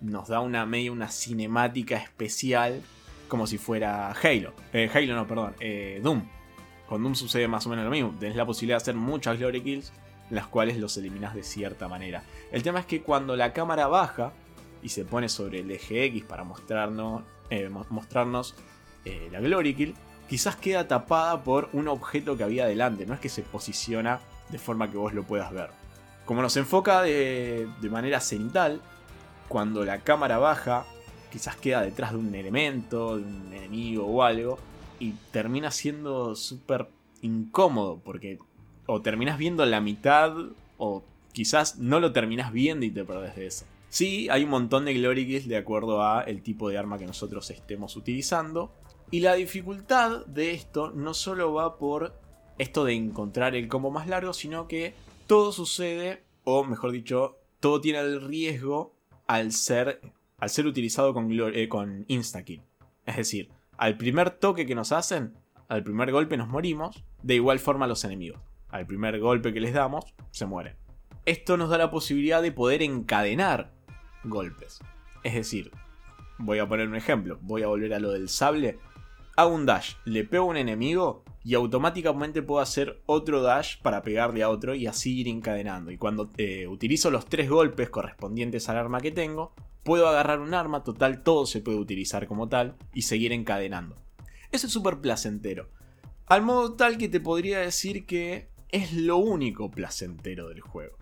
nos 0.01 0.29
da 0.29 0.41
una 0.41 0.67
media 0.67 0.91
una 0.91 1.09
cinemática 1.09 1.97
especial, 1.97 2.83
como 3.29 3.47
si 3.47 3.57
fuera 3.57 4.11
Halo. 4.11 4.53
Eh, 4.73 4.91
Halo 4.93 5.15
no, 5.15 5.27
perdón, 5.27 5.55
Doom. 6.03 6.34
Con 6.89 7.03
Doom 7.03 7.15
sucede 7.15 7.49
más 7.49 7.67
o 7.67 7.71
menos 7.71 7.85
lo 7.85 7.91
mismo. 7.91 8.15
Tenés 8.19 8.37
la 8.37 8.47
posibilidad 8.47 8.79
de 8.79 8.83
hacer 8.83 8.95
muchas 8.95 9.39
Glory 9.39 9.63
Kills 9.63 9.93
las 10.31 10.47
cuales 10.47 10.79
los 10.79 10.97
eliminas 10.97 11.35
de 11.35 11.43
cierta 11.43 11.89
manera. 11.89 12.25
El 12.53 12.63
tema 12.63 12.81
es 12.81 12.87
que 12.87 13.03
cuando 13.03 13.37
la 13.37 13.53
cámara 13.53 13.87
baja 13.87 14.33
y 14.83 14.89
se 14.89 15.05
pone 15.05 15.29
sobre 15.29 15.61
el 15.61 15.71
eje 15.71 16.05
X 16.05 16.25
para 16.25 16.45
mostrarnos, 16.45 17.23
eh, 17.51 17.69
mostrarnos 17.69 18.55
eh, 19.05 19.29
la 19.31 19.41
Glory 19.41 19.75
Kill, 19.75 19.95
quizás 20.29 20.57
queda 20.57 20.89
tapada 20.89 21.43
por 21.43 21.69
un 21.73 21.89
objeto 21.89 22.37
que 22.37 22.45
había 22.45 22.67
delante, 22.67 23.07
no 23.07 23.15
es 23.15 23.21
que 23.21 23.29
se 23.29 23.43
posiciona 23.43 24.21
de 24.51 24.59
forma 24.59 24.91
que 24.91 24.97
vos 24.97 25.15
lo 25.15 25.25
puedas 25.25 25.53
ver. 25.53 25.71
Como 26.25 26.43
nos 26.43 26.57
enfoca 26.57 27.03
de, 27.03 27.69
de 27.81 27.91
manera 27.91 28.21
cenital, 28.21 28.81
cuando 29.49 29.85
la 29.85 30.01
cámara 30.01 30.39
baja, 30.39 30.87
quizás 31.31 31.57
queda 31.57 31.83
detrás 31.83 32.13
de 32.13 32.19
un 32.19 32.35
elemento, 32.35 33.17
de 33.17 33.25
un 33.25 33.53
enemigo 33.53 34.07
o 34.07 34.23
algo, 34.23 34.59
y 34.99 35.13
termina 35.31 35.71
siendo 35.71 36.35
súper 36.37 36.89
incómodo 37.23 38.01
porque 38.05 38.39
o 38.87 39.01
terminas 39.01 39.39
viendo 39.39 39.65
la 39.65 39.81
mitad 39.81 40.35
o 40.79 41.03
quizás 41.33 41.79
no 41.79 42.01
lo 42.01 42.13
terminas 42.13 42.53
viendo 42.53 42.85
y 42.87 42.91
te 42.91 43.05
perdés 43.05 43.37
de 43.37 43.47
eso. 43.47 43.65
Sí, 43.89 44.29
hay 44.29 44.45
un 44.45 44.51
montón 44.51 44.85
de 44.85 44.95
glory 44.95 45.27
kills 45.27 45.49
de 45.49 45.57
acuerdo 45.57 46.03
a 46.03 46.23
el 46.23 46.43
tipo 46.43 46.69
de 46.69 46.79
arma 46.79 46.99
que 46.99 47.07
nosotros 47.07 47.49
estemos 47.51 47.97
utilizando. 47.97 48.73
Y 49.11 49.21
la 49.21 49.35
dificultad 49.35 50.27
de 50.27 50.53
esto 50.53 50.91
no 50.91 51.15
solo 51.15 51.53
va 51.53 51.79
por 51.79 52.13
esto 52.59 52.85
de 52.85 52.95
encontrar 52.95 53.55
el 53.55 53.69
combo 53.69 53.91
más 53.91 54.09
largo, 54.09 54.33
sino 54.33 54.67
que 54.67 54.95
todo 55.27 55.53
sucede, 55.53 56.23
o 56.45 56.65
mejor 56.65 56.91
dicho, 56.91 57.39
todo 57.61 57.81
tiene 57.81 58.01
el 58.01 58.21
riesgo 58.21 58.93
al 59.27 59.53
ser, 59.53 60.01
al 60.39 60.51
ser 60.51 60.67
utilizado 60.67 61.15
con, 61.15 61.31
eh, 61.55 61.69
con 61.69 62.05
instakill. 62.09 62.63
Es 63.07 63.17
decir, 63.17 63.49
al 63.77 63.97
primer 63.97 64.31
toque 64.31 64.67
que 64.67 64.75
nos 64.75 64.93
hacen, 64.93 65.35
al 65.69 65.83
primer 65.83 66.13
golpe 66.13 66.37
nos 66.37 66.49
morimos, 66.49 67.05
de 67.23 67.35
igual 67.35 67.59
forma 67.59 67.87
los 67.87 68.05
enemigos 68.05 68.41
al 68.75 68.89
primer 68.89 69.21
golpe 69.21 69.53
que 69.53 69.61
les 69.61 69.73
damos, 69.73 70.05
se 70.33 70.47
mueren. 70.47 70.75
Esto 71.27 71.57
nos 71.57 71.71
da 71.71 71.79
la 71.79 71.93
posibilidad 71.93 72.43
de 72.43 72.51
poder 72.51 72.83
encadenar 72.83 73.71
golpes. 74.25 74.81
Es 75.23 75.35
decir, 75.35 75.71
voy 76.39 76.59
a 76.59 76.67
poner 76.67 76.89
un 76.89 76.97
ejemplo, 76.97 77.39
voy 77.41 77.63
a 77.63 77.69
volver 77.69 77.95
a 77.95 78.01
lo 78.01 78.11
del 78.11 78.29
sable. 78.29 78.81
Hago 79.37 79.55
un 79.55 79.67
dash, 79.67 79.95
le 80.05 80.25
pego 80.25 80.45
a 80.45 80.49
un 80.49 80.57
enemigo 80.57 81.25
y 81.43 81.55
automáticamente 81.55 82.41
puedo 82.41 82.61
hacer 82.61 83.03
otro 83.07 83.43
dash 83.43 83.81
para 83.83 84.03
pegarle 84.03 84.43
a 84.43 84.49
otro 84.49 84.75
y 84.75 84.87
así 84.87 85.19
ir 85.19 85.29
encadenando. 85.29 85.91
Y 85.91 85.99
cuando 85.99 86.31
eh, 86.37 86.67
utilizo 86.69 87.11
los 87.11 87.27
tres 87.27 87.51
golpes 87.51 87.91
correspondientes 87.91 88.69
al 88.69 88.79
arma 88.79 89.01
que 89.01 89.11
tengo, 89.11 89.53
puedo 89.83 90.09
agarrar 90.09 90.41
un 90.41 90.55
arma, 90.55 90.85
total 90.85 91.23
todo 91.23 91.47
se 91.47 91.61
puede 91.61 91.79
utilizar 91.79 92.27
como 92.27 92.49
tal 92.49 92.77
y 92.95 93.03
seguir 93.03 93.33
encadenando. 93.33 93.97
Eso 94.53 94.69
es 94.69 94.73
súper 94.73 95.01
placentero. 95.01 95.69
Al 96.27 96.43
modo 96.43 96.75
tal 96.75 96.97
que 96.97 97.09
te 97.09 97.21
podría 97.21 97.59
decir 97.59 98.07
que 98.07 98.49
es 98.71 98.93
lo 98.93 99.19
único 99.19 99.71
placentero 99.71 100.49
del 100.49 100.61
juego. 100.61 100.97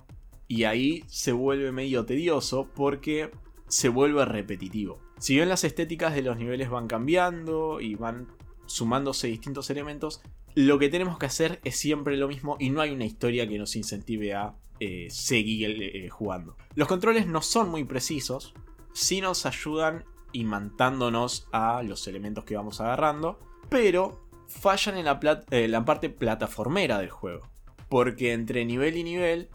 Y 0.48 0.64
ahí 0.64 1.04
se 1.06 1.32
vuelve 1.32 1.70
medio 1.70 2.04
tedioso 2.04 2.68
porque 2.74 3.30
se 3.68 3.88
vuelve 3.88 4.24
repetitivo. 4.24 5.00
Si 5.22 5.36
bien 5.36 5.48
las 5.48 5.62
estéticas 5.62 6.16
de 6.16 6.22
los 6.22 6.36
niveles 6.36 6.68
van 6.68 6.88
cambiando 6.88 7.80
y 7.80 7.94
van 7.94 8.26
sumándose 8.66 9.28
distintos 9.28 9.70
elementos, 9.70 10.20
lo 10.56 10.80
que 10.80 10.88
tenemos 10.88 11.16
que 11.16 11.26
hacer 11.26 11.60
es 11.62 11.76
siempre 11.76 12.16
lo 12.16 12.26
mismo 12.26 12.56
y 12.58 12.70
no 12.70 12.80
hay 12.80 12.90
una 12.90 13.04
historia 13.04 13.48
que 13.48 13.56
nos 13.56 13.76
incentive 13.76 14.34
a 14.34 14.56
eh, 14.80 15.06
seguir 15.10 15.80
eh, 15.80 16.08
jugando. 16.08 16.56
Los 16.74 16.88
controles 16.88 17.28
no 17.28 17.40
son 17.40 17.70
muy 17.70 17.84
precisos, 17.84 18.52
sí 18.94 19.20
nos 19.20 19.46
ayudan 19.46 20.04
imantándonos 20.32 21.46
a 21.52 21.84
los 21.84 22.08
elementos 22.08 22.42
que 22.42 22.56
vamos 22.56 22.80
agarrando, 22.80 23.38
pero 23.68 24.28
fallan 24.48 24.98
en 24.98 25.04
la, 25.04 25.20
en 25.52 25.70
la 25.70 25.84
parte 25.84 26.10
plataformera 26.10 26.98
del 26.98 27.10
juego. 27.10 27.48
Porque 27.88 28.32
entre 28.32 28.64
nivel 28.64 28.96
y 28.96 29.04
nivel, 29.04 29.50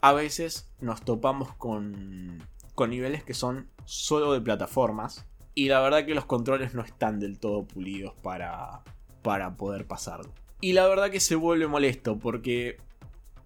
a 0.00 0.14
veces 0.14 0.68
nos 0.80 1.02
topamos 1.02 1.54
con, 1.54 2.42
con 2.74 2.90
niveles 2.90 3.22
que 3.22 3.34
son 3.34 3.70
solo 3.84 4.32
de 4.32 4.40
plataformas. 4.40 5.26
Y 5.54 5.68
la 5.68 5.80
verdad 5.80 6.06
que 6.06 6.14
los 6.14 6.24
controles 6.24 6.74
no 6.74 6.82
están 6.82 7.20
del 7.20 7.38
todo 7.38 7.64
pulidos 7.64 8.14
para, 8.22 8.82
para 9.22 9.56
poder 9.56 9.86
pasarlo. 9.86 10.32
Y 10.60 10.72
la 10.72 10.86
verdad 10.86 11.10
que 11.10 11.20
se 11.20 11.34
vuelve 11.34 11.66
molesto 11.66 12.18
porque 12.18 12.78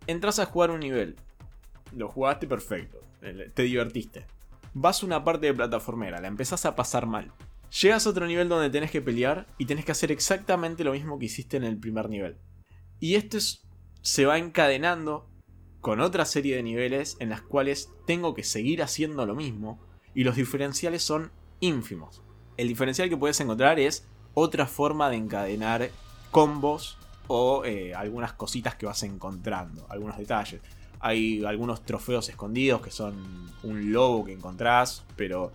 entras 0.06 0.38
a 0.38 0.46
jugar 0.46 0.70
un 0.70 0.80
nivel. 0.80 1.16
Lo 1.92 2.08
jugaste 2.08 2.46
perfecto. 2.46 3.00
Te 3.54 3.62
divertiste. 3.62 4.26
Vas 4.74 5.02
a 5.02 5.06
una 5.06 5.24
parte 5.24 5.46
de 5.46 5.54
plataformera, 5.54 6.20
la 6.20 6.28
empezás 6.28 6.66
a 6.66 6.76
pasar 6.76 7.06
mal. 7.06 7.32
Llegas 7.80 8.06
a 8.06 8.10
otro 8.10 8.26
nivel 8.26 8.48
donde 8.48 8.70
tenés 8.70 8.90
que 8.90 9.02
pelear 9.02 9.46
y 9.58 9.66
tenés 9.66 9.84
que 9.84 9.92
hacer 9.92 10.12
exactamente 10.12 10.84
lo 10.84 10.92
mismo 10.92 11.18
que 11.18 11.26
hiciste 11.26 11.56
en 11.56 11.64
el 11.64 11.78
primer 11.78 12.08
nivel. 12.08 12.36
Y 13.00 13.14
esto 13.16 13.38
es 13.38 13.66
se 14.02 14.24
va 14.24 14.38
encadenando 14.38 15.28
con 15.80 16.00
otra 16.00 16.24
serie 16.24 16.54
de 16.54 16.62
niveles 16.62 17.16
en 17.18 17.28
las 17.28 17.42
cuales 17.42 17.90
tengo 18.06 18.34
que 18.34 18.44
seguir 18.44 18.82
haciendo 18.82 19.26
lo 19.26 19.34
mismo 19.34 19.80
y 20.16 20.24
los 20.24 20.34
diferenciales 20.34 21.02
son 21.02 21.30
ínfimos. 21.60 22.22
El 22.56 22.68
diferencial 22.68 23.10
que 23.10 23.18
puedes 23.18 23.38
encontrar 23.38 23.78
es 23.78 24.06
otra 24.32 24.66
forma 24.66 25.10
de 25.10 25.16
encadenar 25.16 25.90
combos 26.30 26.96
o 27.26 27.66
eh, 27.66 27.94
algunas 27.94 28.32
cositas 28.32 28.74
que 28.76 28.86
vas 28.86 29.02
encontrando, 29.02 29.84
algunos 29.90 30.16
detalles. 30.16 30.62
Hay 31.00 31.44
algunos 31.44 31.84
trofeos 31.84 32.30
escondidos 32.30 32.80
que 32.80 32.90
son 32.90 33.52
un 33.62 33.92
lobo 33.92 34.24
que 34.24 34.32
encontrás, 34.32 35.04
pero 35.16 35.52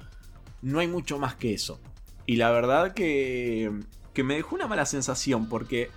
no 0.62 0.80
hay 0.80 0.88
mucho 0.88 1.18
más 1.18 1.34
que 1.34 1.56
eso. 1.56 1.80
Y 2.28 2.36
la 2.36 2.52
verdad 2.52 2.94
que, 2.94 3.72
que 4.14 4.24
me 4.24 4.36
dejó 4.36 4.54
una 4.54 4.68
mala 4.68 4.86
sensación 4.86 5.50
porque 5.50 5.90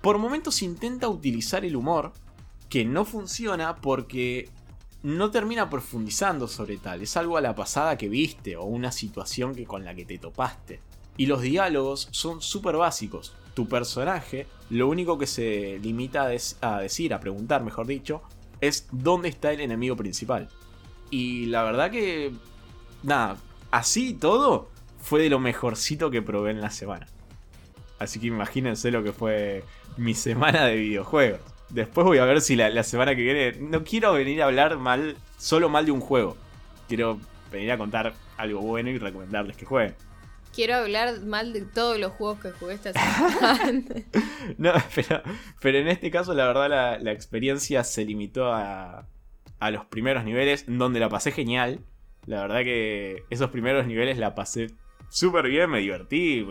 por 0.00 0.18
momentos 0.18 0.62
intenta 0.62 1.08
utilizar 1.08 1.64
el 1.64 1.74
humor, 1.74 2.12
que 2.68 2.84
no 2.84 3.04
funciona 3.04 3.74
porque 3.74 4.48
no 5.02 5.30
termina 5.30 5.68
profundizando 5.68 6.46
sobre 6.46 6.76
tal, 6.76 7.02
es 7.02 7.16
algo 7.16 7.36
a 7.36 7.40
la 7.40 7.54
pasada 7.54 7.98
que 7.98 8.08
viste 8.08 8.56
o 8.56 8.64
una 8.64 8.92
situación 8.92 9.54
que 9.54 9.64
con 9.64 9.84
la 9.84 9.94
que 9.94 10.04
te 10.04 10.18
topaste. 10.18 10.80
Y 11.16 11.26
los 11.26 11.42
diálogos 11.42 12.08
son 12.10 12.40
súper 12.40 12.76
básicos. 12.76 13.34
Tu 13.54 13.68
personaje 13.68 14.46
lo 14.70 14.88
único 14.88 15.18
que 15.18 15.26
se 15.26 15.78
limita 15.82 16.30
a, 16.60 16.78
decir, 16.78 17.12
a 17.12 17.20
preguntar 17.20 17.62
mejor 17.62 17.86
dicho, 17.86 18.22
es 18.60 18.88
dónde 18.92 19.28
está 19.28 19.52
el 19.52 19.60
enemigo 19.60 19.96
principal. 19.96 20.48
Y 21.10 21.46
la 21.46 21.62
verdad 21.62 21.90
que, 21.90 22.32
nada, 23.02 23.36
así 23.70 24.14
todo, 24.14 24.70
fue 25.02 25.20
de 25.20 25.28
lo 25.28 25.38
mejorcito 25.38 26.10
que 26.10 26.22
probé 26.22 26.52
en 26.52 26.62
la 26.62 26.70
semana. 26.70 27.06
Así 27.98 28.18
que 28.18 28.28
imagínense 28.28 28.90
lo 28.90 29.02
que 29.02 29.12
fue 29.12 29.64
mi 29.98 30.14
semana 30.14 30.64
de 30.64 30.76
videojuegos. 30.76 31.40
Después 31.72 32.06
voy 32.06 32.18
a 32.18 32.24
ver 32.26 32.42
si 32.42 32.54
la, 32.54 32.82
semana 32.82 33.16
que 33.16 33.22
viene. 33.22 33.52
No 33.58 33.82
quiero 33.82 34.12
venir 34.12 34.42
a 34.42 34.44
hablar 34.46 34.76
mal, 34.76 35.16
solo 35.38 35.70
mal 35.70 35.86
de 35.86 35.92
un 35.92 36.00
juego. 36.00 36.36
Quiero 36.86 37.18
venir 37.50 37.72
a 37.72 37.78
contar 37.78 38.12
algo 38.36 38.60
bueno 38.60 38.90
y 38.90 38.98
recomendarles 38.98 39.56
que 39.56 39.64
jueguen. 39.64 39.94
Quiero 40.54 40.74
hablar 40.74 41.22
mal 41.22 41.54
de 41.54 41.62
todos 41.62 41.98
los 41.98 42.12
juegos 42.12 42.40
que 42.40 42.50
jugué 42.50 42.74
esta 42.74 42.92
semana. 42.92 43.82
no, 44.58 44.72
pero, 45.60 45.78
en 45.78 45.88
este 45.88 46.10
caso, 46.10 46.34
la 46.34 46.46
verdad, 46.46 46.68
la, 46.68 46.98
la 46.98 47.12
experiencia 47.12 47.82
se 47.84 48.04
limitó 48.04 48.52
a, 48.52 49.06
a 49.58 49.70
los 49.70 49.86
primeros 49.86 50.24
niveles, 50.24 50.66
donde 50.68 51.00
la 51.00 51.08
pasé 51.08 51.32
genial. 51.32 51.80
La 52.26 52.42
verdad 52.42 52.64
que 52.64 53.24
esos 53.30 53.48
primeros 53.50 53.86
niveles 53.86 54.18
la 54.18 54.34
pasé 54.34 54.66
súper 55.08 55.48
bien, 55.48 55.70
me 55.70 55.80
divertí, 55.80 56.46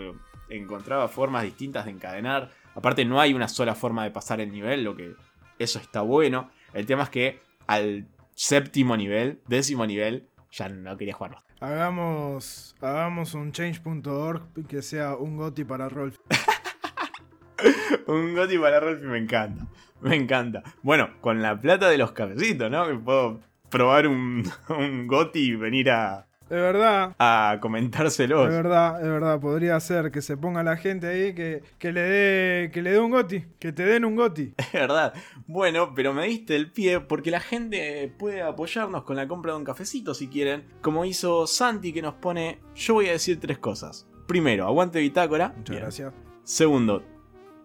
encontraba 0.49 1.07
formas 1.07 1.43
distintas 1.43 1.85
de 1.85 1.91
encadenar. 1.91 2.49
Aparte 2.75 3.05
no 3.05 3.19
hay 3.19 3.33
una 3.33 3.47
sola 3.47 3.75
forma 3.75 4.03
de 4.03 4.11
pasar 4.11 4.39
el 4.41 4.51
nivel, 4.51 4.83
lo 4.83 4.95
que 4.95 5.13
eso 5.59 5.79
está 5.79 6.01
bueno. 6.01 6.49
El 6.73 6.85
tema 6.85 7.03
es 7.03 7.09
que 7.09 7.41
al 7.67 8.07
séptimo 8.33 8.97
nivel, 8.97 9.41
décimo 9.47 9.85
nivel, 9.85 10.27
ya 10.51 10.69
no 10.69 10.97
quería 10.97 11.13
jugar 11.13 11.31
más. 11.31 11.43
Hagamos, 11.59 12.75
hagamos 12.81 13.33
un 13.33 13.51
change.org 13.51 14.67
que 14.67 14.81
sea 14.81 15.15
un 15.15 15.37
goti 15.37 15.63
para 15.63 15.89
Rolf. 15.89 16.17
un 18.07 18.33
goti 18.33 18.57
para 18.57 18.79
Rolf 18.79 19.01
me 19.01 19.19
encanta. 19.19 19.67
Me 20.01 20.15
encanta. 20.15 20.63
Bueno, 20.81 21.11
con 21.21 21.41
la 21.41 21.59
plata 21.59 21.89
de 21.89 21.99
los 21.99 22.13
cafecitos, 22.13 22.71
¿no? 22.71 22.87
Que 22.87 22.95
puedo 22.95 23.41
probar 23.69 24.07
un, 24.07 24.43
un 24.69 25.05
goti 25.05 25.51
y 25.51 25.55
venir 25.55 25.91
a, 25.91 26.27
de 26.51 26.57
verdad. 26.57 27.15
A 27.17 27.59
comentárselo. 27.61 28.43
De 28.43 28.49
verdad, 28.49 29.01
de 29.01 29.07
verdad. 29.07 29.39
Podría 29.39 29.79
ser 29.79 30.11
que 30.11 30.21
se 30.21 30.35
ponga 30.35 30.63
la 30.63 30.75
gente 30.75 31.07
ahí 31.07 31.33
que, 31.33 31.63
que 31.79 31.93
le 31.93 32.01
dé 32.01 32.71
que 32.71 32.81
le 32.81 32.91
dé 32.91 32.99
un 32.99 33.09
goti. 33.09 33.45
Que 33.57 33.71
te 33.71 33.85
den 33.85 34.03
un 34.03 34.17
goti. 34.17 34.53
Es 34.57 34.73
verdad. 34.73 35.13
Bueno, 35.47 35.93
pero 35.95 36.13
me 36.13 36.27
diste 36.27 36.57
el 36.57 36.69
pie 36.69 36.99
porque 36.99 37.31
la 37.31 37.39
gente 37.39 38.13
puede 38.19 38.41
apoyarnos 38.41 39.03
con 39.03 39.15
la 39.15 39.29
compra 39.29 39.53
de 39.53 39.59
un 39.59 39.63
cafecito 39.63 40.13
si 40.13 40.27
quieren. 40.27 40.65
Como 40.81 41.05
hizo 41.05 41.47
Santi 41.47 41.93
que 41.93 42.01
nos 42.01 42.15
pone. 42.15 42.59
Yo 42.75 42.95
voy 42.95 43.07
a 43.07 43.13
decir 43.13 43.39
tres 43.39 43.57
cosas. 43.57 44.05
Primero, 44.27 44.65
aguante 44.65 44.99
bitácora. 44.99 45.53
Muchas 45.55 45.77
gracias. 45.77 46.13
Segundo, 46.43 47.01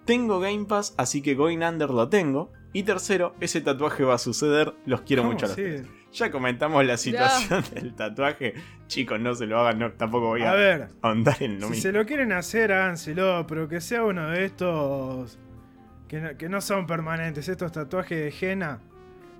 tengo 0.04 0.38
Game 0.38 0.66
Pass, 0.66 0.94
así 0.96 1.22
que 1.22 1.34
Going 1.34 1.64
Under 1.64 1.90
lo 1.90 2.08
tengo. 2.08 2.52
Y 2.72 2.84
tercero, 2.84 3.34
ese 3.40 3.60
tatuaje 3.60 4.04
va 4.04 4.14
a 4.14 4.18
suceder. 4.18 4.74
Los 4.84 5.00
quiero 5.00 5.24
mucho 5.24 5.46
a 5.46 5.48
los 5.48 5.56
ya 6.16 6.30
comentamos 6.30 6.84
la 6.84 6.96
situación 6.96 7.64
del 7.74 7.94
tatuaje. 7.94 8.54
Chicos, 8.86 9.20
no 9.20 9.34
se 9.34 9.46
lo 9.46 9.60
hagan, 9.60 9.78
no, 9.78 9.92
tampoco 9.92 10.28
voy 10.28 10.42
a, 10.42 10.54
ver, 10.54 10.88
ahondar 11.02 11.42
en 11.42 11.60
lo 11.60 11.68
si 11.68 11.80
se 11.80 11.92
lo 11.92 12.06
quieren 12.06 12.32
hacer, 12.32 12.72
háganselo, 12.72 13.46
pero 13.46 13.68
que 13.68 13.80
sea 13.80 14.04
uno 14.04 14.30
de 14.30 14.44
estos 14.44 15.38
que 16.08 16.20
no, 16.20 16.36
que 16.36 16.48
no 16.48 16.60
son 16.60 16.86
permanentes, 16.86 17.48
estos 17.48 17.72
tatuajes 17.72 18.40
de 18.40 18.52
henna 18.52 18.80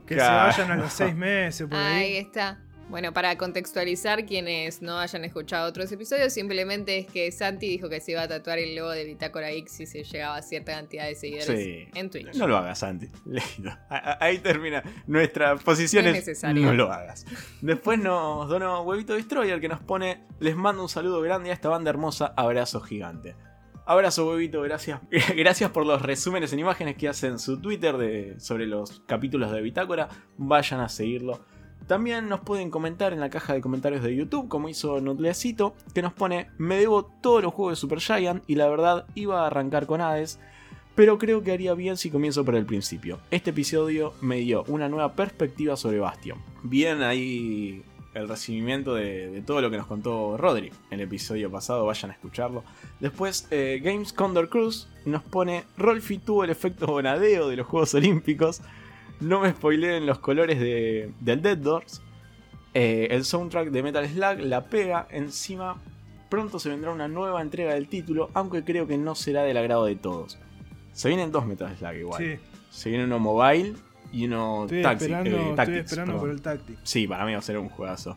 que 0.07 0.15
se 0.15 0.21
vayan 0.21 0.71
a 0.71 0.77
los 0.77 0.93
seis 0.93 1.15
meses 1.15 1.67
por 1.67 1.79
ahí. 1.79 2.03
Ahí 2.03 2.17
está. 2.17 2.61
Bueno, 2.89 3.13
para 3.13 3.37
contextualizar 3.37 4.27
quienes 4.27 4.81
no 4.81 4.99
hayan 4.99 5.25
escuchado 5.25 5.69
otros 5.69 5.91
episodios, 5.91 6.33
simplemente 6.33 6.99
es 6.99 7.07
que 7.07 7.33
Santi 7.33 7.69
dijo 7.69 7.89
que 7.89 8.01
se 8.01 8.13
iba 8.13 8.23
a 8.23 8.29
tatuar 8.29 8.59
el 8.59 8.77
logo 8.77 8.91
de 8.91 9.05
Bitácora 9.05 9.51
X 9.51 9.73
si 9.73 9.87
se 9.87 10.05
llegaba 10.05 10.37
a 10.37 10.43
cierta 10.43 10.73
cantidad 10.73 11.07
de 11.07 11.17
seguidores 11.17 11.89
en 11.95 12.11
Twitch. 12.11 12.35
No 12.37 12.47
lo 12.47 12.57
hagas, 12.57 12.79
Santi. 12.79 13.09
Ahí 14.21 14.39
termina 14.39 14.85
nuestra 15.09 15.57
posición. 15.57 16.05
No 16.05 16.11
es 16.11 16.17
necesario. 16.17 16.63
No 16.63 16.75
lo 16.75 16.93
hagas. 16.93 17.27
Después 17.61 17.99
nos 17.99 18.49
dona 18.49 18.81
Huevito 18.81 19.15
Destroyer 19.15 19.61
que 19.61 19.69
nos 19.69 19.81
pone: 19.81 20.25
Les 20.39 20.55
mando 20.55 20.83
un 20.83 20.89
saludo 20.89 21.21
grande 21.21 21.51
a 21.51 21.55
esta 21.55 21.69
banda 21.69 21.91
hermosa. 21.91 22.35
Abrazo 22.37 22.81
gigante. 22.81 23.35
Abrazo, 23.89 24.29
huevito, 24.29 24.63
gracias. 24.63 25.01
gracias 25.37 25.71
por 25.71 25.87
los 25.87 26.03
resúmenes 26.03 26.53
en 26.53 26.59
imágenes 26.59 26.97
que 26.97 27.09
hacen 27.09 27.39
su 27.39 27.61
Twitter 27.61 27.97
de, 27.97 28.35
sobre 28.41 28.67
los 28.67 29.01
capítulos 29.07 29.53
de 29.53 29.61
Bitácora. 29.61 30.09
Vayan 30.37 30.81
a 30.81 30.89
seguirlo. 30.89 31.45
También 31.87 32.29
nos 32.29 32.41
pueden 32.41 32.71
comentar 32.71 33.13
en 33.13 33.21
la 33.21 33.31
caja 33.31 33.55
de 33.55 33.61
comentarios 33.61 34.03
de 34.03 34.15
YouTube, 34.15 34.49
como 34.49 34.69
hizo 34.69 35.01
Nutleacito, 35.01 35.75
que 35.95 36.03
nos 36.03 36.13
pone: 36.13 36.49
Me 36.59 36.77
debo 36.77 37.05
todos 37.05 37.43
los 37.43 37.55
juegos 37.55 37.73
de 37.73 37.81
Super 37.81 38.01
Giant 38.01 38.43
y 38.47 38.57
la 38.57 38.69
verdad 38.69 39.07
iba 39.15 39.43
a 39.43 39.47
arrancar 39.47 39.87
con 39.87 40.01
Hades, 40.01 40.41
pero 40.95 41.19
creo 41.19 41.43
que 41.43 41.53
haría 41.53 41.75
bien 41.75 41.97
si 41.97 42.11
comienzo 42.11 42.45
por 42.45 42.57
el 42.57 42.67
principio. 42.67 43.21
Este 43.31 43.51
episodio 43.51 44.15
me 44.21 44.37
dio 44.39 44.65
una 44.69 44.89
nueva 44.89 45.13
perspectiva 45.13 45.77
sobre 45.77 46.01
Bastion. 46.01 46.39
Bien 46.65 47.03
ahí 47.03 47.85
el 48.17 48.29
recibimiento 48.29 48.95
de, 48.95 49.43
todo 49.47 49.61
lo 49.61 49.71
que 49.71 49.77
nos 49.77 49.87
contó 49.87 50.39
Rodri 50.39 50.73
en 50.91 51.01
el 51.01 51.03
episodio 51.03 51.51
pasado, 51.51 51.85
vayan 51.85 52.11
a 52.11 52.15
escucharlo. 52.15 52.65
Después, 52.99 53.47
eh, 53.51 53.81
Games 53.85 54.13
Condor 54.13 54.49
Cruz 54.49 54.89
nos 55.05 55.23
pone: 55.23 55.65
Rolfi 55.77 56.19
tuvo 56.19 56.43
el 56.43 56.51
efecto 56.51 56.87
bonadeo 56.87 57.49
de 57.49 57.57
los 57.57 57.67
Juegos 57.67 57.95
Olímpicos. 57.95 58.63
No 59.21 59.41
me 59.41 59.51
spoileen 59.51 60.07
los 60.07 60.19
colores 60.19 60.61
de, 60.61 61.11
del 61.21 61.43
Dead 61.43 61.57
Doors. 61.57 62.03
Eh, 62.75 63.09
el 63.11 63.25
soundtrack 63.25 63.71
de 63.71 63.83
Metal 63.83 64.07
Slug 64.07 64.41
la 64.41 64.67
pega. 64.67 65.09
Encima, 65.11 65.81
pronto 66.29 66.59
se 66.59 66.69
vendrá 66.69 66.91
una 66.91 67.09
nueva 67.09 67.41
entrega 67.41 67.75
del 67.75 67.89
título, 67.89 68.31
aunque 68.35 68.65
creo 68.65 68.87
que 68.87 68.99
no 68.99 69.15
será 69.15 69.43
del 69.43 69.57
agrado 69.57 69.87
de 69.87 69.97
todos. 69.97 70.39
Se 70.93 71.09
vienen 71.09 71.33
dos 71.33 71.47
Metal 71.47 71.75
Slug 71.77 71.95
igual. 71.95 72.23
Sí. 72.23 72.41
Se 72.71 72.91
viene 72.91 73.05
uno 73.05 73.19
mobile 73.19 73.75
y 74.13 74.27
uno 74.27 74.65
estoy 74.65 74.85
Esperando, 74.85 75.37
eh, 75.37 75.55
estoy 75.57 75.77
esperando 75.77 76.19
por 76.19 76.31
el 76.31 76.43
Tactics. 76.43 76.81
Sí, 76.83 77.07
para 77.07 77.25
mí 77.25 77.33
va 77.33 77.39
a 77.39 77.43
ser 77.43 77.59
un 77.59 77.69
juegazo. 77.71 78.17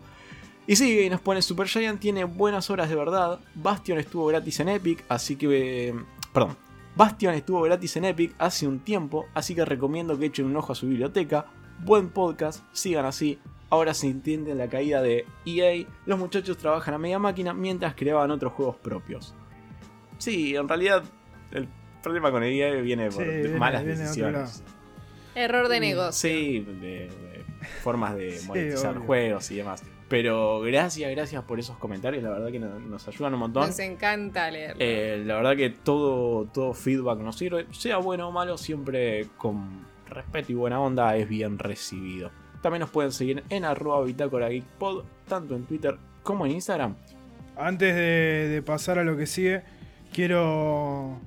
Y 0.68 0.76
sí, 0.76 1.10
nos 1.10 1.22
pone 1.22 1.42
Super 1.42 1.68
Giant 1.68 2.00
tiene 2.00 2.26
buenas 2.26 2.70
horas 2.70 2.90
de 2.90 2.96
verdad. 2.96 3.40
Bastion 3.56 3.98
estuvo 3.98 4.28
gratis 4.28 4.60
en 4.60 4.70
Epic, 4.70 5.04
así 5.10 5.36
que... 5.36 5.90
Eh, 5.90 5.96
perdón, 6.32 6.58
Bastion 7.00 7.34
estuvo 7.34 7.62
gratis 7.62 7.96
en 7.96 8.04
Epic 8.04 8.36
hace 8.40 8.68
un 8.68 8.82
tiempo, 8.82 9.28
así 9.34 9.56
que 9.56 9.64
recomiendo 9.64 10.20
que 10.20 10.26
echen 10.26 10.48
un 10.48 10.58
ojo 10.58 10.74
a 10.74 10.76
su 10.76 10.86
biblioteca. 10.86 11.46
Buen 11.86 12.10
podcast, 12.10 12.66
sigan 12.74 13.06
así. 13.06 13.40
Ahora 13.70 13.94
se 13.94 14.08
entiende 14.08 14.54
la 14.54 14.68
caída 14.68 15.02
de 15.02 15.26
EA, 15.46 15.88
los 16.06 16.20
muchachos 16.20 16.58
trabajan 16.58 16.96
a 16.96 16.98
media 16.98 17.18
máquina 17.18 17.54
mientras 17.54 17.96
creaban 17.96 18.32
otros 18.32 18.52
juegos 18.52 18.76
propios. 18.76 19.34
Sí, 20.18 20.58
en 20.58 20.68
realidad 20.68 21.06
el 21.54 21.70
problema 22.04 22.32
con 22.32 22.44
EA 22.44 22.82
viene 22.82 23.10
por 23.12 23.26
malas 23.58 23.86
decisiones. 23.86 24.62
Error 25.36 25.70
de 25.70 25.80
negocio. 25.80 26.12
Sí, 26.12 26.60
de, 26.82 27.10
formas 27.82 28.18
de 28.18 28.42
monetizar 28.46 28.98
juegos 28.98 29.50
y 29.52 29.56
demás. 29.56 29.84
Pero 30.10 30.62
gracias, 30.62 31.12
gracias 31.12 31.44
por 31.44 31.60
esos 31.60 31.78
comentarios. 31.78 32.24
La 32.24 32.32
verdad 32.32 32.52
que 32.52 32.60
nos 32.60 33.08
ayudan 33.08 33.36
un 33.36 33.42
montón. 33.42 33.68
Nos 33.68 33.80
encanta 33.80 34.50
leer. 34.50 34.76
Eh, 34.80 35.22
la 35.24 35.36
verdad 35.36 35.56
que 35.56 35.70
todo, 35.70 36.46
todo 36.46 36.74
feedback 36.74 37.20
nos 37.20 37.38
sirve. 37.38 37.68
Sea 37.72 37.98
bueno 37.98 38.30
o 38.30 38.32
malo, 38.32 38.58
siempre 38.58 39.28
con 39.38 39.86
respeto 40.08 40.52
y 40.52 40.56
buena 40.56 40.80
onda 40.80 41.16
es 41.16 41.30
bien 41.30 41.60
recibido. 41.60 42.32
También 42.62 42.82
nos 42.82 42.90
pueden 42.90 43.12
seguir 43.12 43.44
en 43.50 43.64
arroba 43.64 44.04
bitácora 44.04 44.50
geekpod, 44.50 45.06
tanto 45.28 45.56
en 45.56 45.66
Twitter 45.66 45.98
como 46.24 46.48
en 46.48 46.54
Instagram. 46.54 46.96
Antes 47.56 47.96
de, 47.96 48.64
pasar 48.66 48.98
a 48.98 49.04
lo 49.04 49.16
que 49.16 49.28
sigue, 49.28 49.62
quiero. 50.12 51.20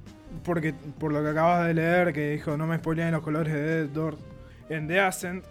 Porque 0.44 0.74
por 0.98 1.12
lo 1.12 1.22
que 1.22 1.28
acabas 1.28 1.68
de 1.68 1.74
leer, 1.74 2.12
que 2.12 2.30
dijo 2.30 2.56
no 2.56 2.66
me 2.66 2.78
spoileen 2.78 3.12
los 3.12 3.22
colores 3.22 3.52
de 3.52 3.62
Dead 3.62 3.88
Door. 3.88 4.16
En 4.68 4.88
The 4.88 5.00
Ascent 5.00 5.44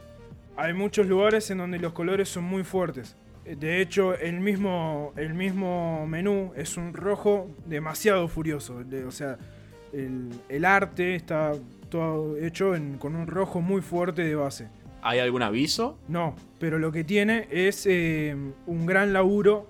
hay 0.57 0.73
muchos 0.73 1.07
lugares 1.07 1.49
en 1.49 1.59
donde 1.59 1.79
los 1.79 1.93
colores 1.93 2.29
son 2.29 2.43
muy 2.43 2.63
fuertes. 2.63 3.15
De 3.45 3.81
hecho, 3.81 4.15
el 4.15 4.39
mismo, 4.39 5.13
el 5.15 5.33
mismo 5.33 6.05
menú 6.07 6.53
es 6.55 6.77
un 6.77 6.93
rojo 6.93 7.49
demasiado 7.65 8.27
furioso. 8.27 8.83
O 9.07 9.11
sea, 9.11 9.37
el, 9.93 10.65
arte 10.65 11.15
está 11.15 11.53
todo 11.89 12.37
hecho 12.37 12.73
con 12.99 13.15
un 13.15 13.27
rojo 13.27 13.61
muy 13.61 13.81
fuerte 13.81 14.23
de 14.23 14.35
base. 14.35 14.69
¿Hay 15.01 15.19
algún 15.19 15.41
aviso? 15.41 15.97
No, 16.07 16.35
pero 16.59 16.77
lo 16.77 16.91
que 16.91 17.03
tiene 17.03 17.47
es 17.49 17.87
eh, 17.87 18.35
un 18.67 18.85
gran 18.85 19.13
laburo 19.13 19.67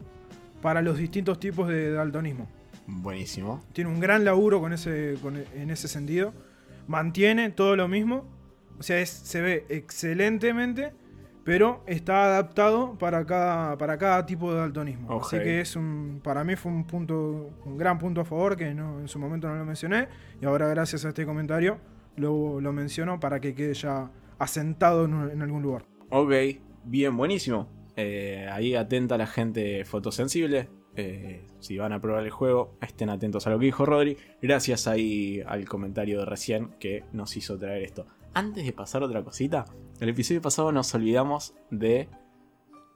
para 0.61 0.81
los 0.81 0.97
distintos 0.97 1.39
tipos 1.39 1.69
de 1.69 1.91
daltonismo. 1.91 2.49
Buenísimo. 2.87 3.63
Tiene 3.71 3.89
un 3.89 4.01
gran 4.01 4.25
laburo 4.25 4.59
con 4.59 4.73
ese, 4.73 5.17
en 5.55 5.71
ese 5.71 5.87
sentido. 5.87 6.33
Mantiene 6.87 7.49
todo 7.51 7.77
lo 7.77 7.87
mismo. 7.87 8.25
O 8.77 8.83
sea, 8.83 9.03
se 9.05 9.41
ve 9.41 9.65
excelentemente 9.69 10.91
pero 11.51 11.83
está 11.85 12.27
adaptado 12.27 12.97
para 12.97 13.25
cada, 13.25 13.77
para 13.77 13.97
cada 13.97 14.25
tipo 14.25 14.53
de 14.53 14.59
daltonismo. 14.61 15.19
Así 15.19 15.37
que 15.37 15.59
es 15.59 15.75
un, 15.75 16.21
para 16.23 16.45
mí 16.45 16.55
fue 16.55 16.71
un 16.71 16.85
punto, 16.85 17.49
un 17.65 17.77
gran 17.77 17.99
punto 17.99 18.21
a 18.21 18.23
favor 18.23 18.55
que 18.55 18.73
no, 18.73 19.01
en 19.01 19.09
su 19.09 19.19
momento 19.19 19.49
no 19.49 19.55
lo 19.55 19.65
mencioné 19.65 20.07
y 20.41 20.45
ahora 20.45 20.69
gracias 20.69 21.03
a 21.03 21.09
este 21.09 21.25
comentario 21.25 21.77
lo, 22.15 22.61
lo 22.61 22.71
menciono 22.71 23.19
para 23.19 23.41
que 23.41 23.53
quede 23.53 23.73
ya 23.73 24.09
asentado 24.39 25.03
en, 25.03 25.41
algún 25.41 25.61
lugar. 25.61 25.83
Ok, 26.09 26.31
Bien, 26.85 27.17
buenísimo. 27.17 27.67
Eh, 27.97 28.47
ahí 28.49 28.73
atenta 28.75 29.17
la 29.17 29.27
gente 29.27 29.83
fotosensible. 29.83 30.69
Eh, 30.95 31.43
si 31.59 31.77
van 31.77 31.91
a 31.91 31.99
probar 31.99 32.23
el 32.23 32.31
juego, 32.31 32.77
estén 32.81 33.09
atentos 33.09 33.45
a 33.45 33.49
lo 33.49 33.59
que 33.59 33.65
dijo 33.65 33.85
Rodri. 33.85 34.15
Gracias 34.41 34.87
ahí 34.87 35.43
al 35.45 35.67
comentario 35.67 36.19
de 36.19 36.25
recién 36.25 36.69
que 36.79 37.03
nos 37.11 37.35
hizo 37.35 37.59
traer 37.59 37.83
esto. 37.83 38.07
Antes 38.33 38.65
de 38.65 38.71
pasar 38.71 39.03
otra 39.03 39.23
cosita, 39.23 39.65
el 39.99 40.09
episodio 40.09 40.41
pasado 40.41 40.71
nos 40.71 40.93
olvidamos 40.95 41.53
de 41.69 42.07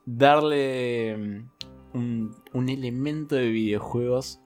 darle 0.05 1.17
mm, 1.17 1.97
un, 1.97 2.35
un 2.53 2.69
elemento 2.69 3.35
de 3.35 3.49
videojuegos 3.49 4.39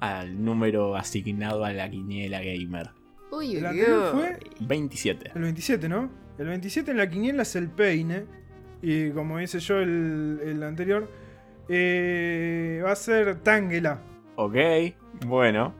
al 0.00 0.44
número 0.44 0.96
asignado 0.96 1.64
a 1.64 1.72
la 1.72 1.88
quiniela 1.88 2.40
gamer. 2.40 2.90
Uy, 3.30 3.56
¿El 3.56 3.66
anterior 3.66 4.12
fue? 4.12 4.38
27. 4.60 5.32
El 5.34 5.42
27, 5.42 5.88
¿no? 5.88 6.10
El 6.38 6.46
27 6.48 6.90
en 6.90 6.96
la 6.96 7.08
quiniela 7.08 7.42
es 7.42 7.56
el 7.56 7.70
peine. 7.70 8.26
Y 8.82 9.10
como 9.10 9.38
dice 9.38 9.60
yo 9.60 9.78
el, 9.78 10.40
el 10.44 10.62
anterior, 10.62 11.10
eh, 11.68 12.82
va 12.84 12.92
a 12.92 12.96
ser 12.96 13.42
Tangela. 13.42 14.02
Ok, 14.36 14.56
bueno, 15.26 15.74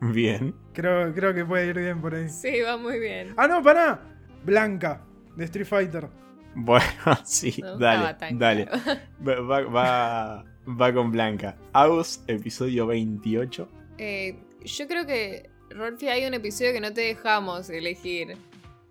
bien. 0.00 0.54
Creo, 0.72 1.12
creo 1.12 1.34
que 1.34 1.44
puede 1.44 1.66
ir 1.66 1.78
bien 1.78 2.00
por 2.00 2.14
ahí. 2.14 2.28
Sí, 2.28 2.60
va 2.60 2.76
muy 2.76 2.98
bien. 2.98 3.34
Ah, 3.36 3.48
no, 3.48 3.62
pará. 3.62 4.00
Blanca, 4.44 5.02
de 5.36 5.44
Street 5.44 5.66
Fighter. 5.66 6.08
Bueno, 6.54 6.84
sí, 7.24 7.54
No 7.62 7.76
dale, 7.78 8.16
dale. 8.32 8.66
claro. 8.66 9.00
Va, 9.72 10.44
va, 10.66 10.92
con 10.94 11.10
Blanca. 11.10 11.56
Aus, 11.72 12.22
episodio 12.26 12.86
28. 12.86 13.68
Eh, 13.98 14.36
yo 14.64 14.86
creo 14.88 15.06
que, 15.06 15.50
Rolfi, 15.70 16.08
hay 16.08 16.24
un 16.26 16.34
episodio 16.34 16.72
que 16.72 16.80
no 16.80 16.92
te 16.92 17.00
dejamos 17.02 17.68
elegir 17.70 18.36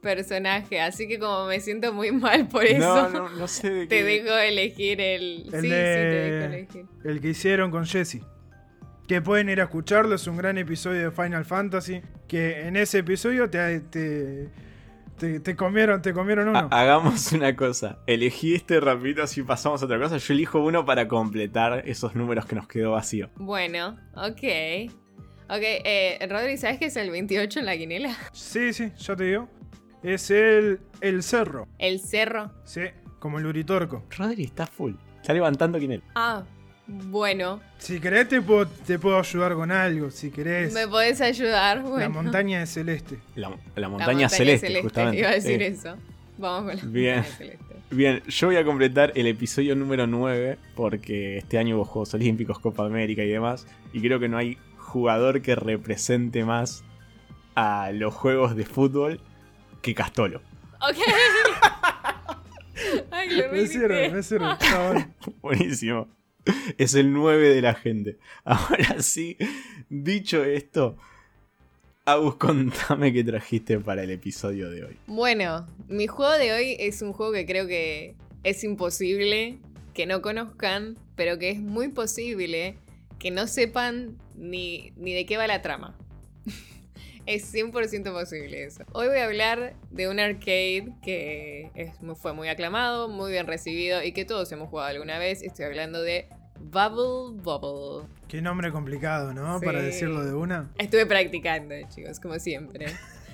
personaje, 0.01 0.80
así 0.80 1.07
que 1.07 1.19
como 1.19 1.47
me 1.47 1.59
siento 1.59 1.91
muy 1.93 2.11
mal 2.11 2.47
por 2.47 2.63
eso, 2.63 2.80
No, 2.80 3.09
no, 3.09 3.30
no 3.30 3.47
sé 3.47 3.69
de 3.69 3.82
te 3.88 3.97
qué. 3.97 4.03
dejo 4.03 4.38
elegir 4.38 5.01
el... 5.01 5.49
El 5.53 5.61
sí, 5.61 5.61
sí, 5.61 5.67
te 5.69 5.75
de- 5.75 6.32
dejo 6.32 6.53
elegir. 6.53 6.86
El 7.03 7.21
que 7.21 7.27
hicieron 7.30 7.71
con 7.71 7.86
Jesse. 7.86 8.19
Que 9.10 9.22
pueden 9.24 9.49
ir 9.49 9.60
a 9.60 9.64
escucharlo, 9.64 10.14
es 10.14 10.28
un 10.28 10.38
gran 10.38 10.60
episodio 10.60 11.01
de 11.10 11.12
Final 11.12 11.43
Fantasy. 11.43 12.01
Que 12.28 12.68
en 12.68 12.76
ese 12.78 12.99
episodio 12.99 13.49
te, 13.49 13.80
te, 13.80 14.49
te, 15.18 15.39
te 15.39 15.55
comieron, 15.55 15.99
te 16.03 16.14
comieron 16.14 16.49
uno. 16.49 16.70
Ha- 16.72 16.82
hagamos 16.82 17.32
una 17.32 17.55
cosa. 17.55 17.97
Elegí 18.05 18.53
este 18.53 18.80
rapidito 18.80 19.24
así 19.24 19.41
pasamos 19.41 19.82
a 19.82 19.86
otra 19.86 19.99
cosa. 19.99 20.18
Yo 20.18 20.34
elijo 20.36 20.64
uno 20.64 20.86
para 20.86 21.07
completar 21.07 21.82
esos 21.88 22.14
números 22.16 22.45
que 22.45 22.53
nos 22.55 22.68
quedó 22.68 22.91
vacío. 22.91 23.32
Bueno, 23.38 23.97
ok. 24.16 24.91
Ok, 25.51 25.64
eh, 25.64 26.28
Rodri, 26.30 26.57
¿sabes 26.57 26.78
qué 26.78 26.86
es 26.86 26.95
el 26.95 27.10
28 27.10 27.62
en 27.62 27.66
la 27.66 27.76
quinela? 27.76 28.16
Sí, 28.32 28.72
sí, 28.74 28.91
ya 28.95 29.16
te 29.16 29.24
digo. 29.24 29.49
Es 30.03 30.30
el, 30.30 30.82
el 31.01 31.24
cerro. 31.24 31.68
El 31.80 31.99
cerro. 31.99 32.51
Sí, 32.64 32.82
como 33.18 33.39
el 33.39 33.47
uritorco. 33.47 34.05
Rodri 34.16 34.43
está 34.43 34.68
full. 34.68 34.93
Está 35.20 35.34
levantando 35.34 35.80
quinel. 35.80 36.03
Ah, 36.14 36.43
bueno. 36.90 37.62
Si 37.78 38.00
querés 38.00 38.28
te 38.28 38.42
puedo, 38.42 38.68
te 38.68 38.98
puedo 39.00 39.18
ayudar 39.20 39.54
con 39.54 39.72
algo. 39.72 40.10
Si 40.12 40.32
querés. 40.32 40.74
¿Me 40.74 40.88
podés 40.88 41.22
ayudar? 41.22 41.82
Bueno. 41.82 42.00
La 42.00 42.10
montaña 42.10 42.60
de 42.60 42.66
celeste. 42.66 43.20
La, 43.36 43.50
la 43.50 43.56
La 43.76 43.90
montaña, 43.90 44.28
celeste, 44.30 44.82
justamente. 44.82 45.20
Iba 45.20 45.30
a 45.30 45.34
decir 45.34 45.62
Eh, 45.62 45.68
eso. 45.68 45.96
Vamos 46.38 46.72
con 46.72 46.78
la 46.78 46.86
Bien. 46.92 47.16
montaña 47.18 47.36
celeste. 47.38 47.66
Bien, 47.92 48.22
yo 48.28 48.48
voy 48.48 48.56
a 48.58 48.64
completar 48.64 49.12
el 49.16 49.26
episodio 49.28 49.76
número 49.76 50.06
9 50.06 50.60
porque 50.76 51.38
este 51.40 51.58
año 51.58 51.76
hubo 51.78 51.86
Juegos 51.86 52.14
Olímpicos, 52.14 52.60
Copa 52.60 52.86
América 52.86 53.24
y 53.24 53.30
demás. 53.30 53.66
Y 53.94 54.02
creo 54.02 54.20
que 54.20 54.30
no 54.30 54.38
hay 54.38 54.58
jugador 54.78 55.42
que 55.42 55.56
represente 55.56 56.44
más 56.46 56.84
a 57.56 57.92
los 57.92 58.14
juegos 58.14 58.56
de 58.56 58.66
fútbol 58.66 59.20
que 59.82 59.96
Castolo. 59.96 60.42
Ok. 60.82 60.98
Ay, 63.12 63.30
lo 63.32 63.52
Me 63.52 63.66
sirve, 63.68 64.10
me 64.10 64.24
sirve. 64.24 64.52
Está 64.52 64.92
bueno. 64.92 65.14
Buenísimo. 65.42 66.08
Es 66.78 66.93
el 66.95 67.14
9 67.14 67.50
de 67.50 67.62
la 67.62 67.76
gente. 67.76 68.18
Ahora 68.43 69.02
sí, 69.02 69.38
dicho 69.89 70.43
esto, 70.43 70.97
Agus, 72.06 72.36
contame 72.36 73.14
qué 73.14 73.24
trajiste 73.24 73.80
para 73.80 74.04
el 74.04 74.12
episodio 74.12 74.70
de 74.70 74.84
hoy. 74.84 74.97
Bueno, 75.08 75.68
mi 75.88 76.08
juego 76.08 76.34
de 76.34 76.54
hoy 76.54 76.76
es 76.80 77.02
un 77.02 77.14
juego 77.14 77.34
que 77.34 77.45
creo 77.45 77.68
que 77.68 78.16
es 78.43 78.64
imposible 78.64 79.60
que 79.93 80.06
no 80.06 80.22
conozcan, 80.22 80.97
pero 81.16 81.38
que 81.38 81.50
es 81.52 81.60
muy 81.60 81.89
posible 81.89 82.78
que 83.20 83.32
no 83.32 83.47
sepan 83.47 84.18
ni, 84.36 84.91
ni 84.95 85.14
de 85.14 85.26
qué 85.26 85.38
va 85.38 85.45
la 85.45 85.62
trama. 85.62 85.97
es 87.26 87.54
100% 87.54 88.12
posible 88.12 88.64
eso. 88.64 88.84
Hoy 88.93 89.08
voy 89.08 89.18
a 89.18 89.26
hablar 89.26 89.76
de 89.91 90.08
un 90.08 90.20
arcade 90.20 90.93
que 91.04 91.70
fue 92.16 92.34
muy 92.34 92.47
aclamado, 92.47 93.08
muy 93.08 93.32
bien 93.32 93.45
recibido 93.45 94.02
y 94.04 94.14
que 94.14 94.26
todos 94.26 94.52
hemos 94.52 94.70
jugado 94.70 94.89
alguna 94.89 95.20
vez. 95.20 95.43
Estoy 95.43 95.66
hablando 95.66 96.02
de 96.02 96.28
Bubble 96.60 97.41
Bubble. 97.41 98.07
Qué 98.28 98.41
nombre 98.41 98.72
complicado, 98.72 99.34
¿no? 99.34 99.60
Sí. 99.60 99.66
Para 99.66 99.82
decirlo 99.82 100.24
de 100.24 100.34
una. 100.34 100.70
Estuve 100.78 101.05
practicando, 101.05 101.76
chicos, 101.89 102.20
como 102.20 102.38
siempre. 102.39 102.88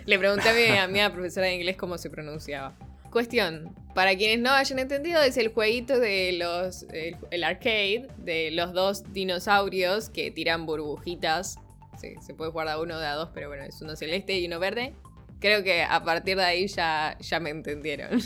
Le 0.06 0.20
pregunté 0.20 0.50
a 0.50 0.88
mi, 0.88 1.00
a 1.00 1.08
mi 1.08 1.14
profesora 1.14 1.48
de 1.48 1.56
inglés 1.56 1.78
cómo 1.78 1.98
se 1.98 2.10
pronunciaba. 2.10 2.74
Cuestión, 3.10 3.74
para 3.94 4.16
quienes 4.16 4.40
no 4.40 4.52
hayan 4.52 4.78
entendido, 4.80 5.22
es 5.22 5.38
el 5.38 5.50
jueguito 5.50 6.00
de 6.00 6.34
los. 6.34 6.84
el, 6.92 7.16
el 7.32 7.44
arcade 7.44 8.08
de 8.18 8.52
los 8.52 8.74
dos 8.74 9.12
dinosaurios 9.14 10.10
que 10.10 10.32
tiran 10.32 10.66
burbujitas. 10.66 11.58
Sí, 12.00 12.16
se 12.22 12.34
puede 12.34 12.52
jugar 12.52 12.68
de 12.68 12.74
a 12.74 12.80
uno 12.80 12.96
o 12.96 13.00
de 13.00 13.08
a 13.08 13.14
dos, 13.14 13.30
pero 13.34 13.48
bueno, 13.48 13.64
es 13.64 13.82
uno 13.82 13.96
celeste 13.96 14.38
y 14.38 14.48
uno 14.48 14.60
verde. 14.60 14.94
Creo 15.40 15.64
que 15.64 15.84
a 15.84 16.04
partir 16.04 16.38
de 16.38 16.44
ahí 16.44 16.68
ya, 16.68 17.18
ya 17.20 17.40
me 17.40 17.50
entendieron. 17.50 18.22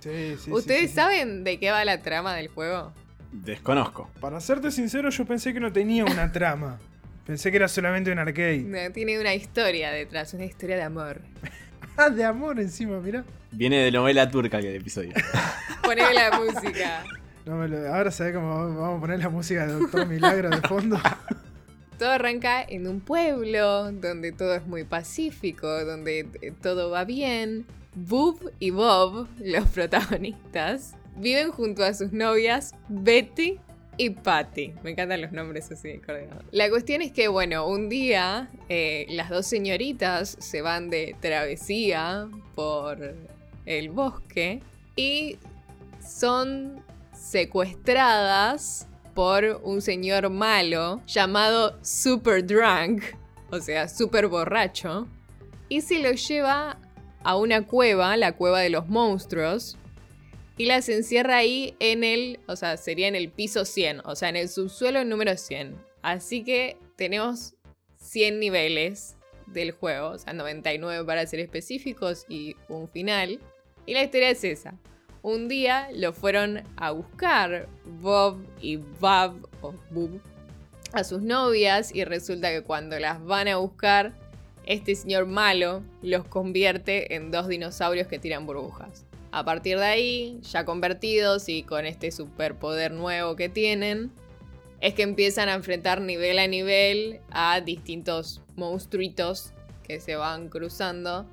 Sí, 0.00 0.36
sí, 0.38 0.52
¿Ustedes 0.52 0.90
sí. 0.90 0.96
saben 0.96 1.44
de 1.44 1.58
qué 1.58 1.70
va 1.70 1.84
la 1.84 2.02
trama 2.02 2.34
del 2.34 2.48
juego? 2.48 2.92
Desconozco. 3.34 4.08
Para 4.20 4.40
serte 4.40 4.70
sincero, 4.70 5.10
yo 5.10 5.24
pensé 5.26 5.52
que 5.52 5.60
no 5.60 5.72
tenía 5.72 6.04
una 6.04 6.30
trama. 6.32 6.78
Pensé 7.26 7.50
que 7.50 7.56
era 7.56 7.68
solamente 7.68 8.12
un 8.12 8.18
arcade. 8.18 8.58
No, 8.60 8.92
tiene 8.92 9.18
una 9.18 9.34
historia 9.34 9.90
detrás, 9.90 10.34
una 10.34 10.44
historia 10.44 10.76
de 10.76 10.82
amor. 10.82 11.20
Ah, 11.96 12.10
de 12.10 12.24
amor 12.24 12.58
encima, 12.58 12.98
mirá. 12.98 13.24
Viene 13.52 13.76
de 13.78 13.92
novela 13.92 14.28
turca 14.28 14.58
el 14.58 14.66
episodio. 14.74 15.12
Poneme 15.84 16.12
la 16.12 16.40
música. 16.40 17.04
No 17.46 17.54
me 17.56 17.68
lo- 17.68 17.94
Ahora 17.94 18.10
sabés 18.10 18.34
cómo 18.34 18.48
vamos 18.74 18.96
a 18.98 19.00
poner 19.00 19.20
la 19.20 19.28
música 19.28 19.64
de 19.64 19.74
Doctor 19.74 20.04
Milagro 20.08 20.50
de 20.50 20.60
fondo. 20.66 20.98
Todo 21.96 22.10
arranca 22.10 22.64
en 22.64 22.88
un 22.88 22.98
pueblo 22.98 23.92
donde 23.92 24.32
todo 24.32 24.56
es 24.56 24.66
muy 24.66 24.82
pacífico, 24.82 25.68
donde 25.84 26.26
eh, 26.42 26.52
todo 26.60 26.90
va 26.90 27.04
bien. 27.04 27.64
Bob 27.94 28.40
y 28.58 28.70
Bob, 28.70 29.28
los 29.38 29.64
protagonistas, 29.68 30.94
viven 31.16 31.50
junto 31.50 31.84
a 31.84 31.94
sus 31.94 32.12
novias 32.12 32.74
Betty 32.88 33.58
y 33.96 34.10
Patty. 34.10 34.74
Me 34.82 34.90
encantan 34.90 35.20
los 35.20 35.32
nombres 35.32 35.70
así 35.70 35.98
coordinados. 35.98 36.44
La 36.50 36.68
cuestión 36.68 37.02
es 37.02 37.12
que, 37.12 37.28
bueno, 37.28 37.66
un 37.66 37.88
día 37.88 38.50
eh, 38.68 39.06
las 39.10 39.30
dos 39.30 39.46
señoritas 39.46 40.36
se 40.40 40.62
van 40.62 40.90
de 40.90 41.16
travesía 41.20 42.28
por 42.54 43.14
el 43.66 43.90
bosque 43.90 44.62
y 44.96 45.38
son 46.00 46.82
secuestradas 47.12 48.88
por 49.14 49.60
un 49.62 49.80
señor 49.80 50.28
malo 50.28 51.00
llamado 51.06 51.78
Super 51.82 52.44
Drunk, 52.44 53.04
o 53.50 53.60
sea, 53.60 53.88
super 53.88 54.26
borracho, 54.26 55.06
y 55.68 55.80
se 55.80 56.00
lo 56.00 56.10
lleva 56.12 56.78
a 57.22 57.36
una 57.36 57.62
cueva, 57.62 58.16
la 58.16 58.32
cueva 58.32 58.60
de 58.60 58.70
los 58.70 58.88
monstruos, 58.88 59.78
y 60.56 60.66
las 60.66 60.88
encierra 60.88 61.38
ahí 61.38 61.76
en 61.80 62.04
el, 62.04 62.40
o 62.46 62.56
sea, 62.56 62.76
sería 62.76 63.08
en 63.08 63.16
el 63.16 63.30
piso 63.30 63.64
100, 63.64 64.00
o 64.04 64.14
sea, 64.14 64.28
en 64.28 64.36
el 64.36 64.48
subsuelo 64.48 65.04
número 65.04 65.36
100. 65.36 65.76
Así 66.02 66.44
que 66.44 66.76
tenemos 66.96 67.54
100 67.96 68.38
niveles 68.38 69.16
del 69.46 69.72
juego, 69.72 70.10
o 70.10 70.18
sea, 70.18 70.32
99 70.32 71.04
para 71.04 71.26
ser 71.26 71.40
específicos 71.40 72.24
y 72.28 72.54
un 72.68 72.88
final. 72.88 73.40
Y 73.86 73.94
la 73.94 74.04
historia 74.04 74.30
es 74.30 74.44
esa. 74.44 74.74
Un 75.22 75.48
día 75.48 75.88
lo 75.92 76.12
fueron 76.12 76.62
a 76.76 76.90
buscar 76.90 77.68
Bob 78.00 78.44
y 78.60 78.76
Bob, 78.76 79.48
o 79.62 79.74
Bub, 79.90 80.20
a 80.92 81.02
sus 81.02 81.22
novias 81.22 81.94
y 81.94 82.04
resulta 82.04 82.50
que 82.50 82.62
cuando 82.62 82.98
las 83.00 83.24
van 83.24 83.48
a 83.48 83.56
buscar, 83.56 84.12
este 84.66 84.94
señor 84.94 85.26
malo 85.26 85.82
los 86.02 86.26
convierte 86.26 87.14
en 87.16 87.30
dos 87.30 87.48
dinosaurios 87.48 88.06
que 88.06 88.18
tiran 88.18 88.46
burbujas. 88.46 89.04
A 89.34 89.44
partir 89.44 89.78
de 89.78 89.84
ahí, 89.84 90.38
ya 90.42 90.64
convertidos 90.64 91.48
y 91.48 91.64
con 91.64 91.86
este 91.86 92.12
superpoder 92.12 92.92
nuevo 92.92 93.34
que 93.34 93.48
tienen, 93.48 94.12
es 94.80 94.94
que 94.94 95.02
empiezan 95.02 95.48
a 95.48 95.54
enfrentar 95.54 96.00
nivel 96.00 96.38
a 96.38 96.46
nivel 96.46 97.20
a 97.32 97.60
distintos 97.60 98.42
monstruitos 98.54 99.52
que 99.82 99.98
se 99.98 100.14
van 100.14 100.48
cruzando 100.48 101.26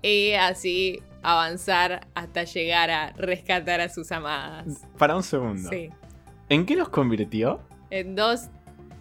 y 0.00 0.32
así 0.32 1.02
avanzar 1.22 2.06
hasta 2.14 2.44
llegar 2.44 2.90
a 2.90 3.12
rescatar 3.18 3.82
a 3.82 3.90
sus 3.90 4.10
amadas. 4.10 4.86
Para 4.96 5.14
un 5.14 5.22
segundo. 5.22 5.68
Sí. 5.68 5.90
¿En 6.48 6.64
qué 6.64 6.74
los 6.74 6.88
convirtió? 6.88 7.60
¿En 7.90 8.14
dos 8.14 8.48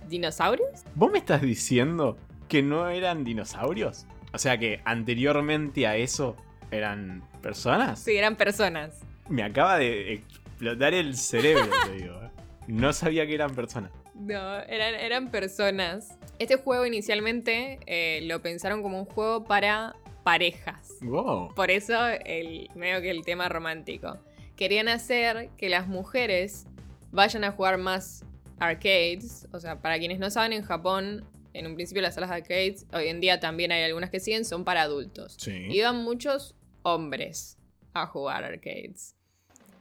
dinosaurios? 0.10 0.84
¿Vos 0.94 1.10
me 1.10 1.20
estás 1.20 1.42
diciendo 1.42 2.18
que 2.50 2.62
no 2.62 2.90
eran 2.90 3.24
dinosaurios? 3.24 4.08
O 4.34 4.40
sea 4.40 4.58
que 4.58 4.82
anteriormente 4.84 5.88
a 5.88 5.96
eso 5.96 6.36
eran 6.74 7.24
personas. 7.42 8.00
Sí, 8.00 8.16
eran 8.16 8.36
personas. 8.36 9.02
Me 9.30 9.44
acaba 9.44 9.78
de 9.78 10.14
explotar 10.14 10.94
el 10.94 11.16
cerebro, 11.16 11.70
te 11.86 11.94
digo. 11.94 12.22
¿eh? 12.22 12.30
No 12.68 12.94
sabía 12.94 13.26
que 13.26 13.34
eran 13.34 13.56
personas. 13.56 13.92
No, 14.16 14.60
eran, 14.62 14.96
eran 14.96 15.32
personas. 15.32 16.18
Este 16.40 16.58
juego 16.58 16.86
inicialmente 16.86 17.80
eh, 17.86 18.22
lo 18.24 18.42
pensaron 18.42 18.82
como 18.82 19.00
un 19.00 19.06
juego 19.06 19.44
para 19.44 19.96
parejas. 20.24 20.96
Wow. 21.02 21.54
Por 21.54 21.72
eso 21.72 22.08
el 22.08 22.70
medio 22.76 23.02
que 23.02 23.12
el 23.12 23.24
tema 23.24 23.50
romántico. 23.50 24.18
Querían 24.56 24.88
hacer 24.88 25.50
que 25.58 25.70
las 25.70 25.88
mujeres 25.88 26.68
vayan 27.12 27.44
a 27.44 27.52
jugar 27.52 27.78
más 27.78 28.24
arcades. 28.60 29.48
O 29.52 29.60
sea, 29.60 29.82
para 29.82 29.98
quienes 30.00 30.20
no 30.20 30.30
saben, 30.30 30.54
en 30.54 30.64
Japón, 30.64 31.26
en 31.54 31.68
un 31.68 31.76
principio 31.76 32.02
las 32.02 32.16
salas 32.16 32.30
de 32.30 32.38
arcades, 32.38 32.86
hoy 32.94 33.08
en 33.08 33.20
día 33.20 33.40
también 33.40 33.72
hay 33.72 33.84
algunas 33.84 34.10
que 34.10 34.20
siguen, 34.20 34.46
son 34.46 34.64
para 34.64 34.84
adultos. 34.84 35.36
Sí. 35.38 35.68
Iban 35.70 36.04
muchos 36.04 36.56
hombres 36.84 37.58
a 37.94 38.06
jugar 38.06 38.44
arcades. 38.44 39.16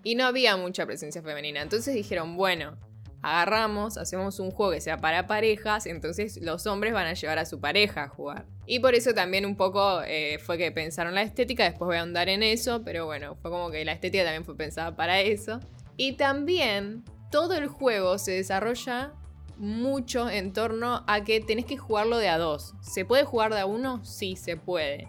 Y 0.02 0.14
no 0.14 0.24
había 0.24 0.56
mucha 0.56 0.86
presencia 0.86 1.22
femenina. 1.22 1.62
Entonces 1.62 1.94
dijeron, 1.94 2.36
bueno, 2.36 2.76
agarramos, 3.22 3.96
hacemos 3.96 4.40
un 4.40 4.50
juego 4.50 4.72
que 4.72 4.80
sea 4.80 4.98
para 4.98 5.28
parejas, 5.28 5.86
entonces 5.86 6.40
los 6.42 6.66
hombres 6.66 6.92
van 6.92 7.06
a 7.06 7.14
llevar 7.14 7.38
a 7.38 7.44
su 7.44 7.60
pareja 7.60 8.04
a 8.04 8.08
jugar. 8.08 8.46
Y 8.66 8.80
por 8.80 8.94
eso 8.94 9.14
también 9.14 9.46
un 9.46 9.56
poco 9.56 10.02
eh, 10.04 10.38
fue 10.40 10.58
que 10.58 10.72
pensaron 10.72 11.14
la 11.14 11.22
estética, 11.22 11.64
después 11.64 11.86
voy 11.86 11.96
a 11.96 12.00
ahondar 12.00 12.28
en 12.28 12.42
eso, 12.42 12.82
pero 12.84 13.06
bueno, 13.06 13.36
fue 13.36 13.50
como 13.50 13.70
que 13.70 13.84
la 13.84 13.92
estética 13.92 14.24
también 14.24 14.44
fue 14.44 14.56
pensada 14.56 14.96
para 14.96 15.20
eso. 15.20 15.60
Y 15.96 16.14
también 16.14 17.04
todo 17.30 17.54
el 17.54 17.68
juego 17.68 18.18
se 18.18 18.32
desarrolla 18.32 19.12
mucho 19.56 20.28
en 20.28 20.52
torno 20.52 21.04
a 21.06 21.22
que 21.22 21.40
tenés 21.40 21.66
que 21.66 21.76
jugarlo 21.76 22.18
de 22.18 22.28
a 22.28 22.38
dos. 22.38 22.74
¿Se 22.80 23.04
puede 23.04 23.24
jugar 23.24 23.54
de 23.54 23.60
a 23.60 23.66
uno? 23.66 24.04
Sí, 24.04 24.34
se 24.34 24.56
puede. 24.56 25.08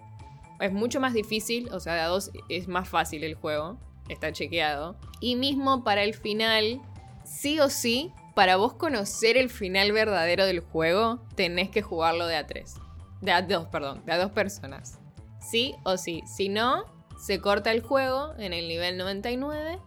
Es 0.60 0.72
mucho 0.72 1.00
más 1.00 1.14
difícil, 1.14 1.70
o 1.72 1.80
sea, 1.80 1.96
de 1.96 2.02
a 2.02 2.08
dos 2.08 2.32
es 2.50 2.68
más 2.68 2.88
fácil 2.88 3.24
el 3.24 3.36
juego, 3.36 3.78
está 4.10 4.32
chequeado. 4.32 4.96
Y 5.20 5.36
mismo 5.36 5.84
para 5.84 6.04
el 6.04 6.14
final, 6.14 6.82
sí 7.26 7.60
o 7.60 7.70
sí, 7.70 8.12
para 8.36 8.56
vos 8.56 8.74
conocer 8.74 9.38
el 9.38 9.50
final 9.50 9.92
verdadero 9.92 10.46
del 10.46 10.60
juego, 10.60 11.20
tenés 11.36 11.70
que 11.70 11.82
jugarlo 11.82 12.28
de 12.28 12.36
a 12.36 12.48
tres. 12.48 12.76
De 13.22 13.32
a 13.32 13.42
dos, 13.42 13.68
perdón, 13.68 14.04
de 14.06 14.14
a 14.14 14.18
dos 14.18 14.32
personas. 14.32 15.00
Sí 15.40 15.76
o 15.84 15.98
sí. 15.98 16.24
Si 16.26 16.50
no, 16.50 16.86
se 17.20 17.40
corta 17.40 17.72
el 17.72 17.82
juego 17.82 18.34
en 18.38 18.54
el 18.54 18.68
nivel 18.68 18.98
99 18.98 19.80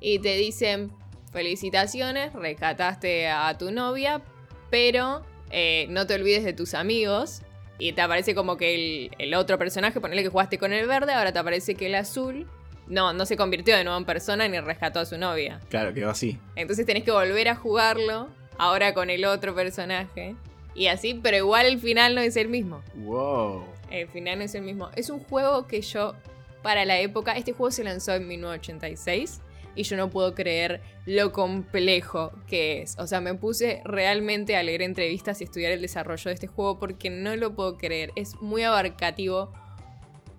y 0.00 0.18
te 0.18 0.36
dicen, 0.36 0.92
felicitaciones, 1.32 2.32
rescataste 2.32 3.28
a 3.28 3.56
tu 3.58 3.70
novia, 3.70 4.22
pero 4.70 5.22
eh, 5.50 5.86
no 5.90 6.06
te 6.06 6.14
olvides 6.14 6.44
de 6.44 6.52
tus 6.52 6.74
amigos. 6.74 7.42
Y 7.80 7.92
te 7.94 8.02
aparece 8.02 8.34
como 8.34 8.56
que 8.56 8.74
el, 8.74 9.10
el 9.18 9.34
otro 9.34 9.58
personaje, 9.58 10.00
ponele 10.00 10.22
que 10.22 10.28
jugaste 10.28 10.58
con 10.58 10.72
el 10.72 10.86
verde, 10.86 11.12
ahora 11.12 11.32
te 11.32 11.38
aparece 11.40 11.74
que 11.74 11.86
el 11.86 11.96
azul 11.96 12.46
no, 12.86 13.12
no 13.12 13.24
se 13.24 13.36
convirtió 13.36 13.76
de 13.76 13.84
nuevo 13.84 13.98
en 13.98 14.04
persona 14.04 14.46
ni 14.48 14.60
rescató 14.60 15.00
a 15.00 15.06
su 15.06 15.16
novia. 15.16 15.60
Claro, 15.70 15.94
quedó 15.94 16.10
así. 16.10 16.38
Entonces 16.56 16.84
tenés 16.84 17.04
que 17.04 17.10
volver 17.10 17.48
a 17.48 17.54
jugarlo, 17.54 18.28
ahora 18.58 18.92
con 18.92 19.10
el 19.10 19.24
otro 19.24 19.54
personaje. 19.54 20.34
Y 20.74 20.88
así, 20.88 21.14
pero 21.14 21.36
igual 21.36 21.66
el 21.66 21.78
final 21.78 22.14
no 22.14 22.20
es 22.20 22.36
el 22.36 22.48
mismo. 22.48 22.82
Wow. 22.94 23.64
El 23.90 24.08
final 24.08 24.38
no 24.38 24.44
es 24.44 24.54
el 24.54 24.62
mismo. 24.62 24.90
Es 24.94 25.10
un 25.10 25.20
juego 25.20 25.66
que 25.66 25.80
yo, 25.80 26.14
para 26.62 26.84
la 26.84 27.00
época, 27.00 27.32
este 27.32 27.52
juego 27.52 27.70
se 27.70 27.84
lanzó 27.84 28.14
en 28.14 28.28
1986 28.28 29.40
y 29.74 29.82
yo 29.84 29.96
no 29.96 30.10
puedo 30.10 30.34
creer 30.34 30.82
lo 31.06 31.32
complejo 31.32 32.32
que 32.46 32.82
es. 32.82 32.96
O 32.98 33.06
sea, 33.06 33.20
me 33.20 33.34
puse 33.34 33.80
realmente 33.84 34.56
a 34.56 34.62
leer 34.62 34.82
entrevistas 34.82 35.40
y 35.40 35.44
estudiar 35.44 35.72
el 35.72 35.80
desarrollo 35.82 36.24
de 36.24 36.34
este 36.34 36.46
juego 36.46 36.78
porque 36.78 37.10
no 37.10 37.34
lo 37.36 37.54
puedo 37.54 37.76
creer. 37.78 38.12
Es 38.16 38.40
muy 38.40 38.62
abarcativo 38.62 39.52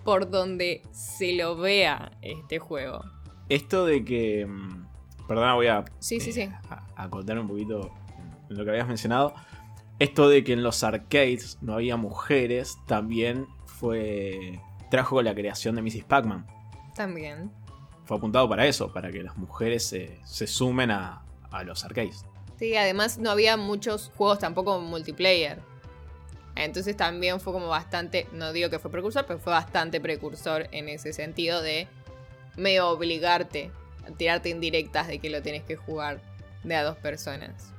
por 0.03 0.29
donde 0.29 0.81
se 0.91 1.33
lo 1.33 1.55
vea 1.57 2.11
este 2.21 2.59
juego. 2.59 3.03
Esto 3.49 3.85
de 3.85 4.03
que. 4.03 4.45
mm, 4.45 4.87
Perdona, 5.27 5.53
voy 5.55 5.67
a. 5.67 5.85
Sí, 5.99 6.19
sí, 6.19 6.31
eh, 6.31 6.33
sí. 6.33 6.49
A, 6.69 6.85
a 6.95 7.09
contar 7.09 7.39
un 7.39 7.47
poquito 7.47 7.91
lo 8.49 8.63
que 8.65 8.69
habías 8.71 8.87
mencionado. 8.87 9.33
Esto 9.99 10.27
de 10.27 10.43
que 10.43 10.53
en 10.53 10.63
los 10.63 10.83
arcades 10.83 11.57
no 11.61 11.73
había 11.75 11.95
mujeres 11.95 12.77
también 12.87 13.45
fue. 13.65 14.59
trajo 14.89 15.21
la 15.21 15.33
creación 15.35 15.75
de 15.75 15.81
Mrs. 15.83 16.03
Pac-Man. 16.05 16.45
También. 16.95 17.51
Fue 18.11 18.17
apuntado 18.17 18.49
para 18.49 18.67
eso, 18.67 18.91
para 18.91 19.09
que 19.09 19.23
las 19.23 19.37
mujeres 19.37 19.85
se, 19.85 20.19
se 20.25 20.45
sumen 20.45 20.91
a, 20.91 21.23
a 21.49 21.63
los 21.63 21.85
arcades. 21.85 22.25
Sí, 22.59 22.75
además 22.75 23.19
no 23.19 23.31
había 23.31 23.55
muchos 23.55 24.11
juegos 24.17 24.37
tampoco 24.37 24.81
multiplayer. 24.81 25.59
Entonces 26.57 26.97
también 26.97 27.39
fue 27.39 27.53
como 27.53 27.69
bastante, 27.69 28.27
no 28.33 28.51
digo 28.51 28.69
que 28.69 28.79
fue 28.79 28.91
precursor, 28.91 29.25
pero 29.25 29.39
fue 29.39 29.53
bastante 29.53 30.01
precursor 30.01 30.67
en 30.73 30.89
ese 30.89 31.13
sentido 31.13 31.61
de 31.61 31.87
medio 32.57 32.89
obligarte 32.89 33.71
a 34.05 34.11
tirarte 34.11 34.49
indirectas 34.49 35.07
de 35.07 35.19
que 35.19 35.29
lo 35.29 35.41
tienes 35.41 35.63
que 35.63 35.77
jugar 35.77 36.19
de 36.65 36.75
a 36.75 36.83
dos 36.83 36.97
personas. 36.97 37.71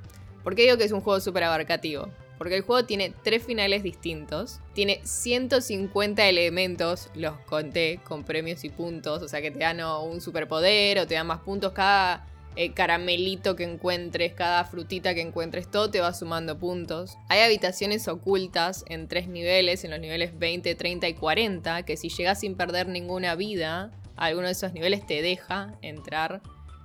¿Por 0.43 0.55
qué 0.55 0.63
digo 0.63 0.79
que 0.79 0.85
es 0.85 0.93
un 0.93 1.03
juego 1.03 1.21
súper 1.21 1.45
abarcativo? 1.45 2.09
Porque 2.43 2.57
el 2.57 2.63
juego 2.63 2.85
tiene 2.85 3.15
tres 3.23 3.45
finales 3.45 3.85
distintos, 3.85 4.59
tiene 4.73 5.01
150 5.05 6.29
elementos, 6.29 7.09
los 7.15 7.39
conté 7.43 8.01
con 8.03 8.25
premios 8.25 8.65
y 8.65 8.69
puntos, 8.69 9.23
o 9.23 9.29
sea 9.29 9.41
que 9.41 9.53
te 9.53 9.61
dan 9.61 9.81
un 9.81 10.21
superpoder 10.21 10.99
o 10.99 11.07
te 11.07 11.15
dan 11.15 11.29
más 11.29 11.39
puntos 11.39 11.71
cada 11.71 12.27
eh, 12.57 12.73
caramelito 12.73 13.55
que 13.55 13.63
encuentres, 13.63 14.33
cada 14.33 14.65
frutita 14.65 15.15
que 15.15 15.21
encuentres, 15.21 15.71
todo 15.71 15.89
te 15.93 16.01
va 16.01 16.13
sumando 16.15 16.59
puntos. 16.59 17.17
Hay 17.29 17.43
habitaciones 17.43 18.09
ocultas 18.09 18.85
en 18.89 19.07
tres 19.07 19.29
niveles, 19.29 19.85
en 19.85 19.93
los 19.93 20.01
niveles 20.01 20.37
20, 20.37 20.75
30 20.75 21.07
y 21.07 21.15
40, 21.15 21.85
que 21.85 21.97
si 21.97 22.09
llegas 22.09 22.41
sin 22.41 22.57
perder 22.57 22.89
ninguna 22.89 23.37
vida, 23.37 23.93
alguno 24.17 24.49
de 24.49 24.55
esos 24.55 24.73
niveles 24.73 25.07
te 25.07 25.23
deja 25.23 25.79
entrar 25.81 26.43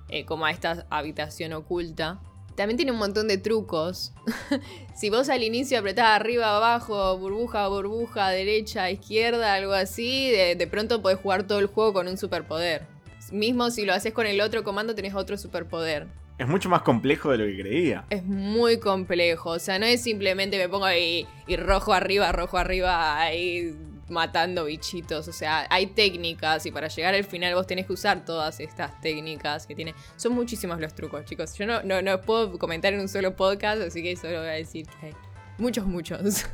eh, 0.08 0.24
como 0.24 0.46
a 0.46 0.52
esta 0.52 0.86
habitación 0.88 1.52
oculta. 1.52 2.20
También 2.58 2.76
tiene 2.76 2.90
un 2.90 2.98
montón 2.98 3.28
de 3.28 3.38
trucos. 3.38 4.12
si 4.96 5.10
vos 5.10 5.28
al 5.28 5.44
inicio 5.44 5.78
apretás 5.78 6.06
arriba, 6.06 6.56
abajo, 6.56 7.16
burbuja, 7.16 7.68
burbuja, 7.68 8.30
derecha, 8.30 8.90
izquierda, 8.90 9.54
algo 9.54 9.74
así, 9.74 10.28
de, 10.32 10.56
de 10.56 10.66
pronto 10.66 11.00
podés 11.00 11.20
jugar 11.20 11.44
todo 11.44 11.60
el 11.60 11.66
juego 11.66 11.92
con 11.92 12.08
un 12.08 12.18
superpoder. 12.18 12.82
Mismo 13.30 13.70
si 13.70 13.84
lo 13.84 13.94
haces 13.94 14.12
con 14.12 14.26
el 14.26 14.40
otro 14.40 14.64
comando 14.64 14.96
tenés 14.96 15.14
otro 15.14 15.38
superpoder. 15.38 16.08
Es 16.36 16.48
mucho 16.48 16.68
más 16.68 16.82
complejo 16.82 17.30
de 17.30 17.38
lo 17.38 17.44
que 17.44 17.62
creía. 17.62 18.04
Es 18.10 18.24
muy 18.24 18.80
complejo, 18.80 19.50
o 19.50 19.58
sea, 19.60 19.78
no 19.78 19.86
es 19.86 20.02
simplemente 20.02 20.58
me 20.58 20.68
pongo 20.68 20.86
ahí 20.86 21.28
y 21.46 21.54
rojo 21.54 21.92
arriba, 21.92 22.32
rojo 22.32 22.58
arriba, 22.58 23.20
ahí 23.20 23.72
matando 24.10 24.64
bichitos, 24.64 25.28
o 25.28 25.32
sea, 25.32 25.66
hay 25.70 25.88
técnicas 25.88 26.64
y 26.66 26.70
para 26.70 26.88
llegar 26.88 27.14
al 27.14 27.24
final 27.24 27.54
vos 27.54 27.66
tenés 27.66 27.86
que 27.86 27.92
usar 27.92 28.24
todas 28.24 28.60
estas 28.60 29.00
técnicas 29.00 29.66
que 29.66 29.74
tiene. 29.74 29.94
Son 30.16 30.32
muchísimos 30.32 30.80
los 30.80 30.94
trucos, 30.94 31.24
chicos. 31.24 31.54
Yo 31.54 31.66
no, 31.66 31.82
no, 31.82 32.02
no 32.02 32.20
puedo 32.20 32.58
comentar 32.58 32.92
en 32.92 33.00
un 33.00 33.08
solo 33.08 33.36
podcast, 33.36 33.82
así 33.82 34.02
que 34.02 34.16
solo 34.16 34.38
voy 34.38 34.48
a 34.48 34.52
decir 34.52 34.86
que 34.86 35.06
hay 35.06 35.14
muchos, 35.58 35.86
muchos. 35.86 36.46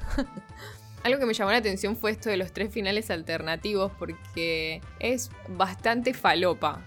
Algo 1.05 1.19
que 1.21 1.27
me 1.27 1.35
llamó 1.35 1.51
la 1.51 1.59
atención 1.59 1.97
fue 1.97 2.13
esto 2.13 2.31
de 2.31 2.39
los 2.39 2.53
tres 2.53 2.73
finales 2.73 3.11
alternativos 3.11 3.93
porque 3.99 4.81
es 5.01 5.31
bastante 5.49 6.15
falopa 6.15 6.83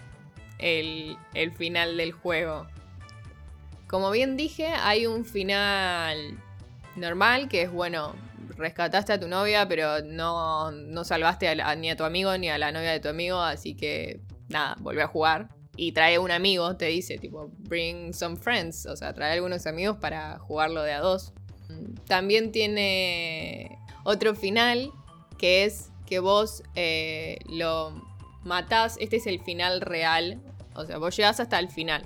el, 0.58 1.16
el 1.34 1.52
final 1.52 1.96
del 1.96 2.12
juego. 2.12 2.66
Como 3.86 4.10
bien 4.10 4.36
dije, 4.36 4.66
hay 4.66 5.06
un 5.06 5.24
final 5.24 6.36
normal 6.96 7.48
que 7.48 7.62
es, 7.62 7.70
bueno, 7.70 8.14
rescataste 8.56 9.12
a 9.12 9.20
tu 9.20 9.28
novia, 9.28 9.68
pero 9.68 10.02
no, 10.02 10.70
no 10.70 11.04
salvaste 11.04 11.54
ni 11.76 11.90
a 11.90 11.96
tu 11.96 12.04
amigo 12.04 12.36
ni 12.38 12.48
a 12.48 12.58
la 12.58 12.72
novia 12.72 12.92
de 12.92 13.00
tu 13.00 13.08
amigo, 13.08 13.40
así 13.40 13.74
que 13.74 14.20
nada, 14.48 14.76
volví 14.80 15.00
a 15.00 15.06
jugar. 15.06 15.48
Y 15.76 15.92
trae 15.92 16.18
un 16.18 16.32
amigo, 16.32 16.76
te 16.76 16.86
dice, 16.86 17.18
tipo, 17.18 17.52
bring 17.58 18.12
some 18.12 18.36
friends, 18.36 18.84
o 18.86 18.96
sea, 18.96 19.12
trae 19.12 19.34
algunos 19.34 19.66
amigos 19.66 19.96
para 19.98 20.38
jugarlo 20.40 20.82
de 20.82 20.92
a 20.92 21.00
dos. 21.00 21.32
También 22.06 22.50
tiene 22.50 23.78
otro 24.02 24.34
final, 24.34 24.90
que 25.38 25.64
es 25.64 25.90
que 26.04 26.18
vos 26.18 26.64
eh, 26.74 27.38
lo 27.48 28.02
matás, 28.42 28.96
este 28.98 29.16
es 29.16 29.26
el 29.26 29.40
final 29.40 29.80
real, 29.80 30.40
o 30.74 30.84
sea, 30.84 30.98
vos 30.98 31.16
llegás 31.16 31.38
hasta 31.38 31.58
el 31.58 31.68
final, 31.68 32.02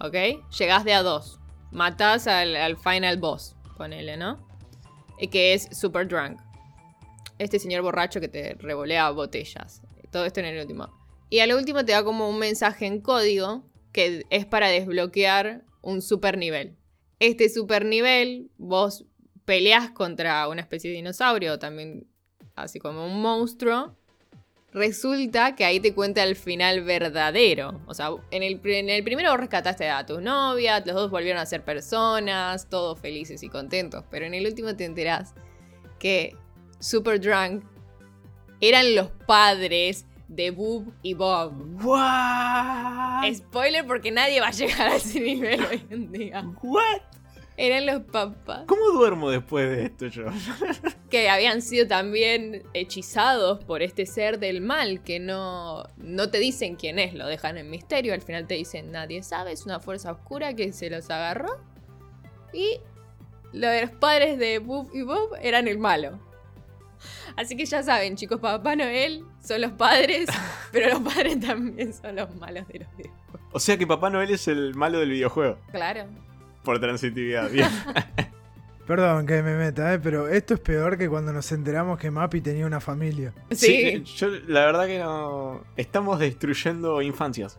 ¿ok? 0.00 0.44
Llegás 0.58 0.84
de 0.84 0.92
a 0.92 1.02
dos, 1.02 1.38
matás 1.70 2.26
al, 2.26 2.56
al 2.56 2.76
final 2.76 3.16
boss, 3.18 3.54
ponele, 3.76 4.16
¿no? 4.16 4.47
Que 5.26 5.54
es 5.54 5.68
Super 5.72 6.06
Drunk. 6.06 6.40
Este 7.38 7.58
señor 7.58 7.82
borracho 7.82 8.20
que 8.20 8.28
te 8.28 8.54
revolea 8.54 9.10
botellas. 9.10 9.82
Todo 10.10 10.24
esto 10.24 10.40
en 10.40 10.46
el 10.46 10.60
último. 10.60 10.88
Y 11.30 11.40
a 11.40 11.46
lo 11.46 11.56
último 11.56 11.84
te 11.84 11.92
da 11.92 12.02
como 12.02 12.28
un 12.28 12.38
mensaje 12.38 12.86
en 12.86 13.00
código 13.00 13.64
que 13.92 14.24
es 14.30 14.46
para 14.46 14.68
desbloquear 14.68 15.64
un 15.82 16.02
super 16.02 16.38
nivel. 16.38 16.76
Este 17.20 17.48
super 17.48 17.84
nivel, 17.84 18.50
vos 18.58 19.04
peleas 19.44 19.90
contra 19.90 20.46
una 20.48 20.60
especie 20.60 20.90
de 20.90 20.96
dinosaurio, 20.96 21.58
también 21.58 22.06
así 22.54 22.78
como 22.78 23.06
un 23.06 23.20
monstruo. 23.20 23.96
Resulta 24.72 25.56
que 25.56 25.64
ahí 25.64 25.80
te 25.80 25.94
cuenta 25.94 26.22
el 26.22 26.36
final 26.36 26.82
verdadero. 26.82 27.80
O 27.86 27.94
sea, 27.94 28.10
en 28.30 28.42
el, 28.42 28.60
en 28.64 28.90
el 28.90 29.02
primero 29.02 29.36
rescataste 29.36 29.88
a 29.88 30.04
tu 30.04 30.20
novia, 30.20 30.80
los 30.80 30.94
dos 30.94 31.10
volvieron 31.10 31.40
a 31.40 31.46
ser 31.46 31.64
personas, 31.64 32.68
todos 32.68 33.00
felices 33.00 33.42
y 33.42 33.48
contentos. 33.48 34.04
Pero 34.10 34.26
en 34.26 34.34
el 34.34 34.46
último 34.46 34.76
te 34.76 34.84
enterás 34.84 35.34
que 35.98 36.36
Super 36.80 37.18
Drunk 37.20 37.64
eran 38.60 38.94
los 38.94 39.08
padres 39.26 40.04
de 40.28 40.50
Boob 40.50 40.92
y 41.02 41.14
Bob. 41.14 41.52
What? 41.82 43.32
Spoiler 43.34 43.86
porque 43.86 44.10
nadie 44.10 44.40
va 44.40 44.48
a 44.48 44.52
llegar 44.52 44.88
a 44.88 44.96
ese 44.96 45.20
nivel 45.20 45.64
hoy 45.64 45.86
en 45.90 46.12
día. 46.12 46.44
What? 46.62 47.17
Eran 47.60 47.86
los 47.86 48.02
papás 48.04 48.62
¿Cómo 48.66 48.90
duermo 48.92 49.30
después 49.30 49.68
de 49.68 49.86
esto 49.86 50.06
yo? 50.06 50.26
que 51.10 51.28
habían 51.28 51.60
sido 51.60 51.88
también 51.88 52.62
hechizados 52.72 53.64
por 53.64 53.82
este 53.82 54.06
ser 54.06 54.38
del 54.38 54.60
mal, 54.60 55.02
que 55.02 55.18
no, 55.18 55.82
no 55.96 56.30
te 56.30 56.38
dicen 56.38 56.76
quién 56.76 57.00
es, 57.00 57.14
lo 57.14 57.26
dejan 57.26 57.58
en 57.58 57.68
misterio, 57.68 58.14
al 58.14 58.22
final 58.22 58.46
te 58.46 58.54
dicen 58.54 58.92
nadie 58.92 59.24
sabe, 59.24 59.50
es 59.50 59.66
una 59.66 59.80
fuerza 59.80 60.12
oscura 60.12 60.54
que 60.54 60.72
se 60.72 60.88
los 60.88 61.10
agarró. 61.10 61.60
Y 62.52 62.78
los 63.52 63.90
padres 63.98 64.38
de 64.38 64.60
Bob 64.60 64.90
y 64.94 65.02
Bob 65.02 65.34
eran 65.42 65.66
el 65.66 65.78
malo. 65.78 66.20
Así 67.36 67.56
que 67.56 67.66
ya 67.66 67.82
saben, 67.82 68.14
chicos, 68.14 68.38
Papá 68.38 68.76
Noel 68.76 69.24
son 69.42 69.62
los 69.62 69.72
padres, 69.72 70.28
pero 70.70 70.90
los 70.90 71.00
padres 71.12 71.40
también 71.40 71.92
son 71.92 72.14
los 72.14 72.32
malos 72.36 72.68
de 72.68 72.78
los 72.80 72.96
videojuegos. 72.96 73.40
O 73.50 73.58
sea 73.58 73.76
que 73.76 73.86
Papá 73.86 74.10
Noel 74.10 74.30
es 74.30 74.46
el 74.46 74.76
malo 74.76 75.00
del 75.00 75.10
videojuego. 75.10 75.58
Claro. 75.72 76.06
Por 76.68 76.78
transitividad, 76.80 77.50
bien. 77.50 77.66
Perdón 78.86 79.26
que 79.26 79.42
me 79.42 79.54
meta, 79.54 79.94
eh, 79.94 79.98
pero 79.98 80.28
esto 80.28 80.52
es 80.52 80.60
peor 80.60 80.98
que 80.98 81.08
cuando 81.08 81.32
nos 81.32 81.50
enteramos 81.50 81.98
que 81.98 82.10
Mappy 82.10 82.42
tenía 82.42 82.66
una 82.66 82.78
familia. 82.78 83.32
Sí, 83.52 84.02
yo 84.04 84.28
la 84.48 84.66
verdad 84.66 84.86
que 84.86 84.98
no. 84.98 85.64
Estamos 85.78 86.18
destruyendo 86.18 87.00
infancias. 87.00 87.58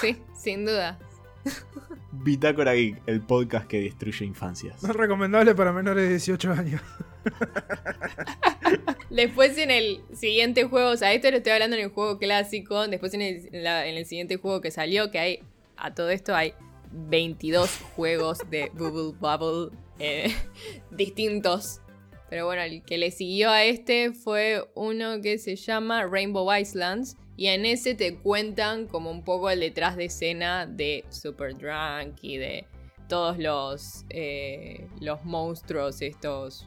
sí, 0.00 0.22
sin 0.34 0.64
duda. 0.64 0.98
Bitácora 2.12 2.72
Geek, 2.72 3.02
el 3.06 3.20
podcast 3.20 3.66
que 3.66 3.78
destruye 3.82 4.24
infancias. 4.24 4.82
No 4.82 4.88
es 4.88 4.96
recomendable 4.96 5.54
para 5.54 5.70
menores 5.70 6.04
de 6.04 6.08
18 6.12 6.52
años. 6.52 6.80
Después 9.10 9.58
en 9.58 9.70
el 9.70 10.00
siguiente 10.14 10.64
juego, 10.64 10.92
o 10.92 10.96
sea, 10.96 11.12
esto 11.12 11.30
lo 11.30 11.36
estoy 11.36 11.52
hablando 11.52 11.76
en 11.76 11.82
el 11.82 11.90
juego 11.90 12.18
clásico, 12.18 12.88
después 12.88 13.12
en 13.12 13.20
el, 13.20 13.48
en 13.52 13.64
la- 13.64 13.86
en 13.86 13.96
el 13.98 14.06
siguiente 14.06 14.36
juego 14.38 14.62
que 14.62 14.70
salió, 14.70 15.10
que 15.10 15.18
hay, 15.18 15.42
a 15.76 15.92
todo 15.94 16.08
esto 16.08 16.34
hay 16.34 16.54
22 16.96 17.70
juegos 17.94 18.38
de 18.50 18.70
Bubble 18.74 19.16
Bubble 19.18 19.76
eh, 19.98 20.34
distintos. 20.90 21.80
Pero 22.28 22.46
bueno, 22.46 22.62
el 22.62 22.82
que 22.82 22.98
le 22.98 23.10
siguió 23.10 23.50
a 23.50 23.62
este 23.64 24.12
fue 24.12 24.68
uno 24.74 25.20
que 25.20 25.38
se 25.38 25.56
llama 25.56 26.04
Rainbow 26.04 26.52
Islands. 26.54 27.16
Y 27.36 27.48
en 27.48 27.66
ese 27.66 27.94
te 27.94 28.16
cuentan 28.16 28.86
como 28.86 29.10
un 29.10 29.22
poco 29.22 29.50
el 29.50 29.60
detrás 29.60 29.96
de 29.96 30.06
escena 30.06 30.66
de 30.66 31.04
Super 31.10 31.54
Drunk 31.54 32.16
y 32.22 32.38
de 32.38 32.66
todos 33.08 33.38
los, 33.38 34.04
eh, 34.08 34.88
los 35.00 35.22
monstruos 35.24 36.00
estos 36.02 36.66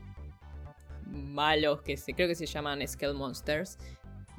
malos 1.07 1.81
que 1.81 1.97
se, 1.97 2.13
creo 2.13 2.27
que 2.27 2.35
se 2.35 2.45
llaman 2.45 2.87
Skull 2.87 3.15
Monsters. 3.15 3.77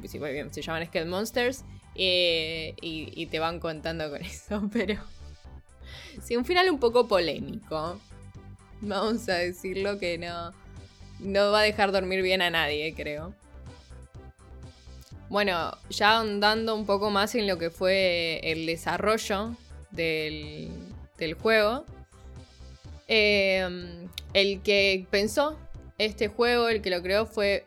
Se 0.07 0.63
llaman 0.63 0.87
Skull 0.87 1.07
Monsters. 1.07 1.65
eh, 1.97 2.75
y, 2.81 3.13
y 3.21 3.27
te 3.27 3.41
van 3.41 3.61
contando 3.61 4.09
con 4.09 4.23
eso, 4.25 4.71
pero. 4.73 4.95
Sí, 6.23 6.37
un 6.37 6.45
final 6.45 6.71
un 6.71 6.79
poco 6.79 7.09
polémico. 7.09 8.01
Vamos 8.81 9.29
a 9.29 9.35
decirlo 9.35 9.99
que 9.99 10.19
no. 10.19 10.53
No 11.21 11.53
va 11.53 11.61
a 11.61 11.63
dejar 11.63 11.93
dormir 11.93 12.23
bien 12.23 12.43
a 12.43 12.51
nadie, 12.51 12.95
creo. 12.95 13.35
Bueno, 15.29 15.77
ya 15.91 16.19
andando 16.19 16.75
un 16.75 16.87
poco 16.87 17.11
más 17.11 17.35
en 17.37 17.47
lo 17.47 17.57
que 17.59 17.71
fue 17.71 18.41
el 18.43 18.67
desarrollo 18.67 19.57
del, 19.91 20.71
del 21.19 21.35
juego. 21.35 21.85
eh, 23.09 24.09
el 24.35 24.63
que 24.63 25.07
pensó 25.11 25.59
este 25.99 26.29
juego, 26.29 26.69
el 26.69 26.83
que 26.83 26.91
lo 26.91 27.03
creó 27.03 27.27
fue 27.27 27.65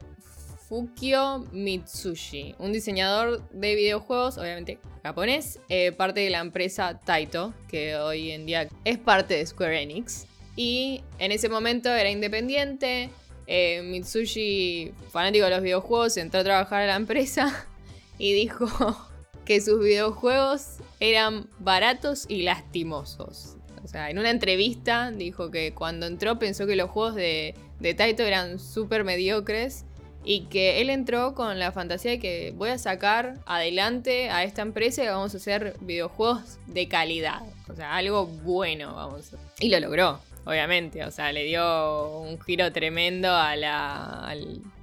Fukio 0.73 1.45
Mitsushi, 1.51 2.55
un 2.57 2.73
diseñador 2.73 3.47
de 3.51 3.75
videojuegos, 3.75 4.39
obviamente 4.39 4.79
japonés, 5.03 5.59
eh, 5.69 5.91
parte 5.91 6.21
de 6.21 6.31
la 6.31 6.39
empresa 6.39 6.99
Taito, 6.99 7.53
que 7.67 7.95
hoy 7.95 8.31
en 8.31 8.47
día 8.47 8.67
es 8.83 8.97
parte 8.97 9.35
de 9.35 9.45
Square 9.45 9.83
Enix. 9.83 10.25
Y 10.55 11.03
en 11.19 11.31
ese 11.31 11.47
momento 11.47 11.91
era 11.91 12.09
independiente. 12.09 13.11
eh, 13.45 13.83
Mitsushi, 13.83 14.93
fanático 15.11 15.45
de 15.45 15.51
los 15.51 15.61
videojuegos, 15.61 16.17
entró 16.17 16.39
a 16.39 16.43
trabajar 16.43 16.81
a 16.81 16.87
la 16.87 16.95
empresa 16.95 17.67
y 18.17 18.33
dijo 18.33 18.65
que 19.45 19.61
sus 19.61 19.79
videojuegos 19.79 20.77
eran 20.99 21.47
baratos 21.59 22.25
y 22.27 22.41
lastimosos. 22.41 23.57
O 23.83 23.87
sea, 23.87 24.09
en 24.09 24.17
una 24.17 24.31
entrevista 24.31 25.11
dijo 25.11 25.51
que 25.51 25.75
cuando 25.75 26.07
entró 26.07 26.39
pensó 26.39 26.65
que 26.65 26.75
los 26.75 26.89
juegos 26.89 27.13
de, 27.13 27.53
de 27.79 27.93
Taito 27.93 28.23
eran 28.23 28.57
súper 28.57 29.03
mediocres 29.03 29.85
y 30.23 30.45
que 30.45 30.79
él 30.81 30.89
entró 30.89 31.33
con 31.35 31.59
la 31.59 31.71
fantasía 31.71 32.11
de 32.11 32.19
que 32.19 32.53
voy 32.55 32.69
a 32.69 32.77
sacar 32.77 33.39
adelante 33.45 34.29
a 34.29 34.43
esta 34.43 34.61
empresa 34.61 35.03
y 35.03 35.07
vamos 35.07 35.33
a 35.33 35.37
hacer 35.37 35.75
videojuegos 35.81 36.59
de 36.67 36.87
calidad. 36.87 37.41
O 37.69 37.75
sea, 37.75 37.95
algo 37.95 38.25
bueno 38.25 38.93
vamos. 38.95 39.31
Y 39.59 39.69
lo 39.69 39.79
logró, 39.79 40.19
obviamente. 40.45 41.03
O 41.03 41.11
sea, 41.11 41.31
le 41.31 41.43
dio 41.43 42.19
un 42.19 42.39
giro 42.41 42.71
tremendo 42.71 43.29
a 43.31 43.55
la, 43.55 44.35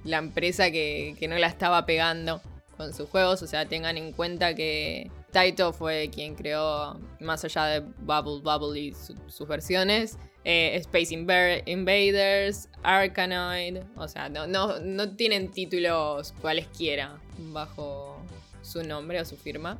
la 0.03 0.17
empresa 0.17 0.69
que, 0.71 1.15
que 1.19 1.27
no 1.27 1.37
la 1.37 1.47
estaba 1.47 1.85
pegando 1.85 2.41
con 2.77 2.93
sus 2.93 3.09
juegos. 3.09 3.41
O 3.41 3.47
sea, 3.47 3.65
tengan 3.67 3.97
en 3.97 4.11
cuenta 4.11 4.53
que 4.55 5.09
Taito 5.31 5.71
fue 5.73 6.09
quien 6.13 6.35
creó, 6.35 6.99
más 7.19 7.43
allá 7.45 7.65
de 7.65 7.79
Bubble 7.79 8.41
Bubble 8.43 8.79
y 8.79 8.93
su- 8.93 9.15
sus 9.27 9.47
versiones, 9.47 10.17
eh, 10.43 10.75
Space 10.77 11.13
Invaders, 11.13 12.69
Arkanoid. 12.83 13.77
O 13.95 14.07
sea, 14.07 14.29
no, 14.29 14.47
no, 14.47 14.79
no 14.79 15.15
tienen 15.15 15.51
títulos 15.51 16.33
cualesquiera 16.41 17.19
bajo 17.37 18.19
su 18.61 18.83
nombre 18.83 19.19
o 19.21 19.25
su 19.25 19.37
firma. 19.37 19.77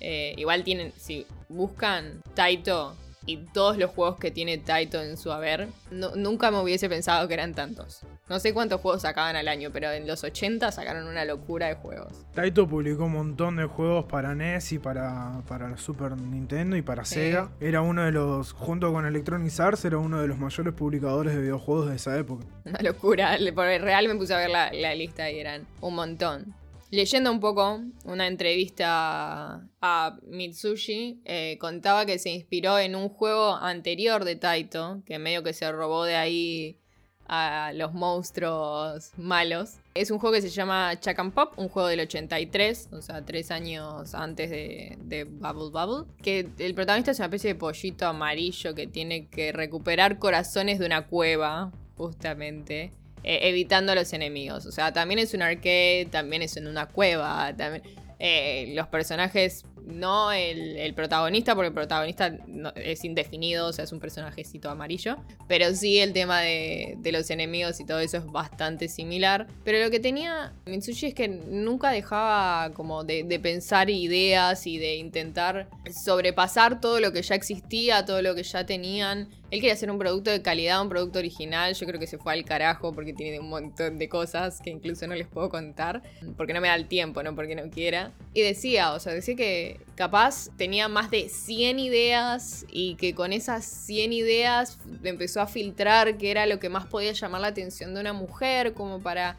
Eh, 0.00 0.34
igual 0.36 0.62
tienen, 0.62 0.92
si 0.96 1.26
buscan 1.48 2.22
Taito 2.34 2.94
y 3.26 3.38
todos 3.52 3.76
los 3.76 3.90
juegos 3.90 4.16
que 4.18 4.30
tiene 4.30 4.56
Taito 4.58 5.02
en 5.02 5.16
su 5.16 5.32
haber, 5.32 5.68
no- 5.90 6.14
nunca 6.16 6.50
me 6.50 6.60
hubiese 6.60 6.88
pensado 6.88 7.26
que 7.28 7.34
eran 7.34 7.54
tantos. 7.54 8.00
No 8.28 8.38
sé 8.40 8.54
cuántos 8.54 8.80
juegos 8.80 9.02
sacaban 9.02 9.36
al 9.36 9.46
año, 9.48 9.70
pero 9.72 9.90
en 9.92 10.06
los 10.06 10.24
80 10.24 10.72
sacaron 10.72 11.06
una 11.06 11.24
locura 11.24 11.66
de 11.66 11.74
juegos. 11.74 12.12
Taito 12.34 12.66
publicó 12.68 13.04
un 13.04 13.12
montón 13.12 13.56
de 13.56 13.64
juegos 13.66 14.04
para 14.06 14.34
NES 14.34 14.72
y 14.72 14.78
para, 14.78 15.42
para 15.48 15.76
Super 15.76 16.12
Nintendo 16.20 16.76
y 16.76 16.82
para 16.82 17.04
Sí. 17.04 17.14
Sega. 17.16 17.50
Era 17.60 17.82
uno 17.82 18.04
de 18.04 18.12
los, 18.12 18.52
junto 18.52 18.92
con 18.92 19.06
Electronic 19.06 19.52
Arts, 19.60 19.84
era 19.84 19.98
uno 19.98 20.20
de 20.20 20.28
los 20.28 20.38
mayores 20.38 20.72
publicadores 20.74 21.34
de 21.34 21.40
videojuegos 21.42 21.88
de 21.90 21.96
esa 21.96 22.16
época. 22.18 22.44
Una 22.64 22.80
locura. 22.82 23.36
Por 23.54 23.66
el 23.66 23.82
real 23.82 24.08
me 24.08 24.14
puse 24.16 24.34
a 24.34 24.38
ver 24.38 24.50
la, 24.50 24.72
la 24.72 24.94
lista 24.94 25.30
y 25.30 25.38
eran 25.38 25.66
un 25.80 25.94
montón. 25.94 26.54
Leyendo 26.96 27.30
un 27.30 27.40
poco 27.40 27.82
una 28.06 28.26
entrevista 28.26 29.68
a 29.82 30.18
Mitsushi, 30.28 31.20
eh, 31.26 31.58
contaba 31.60 32.06
que 32.06 32.18
se 32.18 32.30
inspiró 32.30 32.78
en 32.78 32.96
un 32.96 33.10
juego 33.10 33.54
anterior 33.54 34.24
de 34.24 34.36
Taito, 34.36 35.02
que 35.04 35.18
medio 35.18 35.42
que 35.42 35.52
se 35.52 35.70
robó 35.70 36.04
de 36.04 36.16
ahí 36.16 36.80
a 37.28 37.72
los 37.74 37.92
monstruos 37.92 39.12
malos. 39.18 39.74
Es 39.92 40.10
un 40.10 40.18
juego 40.18 40.36
que 40.36 40.40
se 40.40 40.48
llama 40.48 40.98
Chuck 40.98 41.18
and 41.18 41.34
Pop, 41.34 41.52
un 41.58 41.68
juego 41.68 41.88
del 41.88 42.00
83, 42.00 42.88
o 42.92 43.02
sea, 43.02 43.22
tres 43.26 43.50
años 43.50 44.14
antes 44.14 44.48
de, 44.48 44.96
de 45.02 45.24
Bubble 45.24 45.68
Bubble. 45.70 46.10
Que 46.22 46.48
el 46.58 46.74
protagonista 46.74 47.10
es 47.10 47.18
una 47.18 47.26
especie 47.26 47.52
de 47.52 47.56
pollito 47.56 48.06
amarillo 48.06 48.74
que 48.74 48.86
tiene 48.86 49.28
que 49.28 49.52
recuperar 49.52 50.18
corazones 50.18 50.78
de 50.78 50.86
una 50.86 51.06
cueva, 51.08 51.72
justamente. 51.98 52.90
Eh, 53.26 53.48
evitando 53.48 53.90
a 53.90 53.94
los 53.96 54.12
enemigos. 54.12 54.66
O 54.66 54.72
sea, 54.72 54.92
también 54.92 55.18
es 55.18 55.34
un 55.34 55.42
arcade, 55.42 56.06
también 56.12 56.42
es 56.42 56.56
en 56.56 56.68
una 56.68 56.86
cueva. 56.86 57.52
También, 57.56 57.82
eh, 58.20 58.72
los 58.76 58.86
personajes, 58.86 59.64
no 59.84 60.30
el, 60.30 60.94
protagonista, 60.94 61.54
porque 61.54 61.68
el 61.68 61.74
protagonista 61.74 62.30
no- 62.46 62.72
es 62.76 63.04
indefinido, 63.04 63.66
o 63.66 63.72
sea, 63.72 63.84
es 63.84 63.90
un 63.90 63.98
personajecito 63.98 64.70
amarillo. 64.70 65.16
Pero 65.48 65.74
sí 65.74 65.98
el 65.98 66.12
tema 66.12 66.40
de, 66.40 66.96
los 67.12 67.28
enemigos 67.30 67.80
y 67.80 67.84
todo 67.84 67.98
eso 67.98 68.18
es 68.18 68.26
bastante 68.26 68.86
similar. 68.88 69.48
Pero 69.64 69.82
lo 69.82 69.90
que 69.90 69.98
tenía 69.98 70.54
Mitsushi 70.66 71.06
es 71.06 71.14
que 71.14 71.26
nunca 71.26 71.90
dejaba 71.90 72.72
como 72.74 73.02
de 73.02 73.40
pensar 73.40 73.90
ideas 73.90 74.68
y 74.68 74.78
de 74.78 74.96
intentar 74.96 75.68
sobrepasar 75.92 76.80
todo 76.80 77.00
lo 77.00 77.12
que 77.12 77.22
ya 77.22 77.34
existía, 77.34 78.04
todo 78.04 78.22
lo 78.22 78.36
que 78.36 78.44
ya 78.44 78.64
tenían. 78.66 79.28
Él 79.50 79.60
quería 79.60 79.74
hacer 79.74 79.90
un 79.90 79.98
producto 79.98 80.30
de 80.30 80.42
calidad, 80.42 80.82
un 80.82 80.88
producto 80.88 81.20
original. 81.20 81.74
Yo 81.74 81.86
creo 81.86 82.00
que 82.00 82.08
se 82.08 82.18
fue 82.18 82.32
al 82.32 82.44
carajo 82.44 82.92
porque 82.92 83.12
tiene 83.12 83.38
un 83.38 83.48
montón 83.48 83.96
de 83.98 84.08
cosas 84.08 84.60
que 84.60 84.70
incluso 84.70 85.06
no 85.06 85.14
les 85.14 85.28
puedo 85.28 85.48
contar. 85.48 86.02
Porque 86.36 86.52
no 86.52 86.60
me 86.60 86.68
da 86.68 86.74
el 86.74 86.88
tiempo, 86.88 87.22
no 87.22 87.34
porque 87.36 87.54
no 87.54 87.70
quiera. 87.70 88.12
Y 88.34 88.42
decía, 88.42 88.92
o 88.92 88.98
sea, 88.98 89.12
decía 89.12 89.36
que 89.36 89.80
capaz 89.94 90.48
tenía 90.56 90.88
más 90.88 91.10
de 91.10 91.28
100 91.28 91.78
ideas 91.78 92.66
y 92.70 92.96
que 92.96 93.14
con 93.14 93.32
esas 93.32 93.64
100 93.64 94.12
ideas 94.12 94.78
empezó 95.04 95.40
a 95.40 95.46
filtrar 95.46 96.18
qué 96.18 96.32
era 96.32 96.46
lo 96.46 96.58
que 96.58 96.68
más 96.68 96.86
podía 96.86 97.12
llamar 97.12 97.40
la 97.40 97.48
atención 97.48 97.94
de 97.94 98.00
una 98.00 98.12
mujer, 98.12 98.74
como 98.74 99.00
para 99.00 99.36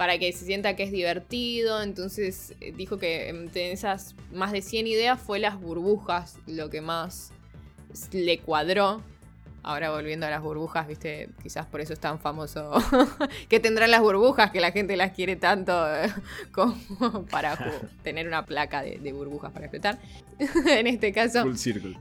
para 0.00 0.16
que 0.18 0.32
se 0.32 0.46
sienta 0.46 0.76
que 0.76 0.84
es 0.84 0.92
divertido. 0.92 1.82
Entonces 1.82 2.54
eh, 2.62 2.72
dijo 2.74 2.96
que 2.96 3.28
entre 3.28 3.70
esas 3.70 4.14
más 4.32 4.50
de 4.50 4.62
100 4.62 4.86
ideas 4.86 5.20
fue 5.20 5.38
las 5.38 5.60
burbujas 5.60 6.38
lo 6.46 6.70
que 6.70 6.80
más 6.80 7.32
le 8.10 8.38
cuadró. 8.38 9.02
Ahora 9.62 9.90
volviendo 9.90 10.26
a 10.26 10.30
las 10.30 10.42
burbujas, 10.42 10.86
viste, 10.86 11.28
quizás 11.42 11.66
por 11.66 11.80
eso 11.80 11.92
es 11.92 12.00
tan 12.00 12.18
famoso. 12.18 12.72
que 13.48 13.60
tendrán 13.60 13.90
las 13.90 14.00
burbujas, 14.00 14.50
que 14.50 14.60
la 14.60 14.72
gente 14.72 14.96
las 14.96 15.12
quiere 15.12 15.36
tanto 15.36 15.72
como 16.52 16.74
para 17.30 17.58
tener 18.02 18.26
una 18.26 18.44
placa 18.46 18.82
de, 18.82 19.12
burbujas 19.12 19.52
para 19.52 19.66
explotar. 19.66 19.98
en 20.38 20.86
este 20.86 21.12
caso, 21.12 21.44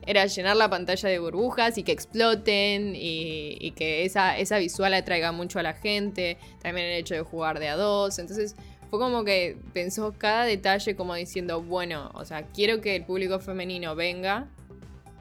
era 0.06 0.26
llenar 0.26 0.56
la 0.56 0.70
pantalla 0.70 1.10
de 1.10 1.20
burbujas 1.20 1.78
y 1.78 1.84
que 1.84 1.92
exploten 1.92 2.94
y, 2.96 3.72
que 3.76 4.06
esa, 4.06 4.38
esa 4.38 4.58
visual 4.58 4.94
atraiga 4.94 5.32
mucho 5.32 5.60
a 5.60 5.64
la 5.64 5.74
gente. 5.74 6.38
También 6.62 6.88
el 6.88 7.00
hecho 7.00 7.16
de 7.16 7.22
jugar 7.22 7.60
de 7.60 7.70
a 7.70 7.76
dos. 7.76 8.20
Entonces, 8.20 8.56
fue 8.90 9.00
como 9.00 9.24
que 9.24 9.58
pensó 9.74 10.14
cada 10.18 10.46
detalle 10.46 10.96
como 10.96 11.14
diciendo, 11.16 11.62
bueno, 11.62 12.12
o 12.14 12.26
sea, 12.26 12.44
quiero 12.44 12.82
que 12.82 12.96
el 12.96 13.06
público 13.06 13.40
femenino 13.40 13.96
venga 13.96 14.48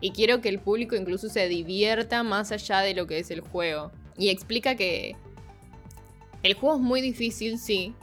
y 0.01 0.13
quiero 0.13 0.41
que 0.41 0.49
el 0.49 0.61
público 0.61 0.95
incluso 0.95 1.29
se 1.29 1.49
divierta 1.49 2.23
más 2.23 2.53
allá 2.53 2.81
de 2.81 2.95
lo 2.95 3.07
que 3.07 3.19
es 3.19 3.31
el 3.31 3.41
juego. 3.41 3.91
Y 4.17 4.29
explica 4.29 4.77
que 4.77 5.17
el 6.43 6.55
juego 6.55 6.77
es 6.77 6.83
muy 6.83 7.01
difícil, 7.01 7.59
sí, 7.59 7.95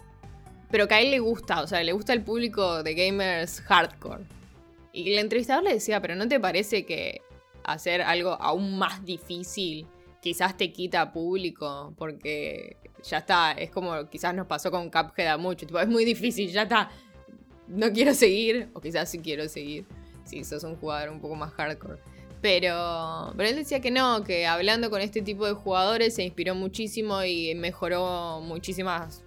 pero 0.69 0.87
que 0.87 0.95
a 0.95 1.01
él 1.01 1.11
le 1.11 1.19
gusta, 1.19 1.61
o 1.61 1.67
sea, 1.67 1.83
le 1.83 1.93
gusta 1.93 2.13
el 2.13 2.21
público 2.21 2.83
de 2.83 2.93
gamers 2.93 3.61
hardcore. 3.61 4.25
Y 4.91 5.13
el 5.13 5.19
entrevistador 5.19 5.63
le 5.63 5.73
decía, 5.73 6.01
pero 6.01 6.15
¿no 6.15 6.27
te 6.27 6.39
parece 6.39 6.85
que 6.85 7.21
hacer 7.63 8.01
algo 8.01 8.31
aún 8.41 8.77
más 8.77 9.03
difícil 9.05 9.87
quizás 10.21 10.57
te 10.57 10.71
quita 10.71 11.13
público? 11.13 11.93
Porque 11.97 12.77
ya 13.03 13.19
está, 13.19 13.53
es 13.53 13.71
como 13.71 14.09
quizás 14.09 14.33
nos 14.33 14.47
pasó 14.47 14.71
con 14.71 14.89
Cuphead 14.89 15.27
a 15.27 15.37
mucho, 15.37 15.65
tipo, 15.65 15.79
es 15.79 15.87
muy 15.87 16.03
difícil, 16.03 16.49
ya 16.51 16.63
está, 16.63 16.89
no 17.67 17.91
quiero 17.91 18.13
seguir, 18.13 18.69
o 18.73 18.81
quizás 18.81 19.09
sí 19.09 19.19
quiero 19.19 19.47
seguir 19.47 19.85
si 20.25 20.43
sos 20.43 20.63
un 20.63 20.75
jugador 20.75 21.09
un 21.09 21.19
poco 21.19 21.35
más 21.35 21.53
hardcore. 21.53 21.99
Pero, 22.41 23.33
pero 23.35 23.49
él 23.49 23.55
decía 23.55 23.79
que 23.79 23.91
no, 23.91 24.23
que 24.23 24.45
hablando 24.45 24.89
con 24.89 25.01
este 25.01 25.21
tipo 25.21 25.47
de 25.47 25.53
jugadores 25.53 26.15
se 26.15 26.23
inspiró 26.23 26.53
muchísimo 26.53 27.23
y 27.23 27.55
mejoró 27.55 28.41
muchísimas 28.41 29.23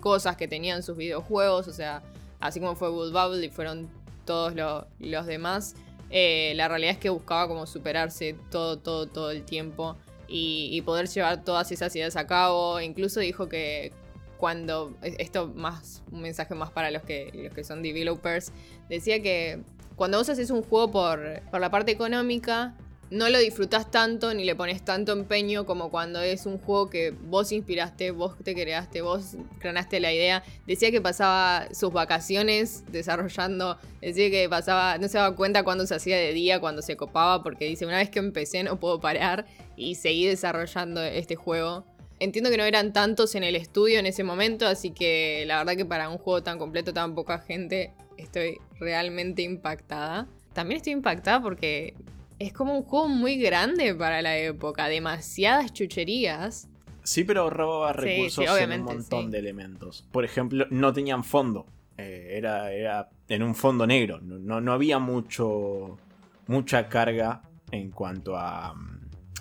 cosas 0.00 0.36
que 0.36 0.46
tenían 0.46 0.82
sus 0.82 0.96
videojuegos. 0.96 1.66
O 1.66 1.72
sea, 1.72 2.02
así 2.38 2.60
como 2.60 2.76
fue 2.76 2.90
Wood 2.90 3.12
Bubble 3.12 3.44
y 3.44 3.50
fueron 3.50 3.88
todos 4.24 4.54
los 4.98 5.26
demás. 5.26 5.74
Eh, 6.10 6.52
la 6.56 6.68
realidad 6.68 6.92
es 6.92 6.98
que 6.98 7.08
buscaba 7.08 7.48
como 7.48 7.66
superarse 7.66 8.36
todo, 8.50 8.78
todo, 8.78 9.06
todo 9.06 9.30
el 9.30 9.44
tiempo 9.44 9.96
y, 10.30 10.80
poder 10.82 11.08
llevar 11.08 11.44
todas 11.44 11.70
esas 11.72 11.94
ideas 11.96 12.16
a 12.16 12.26
cabo. 12.26 12.80
Incluso 12.80 13.20
dijo 13.20 13.48
que 13.48 13.92
cuando, 14.38 14.94
esto 15.02 15.48
más, 15.48 16.02
un 16.10 16.22
mensaje 16.22 16.54
más 16.54 16.70
para 16.70 16.90
los 16.90 17.02
que, 17.02 17.30
los 17.34 17.52
que 17.52 17.64
son 17.64 17.82
developers, 17.82 18.52
decía 18.88 19.20
que 19.22 19.60
cuando 20.00 20.16
vos 20.16 20.30
haces 20.30 20.48
un 20.48 20.62
juego 20.62 20.90
por, 20.90 21.42
la 21.60 21.70
parte 21.70 21.92
económica, 21.92 22.72
no 23.10 23.28
lo 23.28 23.38
disfrutás 23.38 23.90
tanto 23.90 24.32
ni 24.32 24.46
le 24.46 24.54
pones 24.54 24.82
tanto 24.82 25.12
empeño 25.12 25.66
como 25.66 25.90
cuando 25.90 26.22
es 26.22 26.46
un 26.46 26.56
juego 26.56 26.88
que 26.88 27.10
vos 27.10 27.52
inspiraste, 27.52 28.10
vos 28.10 28.34
te 28.42 28.54
creaste, 28.54 29.02
vos 29.02 29.36
creaste 29.58 30.00
la 30.00 30.10
idea. 30.10 30.42
Decía 30.66 30.90
que 30.90 31.02
pasaba 31.02 31.68
sus 31.74 31.92
vacaciones 31.92 32.82
desarrollando, 32.90 33.76
decía 34.00 34.30
que 34.30 34.48
pasaba, 34.48 34.96
no 34.96 35.06
se 35.06 35.18
daba 35.18 35.36
cuenta 35.36 35.64
cuando 35.64 35.86
se 35.86 35.96
hacía 35.96 36.16
de 36.16 36.32
día, 36.32 36.60
cuando 36.60 36.80
se 36.80 36.96
copaba, 36.96 37.42
porque 37.42 37.66
dice, 37.66 37.84
una 37.84 37.98
vez 37.98 38.08
que 38.08 38.20
empecé 38.20 38.62
no 38.62 38.80
puedo 38.80 39.00
parar 39.00 39.44
y 39.76 39.96
seguí 39.96 40.24
desarrollando 40.24 41.02
este 41.02 41.36
juego. 41.36 41.84
Entiendo 42.20 42.48
que 42.48 42.56
no 42.56 42.64
eran 42.64 42.94
tantos 42.94 43.34
en 43.34 43.44
el 43.44 43.54
estudio 43.54 43.98
en 43.98 44.06
ese 44.06 44.24
momento, 44.24 44.66
así 44.66 44.92
que 44.92 45.44
la 45.46 45.58
verdad 45.58 45.76
que 45.76 45.84
para 45.84 46.08
un 46.08 46.16
juego 46.16 46.42
tan 46.42 46.58
completo, 46.58 46.94
tan 46.94 47.14
poca 47.14 47.38
gente, 47.38 47.92
estoy 48.16 48.60
realmente 48.80 49.42
impactada. 49.42 50.26
También 50.52 50.78
estoy 50.78 50.94
impactada 50.94 51.40
porque 51.40 51.94
es 52.38 52.52
como 52.52 52.76
un 52.76 52.82
juego 52.82 53.08
muy 53.08 53.36
grande 53.36 53.94
para 53.94 54.22
la 54.22 54.36
época, 54.36 54.88
demasiadas 54.88 55.72
chucherías. 55.72 56.68
Sí, 57.04 57.24
pero 57.24 57.50
robaba 57.50 57.92
recursos 57.92 58.44
en 58.58 58.72
un 58.72 58.82
montón 58.82 59.30
de 59.30 59.38
elementos. 59.38 60.06
Por 60.10 60.24
ejemplo, 60.24 60.66
no 60.70 60.92
tenían 60.92 61.22
fondo. 61.22 61.66
Eh, 61.96 62.30
era, 62.32 62.72
era, 62.72 63.10
en 63.28 63.42
un 63.42 63.54
fondo 63.54 63.86
negro. 63.86 64.20
No, 64.20 64.60
no, 64.60 64.72
había 64.72 64.98
mucho. 64.98 65.98
mucha 66.46 66.88
carga 66.88 67.42
en 67.70 67.90
cuanto 67.90 68.36
a, 68.36 68.74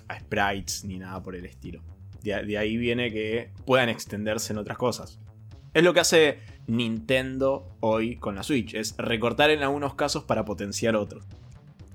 a 0.07 0.19
sprites 0.19 0.83
ni 0.85 0.99
nada 0.99 1.21
por 1.23 1.35
el 1.35 1.45
estilo. 1.45 1.81
de 2.21 2.57
ahí 2.57 2.77
viene 2.77 3.11
que 3.11 3.51
puedan 3.65 3.89
extenderse 3.89 4.53
en 4.53 4.59
otras 4.59 4.77
cosas. 4.77 5.19
Es 5.73 5.83
lo 5.83 5.93
que 5.93 5.99
hace 5.99 6.39
Nintendo 6.69 7.65
hoy 7.79 8.15
con 8.17 8.35
la 8.35 8.43
Switch, 8.43 8.75
es 8.75 8.95
recortar 8.97 9.49
en 9.49 9.63
algunos 9.63 9.95
casos 9.95 10.23
para 10.23 10.45
potenciar 10.45 10.95
otros. 10.95 11.25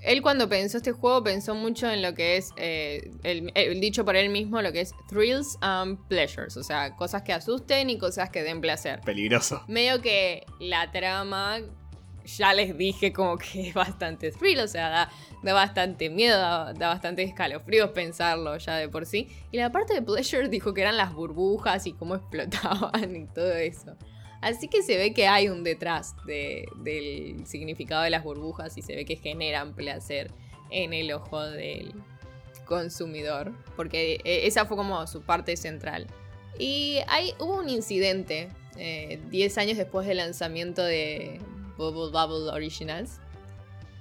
Él 0.03 0.21
cuando 0.21 0.51
pensó 0.51 0.77
este 0.77 0.93
juego 0.93 1.23
pensó 1.25 1.55
mucho 1.55 1.91
en 1.91 2.03
lo 2.03 2.13
que 2.13 2.37
es, 2.37 2.51
eh, 2.57 3.11
el, 3.23 3.81
dicho 3.81 4.05
por 4.05 4.17
él 4.17 4.29
mismo, 4.29 4.61
lo 4.61 4.71
que 4.71 4.83
es 4.83 4.93
thrills 5.09 5.57
and 5.63 5.99
pleasures, 6.09 6.59
o 6.59 6.63
sea, 6.63 6.95
cosas 6.95 7.23
que 7.23 7.33
asusten 7.33 7.89
y 7.89 7.97
cosas 7.97 8.29
que 8.29 8.43
den 8.43 8.61
placer. 8.61 9.01
Peligroso. 9.01 9.65
Medio 9.67 10.03
que 10.03 10.45
la 10.61 10.91
trama, 10.93 11.61
ya 12.27 12.53
les 12.53 12.77
dije 12.77 13.15
como 13.15 13.39
que 13.39 13.69
es 13.69 13.75
bastante 13.75 14.31
thrill, 14.31 14.61
o 14.61 14.69
sea, 14.69 14.91
da, 14.91 15.11
da 15.43 15.55
bastante 15.55 16.11
miedo, 16.11 16.39
da, 16.39 16.75
da 16.75 16.89
bastante 16.89 17.23
escalofríos 17.23 17.91
pensarlo 17.91 18.59
ya 18.59 18.77
de 18.77 18.91
por 18.91 19.07
sí. 19.07 19.29
Y 19.53 19.57
la 19.57 19.73
parte 19.73 19.95
de 19.95 20.03
pleasure 20.03 20.49
dijo 20.51 20.75
que 20.75 20.83
eran 20.83 20.99
las 20.99 21.15
burbujas 21.15 21.87
y 21.87 21.95
cómo 21.95 22.15
explotaban 22.17 23.17
y 23.17 23.25
todo 23.27 23.55
eso. 23.55 23.97
Así 24.45 24.69
que 24.69 24.83
se 24.83 24.99
ve 24.99 25.15
que 25.15 25.27
hay 25.27 25.49
un 25.49 25.65
detrás 25.65 26.15
del 26.27 27.47
significado 27.47 28.03
de 28.03 28.11
las 28.11 28.23
burbujas 28.23 28.77
y 28.77 28.83
se 28.83 28.95
ve 28.95 29.07
que 29.07 29.17
generan 29.17 29.75
placer 29.75 30.31
en 30.71 30.93
el 30.93 31.11
ojo 31.13 31.41
del 31.41 31.95
consumidor. 32.67 33.55
Porque 33.75 34.21
eh, 34.23 34.47
esa 34.47 34.67
fue 34.67 34.77
como 34.77 35.07
su 35.07 35.23
parte 35.23 35.57
central. 35.57 36.07
Y 36.59 36.99
hay, 37.09 37.33
hubo 37.41 37.59
un 37.59 37.71
incidente 37.71 38.51
10 38.77 39.57
eh, 39.57 39.61
años 39.61 39.79
después 39.79 40.07
del 40.07 40.19
lanzamiento 40.19 40.85
de 40.85 41.41
Bubble 41.79 42.11
Bubble 42.11 42.53
Originals. 42.53 43.21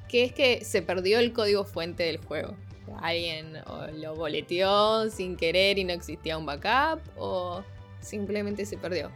Que 0.09 0.25
es 0.25 0.33
que 0.33 0.65
se 0.65 0.81
perdió 0.81 1.19
el 1.19 1.31
código 1.31 1.63
fuente 1.63 2.03
del 2.03 2.17
juego. 2.17 2.53
Alguien 3.01 3.53
lo 3.95 4.13
boleteó 4.13 5.09
sin 5.09 5.37
querer 5.37 5.79
y 5.79 5.85
no 5.85 5.93
existía 5.93 6.37
un 6.37 6.45
backup. 6.45 6.99
O 7.15 7.63
simplemente 8.01 8.65
se 8.65 8.77
perdió. 8.77 9.09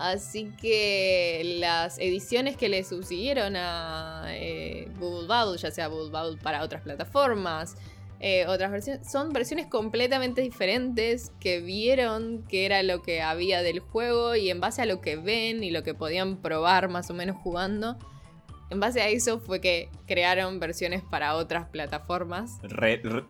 Así 0.00 0.50
que 0.58 1.58
las 1.60 1.98
ediciones 1.98 2.56
que 2.56 2.70
le 2.70 2.84
subsiguieron 2.84 3.54
a 3.54 4.24
eh, 4.28 4.88
Bubble 4.98 5.58
ya 5.58 5.70
sea 5.70 5.88
Bubble 5.88 6.08
Bubble 6.08 6.42
para 6.42 6.64
otras 6.64 6.80
plataformas, 6.80 7.76
eh, 8.18 8.46
otras 8.46 8.70
versiones, 8.70 9.12
son 9.12 9.34
versiones 9.34 9.66
completamente 9.66 10.40
diferentes 10.40 11.32
que 11.38 11.60
vieron 11.60 12.46
que 12.48 12.64
era 12.64 12.82
lo 12.82 13.02
que 13.02 13.20
había 13.20 13.60
del 13.60 13.80
juego 13.80 14.34
y 14.36 14.48
en 14.48 14.58
base 14.58 14.80
a 14.80 14.86
lo 14.86 15.02
que 15.02 15.16
ven 15.16 15.62
y 15.62 15.70
lo 15.70 15.82
que 15.82 15.92
podían 15.92 16.38
probar 16.38 16.88
más 16.88 17.10
o 17.10 17.14
menos 17.14 17.36
jugando, 17.36 17.98
en 18.70 18.80
base 18.80 19.02
a 19.02 19.08
eso 19.10 19.38
fue 19.38 19.60
que 19.60 19.90
crearon 20.06 20.60
versiones 20.60 21.02
para 21.02 21.34
otras 21.34 21.68
plataformas. 21.68 22.58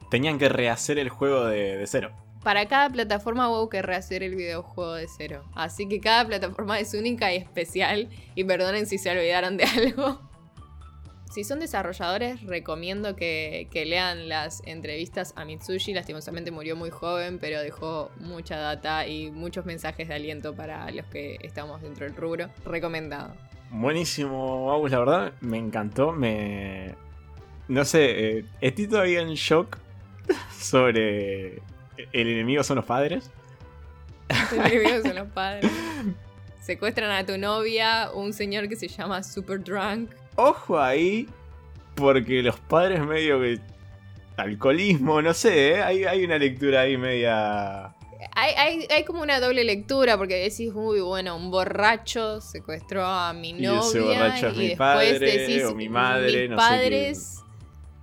tenían 0.09 0.39
que 0.39 0.49
rehacer 0.49 1.01
el 1.01 1.09
juego 1.09 1.47
de 1.47 1.83
cero 1.89 2.13
para 2.43 2.67
cada 2.67 2.89
plataforma 2.89 3.51
hubo 3.51 3.69
que 3.69 3.83
rehacer 3.83 4.23
el 4.23 4.35
videojuego 4.35 4.95
de 4.95 5.07
cero. 5.09 5.45
Así 5.55 5.89
que 5.89 6.01
cada 6.01 6.27
plataforma 6.27 6.79
es 6.79 6.95
única 6.95 7.33
y 7.33 7.37
especial. 7.37 8.09
Y 8.35 8.45
perdonen 8.45 8.87
si 8.87 8.99
se 8.99 9.11
olvidaron 9.11 9.57
de 9.57 9.65
algo. 9.77 10.31
Si 11.31 11.45
son 11.45 11.61
desarrolladores, 11.61 12.43
recomiendo 12.43 13.15
que, 13.15 13.69
lean 13.87 14.29
las 14.29 14.63
entrevistas 14.67 15.33
a 15.37 15.45
Mitsushi. 15.45 15.95
Lastimosamente 15.95 16.51
murió 16.51 16.75
muy 16.75 16.91
joven, 16.91 17.39
pero 17.39 17.63
dejó 17.63 18.11
mucha 18.17 18.57
data 18.57 19.07
y 19.07 19.31
muchos 19.31 19.65
mensajes 19.65 20.09
de 20.09 20.15
aliento 20.15 20.57
para 20.57 20.91
los 20.91 21.07
que 21.07 21.39
estamos 21.43 21.83
dentro 21.83 22.07
del 22.07 22.17
rubro. 22.17 22.51
Recomendado. 22.65 23.33
Buenísimo, 23.71 24.73
Agus, 24.73 24.91
la 24.91 24.99
verdad, 24.99 25.33
me 25.41 25.59
encantó. 25.59 26.11
Me. 26.11 26.97
No 27.69 27.85
sé, 27.85 28.39
eh, 28.39 28.45
estoy 28.61 28.89
todavía 28.89 29.21
en 29.21 29.35
shock 29.35 29.79
sobre 30.59 31.63
el 32.13 32.29
enemigo 32.29 32.63
son 32.63 32.77
los 32.77 32.85
padres. 32.85 33.31
El 34.53 34.59
enemigo 34.61 35.03
son 35.03 35.15
los 35.17 35.29
padres. 35.35 35.71
Secuestran 36.61 37.11
a 37.11 37.25
tu 37.25 37.39
novia, 37.39 38.11
un 38.15 38.33
señor 38.33 38.69
que 38.69 38.77
se 38.77 38.89
llama 38.89 39.23
Super 39.23 39.63
Drunk. 39.63 40.11
Ojo 40.37 40.79
ahí, 40.79 41.29
porque 41.95 42.43
los 42.43 42.59
padres 42.61 43.05
medio 43.05 43.41
que... 43.41 43.59
Alcoholismo, 44.37 45.21
no 45.21 45.35
sé, 45.35 45.73
¿eh? 45.73 45.83
hay, 45.83 46.25
una 46.25 46.39
lectura 46.39 46.83
ahí 46.83 46.97
media... 46.97 47.95
Hay, 48.35 49.05
como 49.07 49.23
una 49.23 49.41
doble 49.41 49.65
lectura 49.65 50.17
porque 50.17 50.37
decís, 50.37 50.71
uy, 50.75 51.01
bueno, 51.01 51.37
un 51.37 51.51
borracho 51.51 52.41
secuestró 52.41 53.05
a 53.05 53.33
mi 53.33 53.53
novia. 53.53 53.75
Y 53.75 53.79
ese 53.79 54.01
borracho 54.01 54.49
es 54.49 54.57
mi 54.57 54.77
padre 54.77 55.65
o 55.67 55.75
mi 55.75 55.89
madre, 55.89 56.49
mis 56.49 56.57
padres 56.57 57.41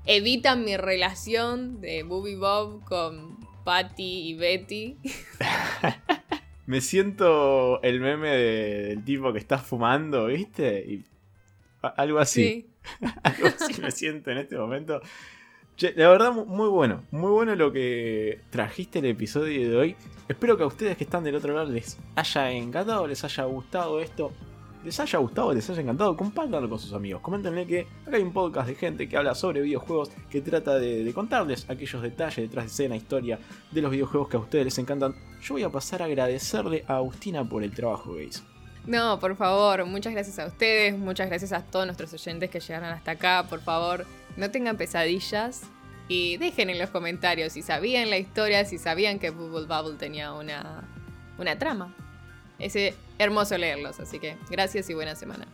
evitan 0.08 0.64
mi 0.64 0.76
relación 0.78 1.82
de 1.82 2.04
Booby 2.04 2.36
Bob 2.36 2.84
con 2.86 3.37
Patty 3.68 4.30
y 4.30 4.34
Betty. 4.36 4.98
me 6.68 6.80
siento 6.80 7.82
el 7.84 8.00
meme 8.00 8.30
del 8.30 9.04
tipo 9.04 9.34
que 9.34 9.40
está 9.40 9.58
fumando, 9.58 10.28
¿viste? 10.28 10.86
Y 10.88 11.04
algo 11.82 12.20
así. 12.20 12.70
algo 13.24 13.48
así 13.48 13.82
me 13.82 13.92
siento 13.92 14.32
en 14.32 14.38
este 14.38 14.58
momento. 14.58 15.02
Che, 15.76 15.92
la 15.98 16.08
verdad, 16.08 16.32
muy 16.32 16.70
bueno. 16.70 17.04
Muy 17.12 17.30
bueno 17.30 17.56
lo 17.56 17.74
que 17.74 18.40
trajiste 18.52 19.00
el 19.00 19.06
episodio 19.08 19.70
de 19.70 19.76
hoy. 19.76 19.96
Espero 20.30 20.56
que 20.56 20.64
a 20.64 20.68
ustedes 20.68 20.96
que 20.96 21.04
están 21.04 21.26
del 21.26 21.36
otro 21.36 21.54
lado 21.54 21.70
les 21.70 22.00
haya 22.16 22.52
encantado, 22.52 23.06
les 23.06 23.22
haya 23.26 23.44
gustado 23.44 24.00
esto. 24.00 24.32
Les 24.88 24.98
haya 25.02 25.20
gustado, 25.20 25.54
les 25.54 25.70
haya 25.70 25.82
encantado, 25.82 26.16
compártanlo 26.16 26.70
con 26.70 26.80
sus 26.80 26.94
amigos. 26.94 27.22
Coméntenle 27.22 27.68
que 27.68 27.88
acá 28.08 28.16
hay 28.16 28.24
un 28.24 28.32
podcast 28.32 28.70
de 28.70 28.76
gente 28.76 29.10
que 29.10 29.18
habla 29.18 29.36
sobre 29.36 29.60
videojuegos, 29.60 30.12
que 30.30 30.40
trata 30.40 30.80
de, 30.80 31.12
contarles 31.14 31.70
aquellos 31.70 32.02
detalles 32.02 32.38
detrás 32.38 32.64
de 32.64 32.72
escena, 32.72 32.96
historia 32.96 33.38
de 33.70 33.82
los 33.82 33.92
videojuegos 33.92 34.30
que 34.30 34.38
a 34.38 34.40
ustedes 34.40 34.64
les 34.64 34.78
encantan. 34.78 35.14
Yo 35.42 35.56
voy 35.56 35.64
a 35.64 35.70
pasar 35.70 36.02
a 36.02 36.06
agradecerle 36.06 36.86
a 36.88 36.96
Agustina 36.96 37.44
por 37.44 37.64
el 37.64 37.74
trabajo 37.74 38.16
que 38.16 38.24
hizo. 38.24 38.44
No, 38.86 39.20
por 39.20 39.36
favor, 39.36 39.86
muchas 39.86 40.14
gracias 40.14 40.40
a 40.40 40.46
ustedes, 40.46 40.98
muchas 40.98 41.28
gracias 41.28 41.52
a 41.52 41.66
todos 41.66 41.86
nuestros 41.86 42.14
oyentes 42.14 42.50
que 42.50 42.62
llegaron 42.62 42.88
hasta 42.88 43.12
acá. 43.12 43.46
Por 43.50 43.60
favor, 43.60 44.06
no 44.38 44.52
tengan 44.52 44.78
pesadillas 44.78 45.64
y 46.08 46.38
dejen 46.38 46.70
en 46.70 46.80
los 46.80 46.92
comentarios 46.92 47.52
si 47.52 47.62
sabían 47.62 48.10
la 48.10 48.20
historia, 48.20 48.64
si 48.64 48.78
sabían 48.78 49.20
que 49.20 49.32
Bubble 49.32 49.66
Bubble 49.66 49.98
tenía 49.98 50.32
una, 50.32 50.88
una 51.38 51.60
trama. 51.60 51.94
Es 52.60 52.76
hermoso 53.20 53.58
leerlos, 53.58 54.00
así 54.00 54.20
que 54.20 54.38
gracias 54.50 54.90
y 54.90 54.94
buena 54.94 55.16
semana. 55.16 55.46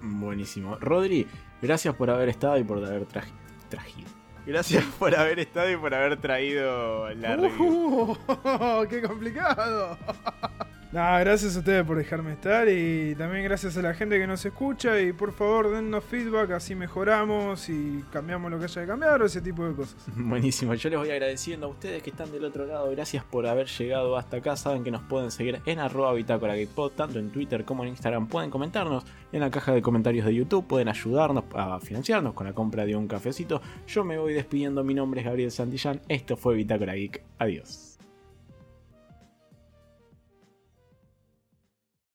Buenísimo. 0.00 0.76
Rodri, 0.76 1.26
gracias 1.62 1.94
por 1.94 2.10
haber 2.10 2.28
estado 2.28 2.58
y 2.58 2.64
por 2.64 2.78
haber 2.84 3.06
traji- 3.08 3.32
trajido. 3.68 4.08
Gracias 4.46 4.84
por 4.98 5.12
haber 5.16 5.40
estado 5.40 5.70
y 5.72 5.76
por 5.76 5.92
haber 5.92 6.20
traído 6.20 7.10
la 7.14 7.34
review. 7.36 8.12
Uh, 8.28 8.86
¡Qué 8.88 9.02
complicado! 9.02 9.98
Gracias 10.92 11.56
a 11.56 11.58
ustedes 11.58 11.84
por 11.84 11.96
dejarme 11.96 12.32
estar 12.32 12.68
y 12.68 13.14
también 13.16 13.44
gracias 13.44 13.76
a 13.76 13.82
la 13.82 13.92
gente 13.92 14.18
que 14.18 14.26
nos 14.26 14.44
escucha 14.44 15.00
y 15.00 15.12
por 15.12 15.32
favor 15.32 15.70
dennos 15.70 16.04
feedback, 16.04 16.52
así 16.52 16.74
mejoramos 16.74 17.68
y 17.68 18.04
cambiamos 18.12 18.50
lo 18.50 18.58
que 18.58 18.64
haya 18.64 18.82
que 18.82 18.86
cambiar 18.86 19.20
o 19.20 19.26
ese 19.26 19.40
tipo 19.40 19.66
de 19.66 19.74
cosas. 19.74 19.96
Buenísimo, 20.16 20.74
yo 20.74 20.88
les 20.88 20.98
voy 20.98 21.10
agradeciendo 21.10 21.66
a 21.66 21.70
ustedes 21.70 22.02
que 22.02 22.10
están 22.10 22.30
del 22.30 22.44
otro 22.44 22.66
lado. 22.66 22.90
Gracias 22.90 23.24
por 23.24 23.46
haber 23.46 23.66
llegado 23.66 24.16
hasta 24.16 24.38
acá. 24.38 24.56
Saben 24.56 24.84
que 24.84 24.90
nos 24.90 25.02
pueden 25.02 25.30
seguir 25.30 25.60
en 25.66 25.80
arroba 25.80 26.12
bitácora 26.14 26.54
Gamepod, 26.54 26.92
tanto 26.92 27.18
en 27.18 27.30
Twitter 27.30 27.64
como 27.64 27.82
en 27.82 27.90
Instagram. 27.90 28.28
Pueden 28.28 28.50
comentarnos 28.50 29.04
en 29.32 29.40
la 29.40 29.50
caja 29.50 29.72
de 29.72 29.82
comentarios 29.82 30.24
de 30.24 30.34
YouTube. 30.34 30.66
Pueden 30.66 30.88
ayudarnos 30.88 31.44
a 31.54 31.78
financiarnos 31.80 32.32
con 32.34 32.46
la 32.46 32.52
compra 32.52 32.86
de 32.86 32.96
un 32.96 33.08
cafecito. 33.08 33.60
Yo 33.86 34.04
me 34.04 34.18
voy 34.18 34.32
despidiendo. 34.32 34.84
Mi 34.84 34.94
nombre 34.94 35.20
es 35.20 35.26
Gabriel 35.26 35.50
Santillán. 35.50 36.00
Esto 36.08 36.36
fue 36.36 36.54
Bitácora 36.54 36.94
Geek. 36.94 37.22
Adiós. 37.38 37.85